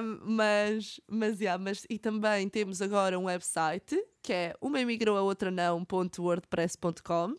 Um, 0.03 0.18
mas, 0.35 1.01
mas, 1.09 1.41
yeah, 1.41 1.62
mas, 1.62 1.87
e 1.91 1.99
também 1.99 2.49
temos 2.49 2.80
agora 2.82 3.18
um 3.18 3.24
website 3.24 3.97
que 4.22 4.32
é 4.32 4.55
uma 4.61 4.80
emigrou 4.80 5.16
a 5.16 5.22
outra 5.22 5.51
não.wordpress.com 5.51 7.37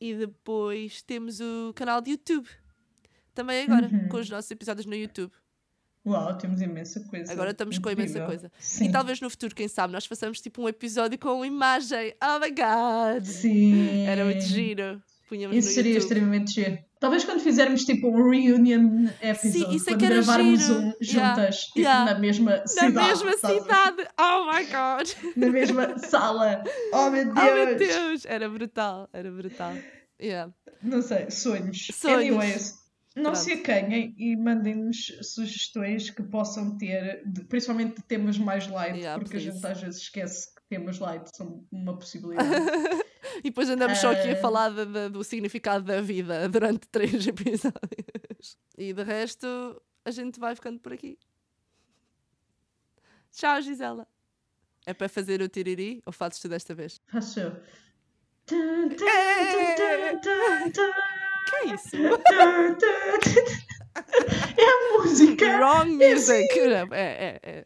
e 0.00 0.14
depois 0.14 1.02
temos 1.02 1.40
o 1.40 1.72
canal 1.74 2.00
de 2.00 2.12
YouTube. 2.12 2.48
Também 3.34 3.64
agora, 3.64 3.86
Uhum. 3.88 4.08
com 4.08 4.16
os 4.18 4.28
nossos 4.28 4.50
episódios 4.50 4.86
no 4.86 4.94
YouTube. 4.94 5.32
Uau, 6.06 6.36
temos 6.38 6.60
imensa 6.60 7.00
coisa. 7.00 7.30
Agora 7.32 7.50
estamos 7.50 7.78
com 7.78 7.90
imensa 7.90 8.18
Incrível. 8.18 8.26
coisa. 8.26 8.52
Sim. 8.58 8.86
E 8.86 8.92
talvez 8.92 9.20
no 9.20 9.28
futuro, 9.28 9.54
quem 9.54 9.68
sabe, 9.68 9.92
nós 9.92 10.06
façamos 10.06 10.40
tipo 10.40 10.62
um 10.62 10.68
episódio 10.68 11.18
com 11.18 11.44
imagem. 11.44 12.14
Oh 12.22 12.38
my 12.40 12.50
god! 12.50 13.24
Sim. 13.24 14.06
Era 14.06 14.24
muito 14.24 14.42
giro. 14.42 15.02
Punhamos 15.28 15.56
Isso 15.56 15.70
seria 15.74 15.92
YouTube. 15.92 16.02
extremamente 16.04 16.52
giro. 16.52 16.78
Talvez 17.00 17.24
quando 17.24 17.40
fizermos 17.40 17.84
tipo 17.84 18.08
um 18.08 18.28
reunion 18.30 19.06
episode, 19.22 19.76
isso 19.76 19.88
é 19.88 19.92
quando 19.92 19.98
que 20.00 20.04
era 20.06 20.14
gravarmos 20.16 20.60
giro. 20.60 20.78
um 20.80 20.92
Yeah, 21.02 21.34
juntas, 21.36 21.56
tipo, 21.66 21.78
yeah. 21.80 22.12
na 22.12 22.18
mesma 22.18 22.56
Na 22.56 22.66
cidade. 22.66 22.92
mesma 23.08 23.36
sabes? 23.38 23.62
cidade! 23.62 24.08
Oh 24.20 24.46
my 24.52 24.64
god! 24.64 25.34
Na 25.36 25.48
mesma 25.48 25.98
sala. 26.00 26.64
Oh 26.92 27.10
meu 27.10 27.24
Deus! 27.24 27.36
Oh 27.38 27.54
meu 27.54 27.76
Deus! 27.76 28.24
Era 28.26 28.48
brutal, 28.48 29.08
era 29.12 29.30
brutal. 29.30 29.74
Yeah. 30.20 30.52
Não 30.82 31.00
sei, 31.00 31.30
sonhos. 31.30 31.86
Sonhos. 31.94 32.18
Anyways, 32.18 32.74
não 33.14 33.22
Pronto. 33.32 33.38
se 33.38 33.52
acanhem 33.52 34.14
e 34.18 34.36
mandem-nos 34.36 35.12
sugestões 35.22 36.10
que 36.10 36.22
possam 36.24 36.76
ter, 36.76 37.22
principalmente 37.48 37.96
de 37.96 38.02
temas 38.02 38.38
mais 38.38 38.66
light, 38.68 38.96
Yeah, 38.98 39.18
porque 39.20 39.36
a 39.36 39.40
please. 39.40 39.54
gente 39.56 39.66
às 39.66 39.80
vezes 39.80 40.02
esquece 40.02 40.52
que 40.54 40.57
temas 40.68 40.98
light 40.98 41.28
são 41.36 41.66
uma 41.72 41.96
possibilidade. 41.96 42.48
E 43.38 43.42
depois 43.50 43.68
andamos 43.68 43.98
só 43.98 44.10
aqui 44.10 44.28
a 44.28 44.32
Eh. 44.32 44.36
falar 44.36 44.70
de- 44.70 44.86
de- 44.86 45.08
do 45.10 45.22
significado 45.22 45.84
da 45.84 46.00
vida 46.00 46.48
durante 46.48 46.88
três 46.88 47.24
episódios. 47.26 48.56
E 48.76 48.92
de 48.92 49.02
resto, 49.04 49.80
a 50.04 50.10
gente 50.10 50.40
vai 50.40 50.54
ficando 50.56 50.80
por 50.80 50.92
aqui. 50.92 51.16
Tchau, 53.32 53.60
Gisela. 53.62 54.08
É 54.86 54.92
para 54.94 55.08
fazer 55.08 55.40
o 55.42 55.48
tiriri 55.48 56.02
ou 56.06 56.12
fazes 56.12 56.40
tu 56.40 56.48
desta 56.48 56.74
vez? 56.74 57.00
Faço 57.06 57.38
eu. 57.40 57.52
Tum, 58.46 58.88
Que 58.88 59.04
é 61.56 61.74
isso? 61.74 61.96
É 64.56 64.64
a 64.64 64.98
música. 64.98 65.46
Wrong 65.58 65.86
music. 65.92 66.48
É. 66.92 67.64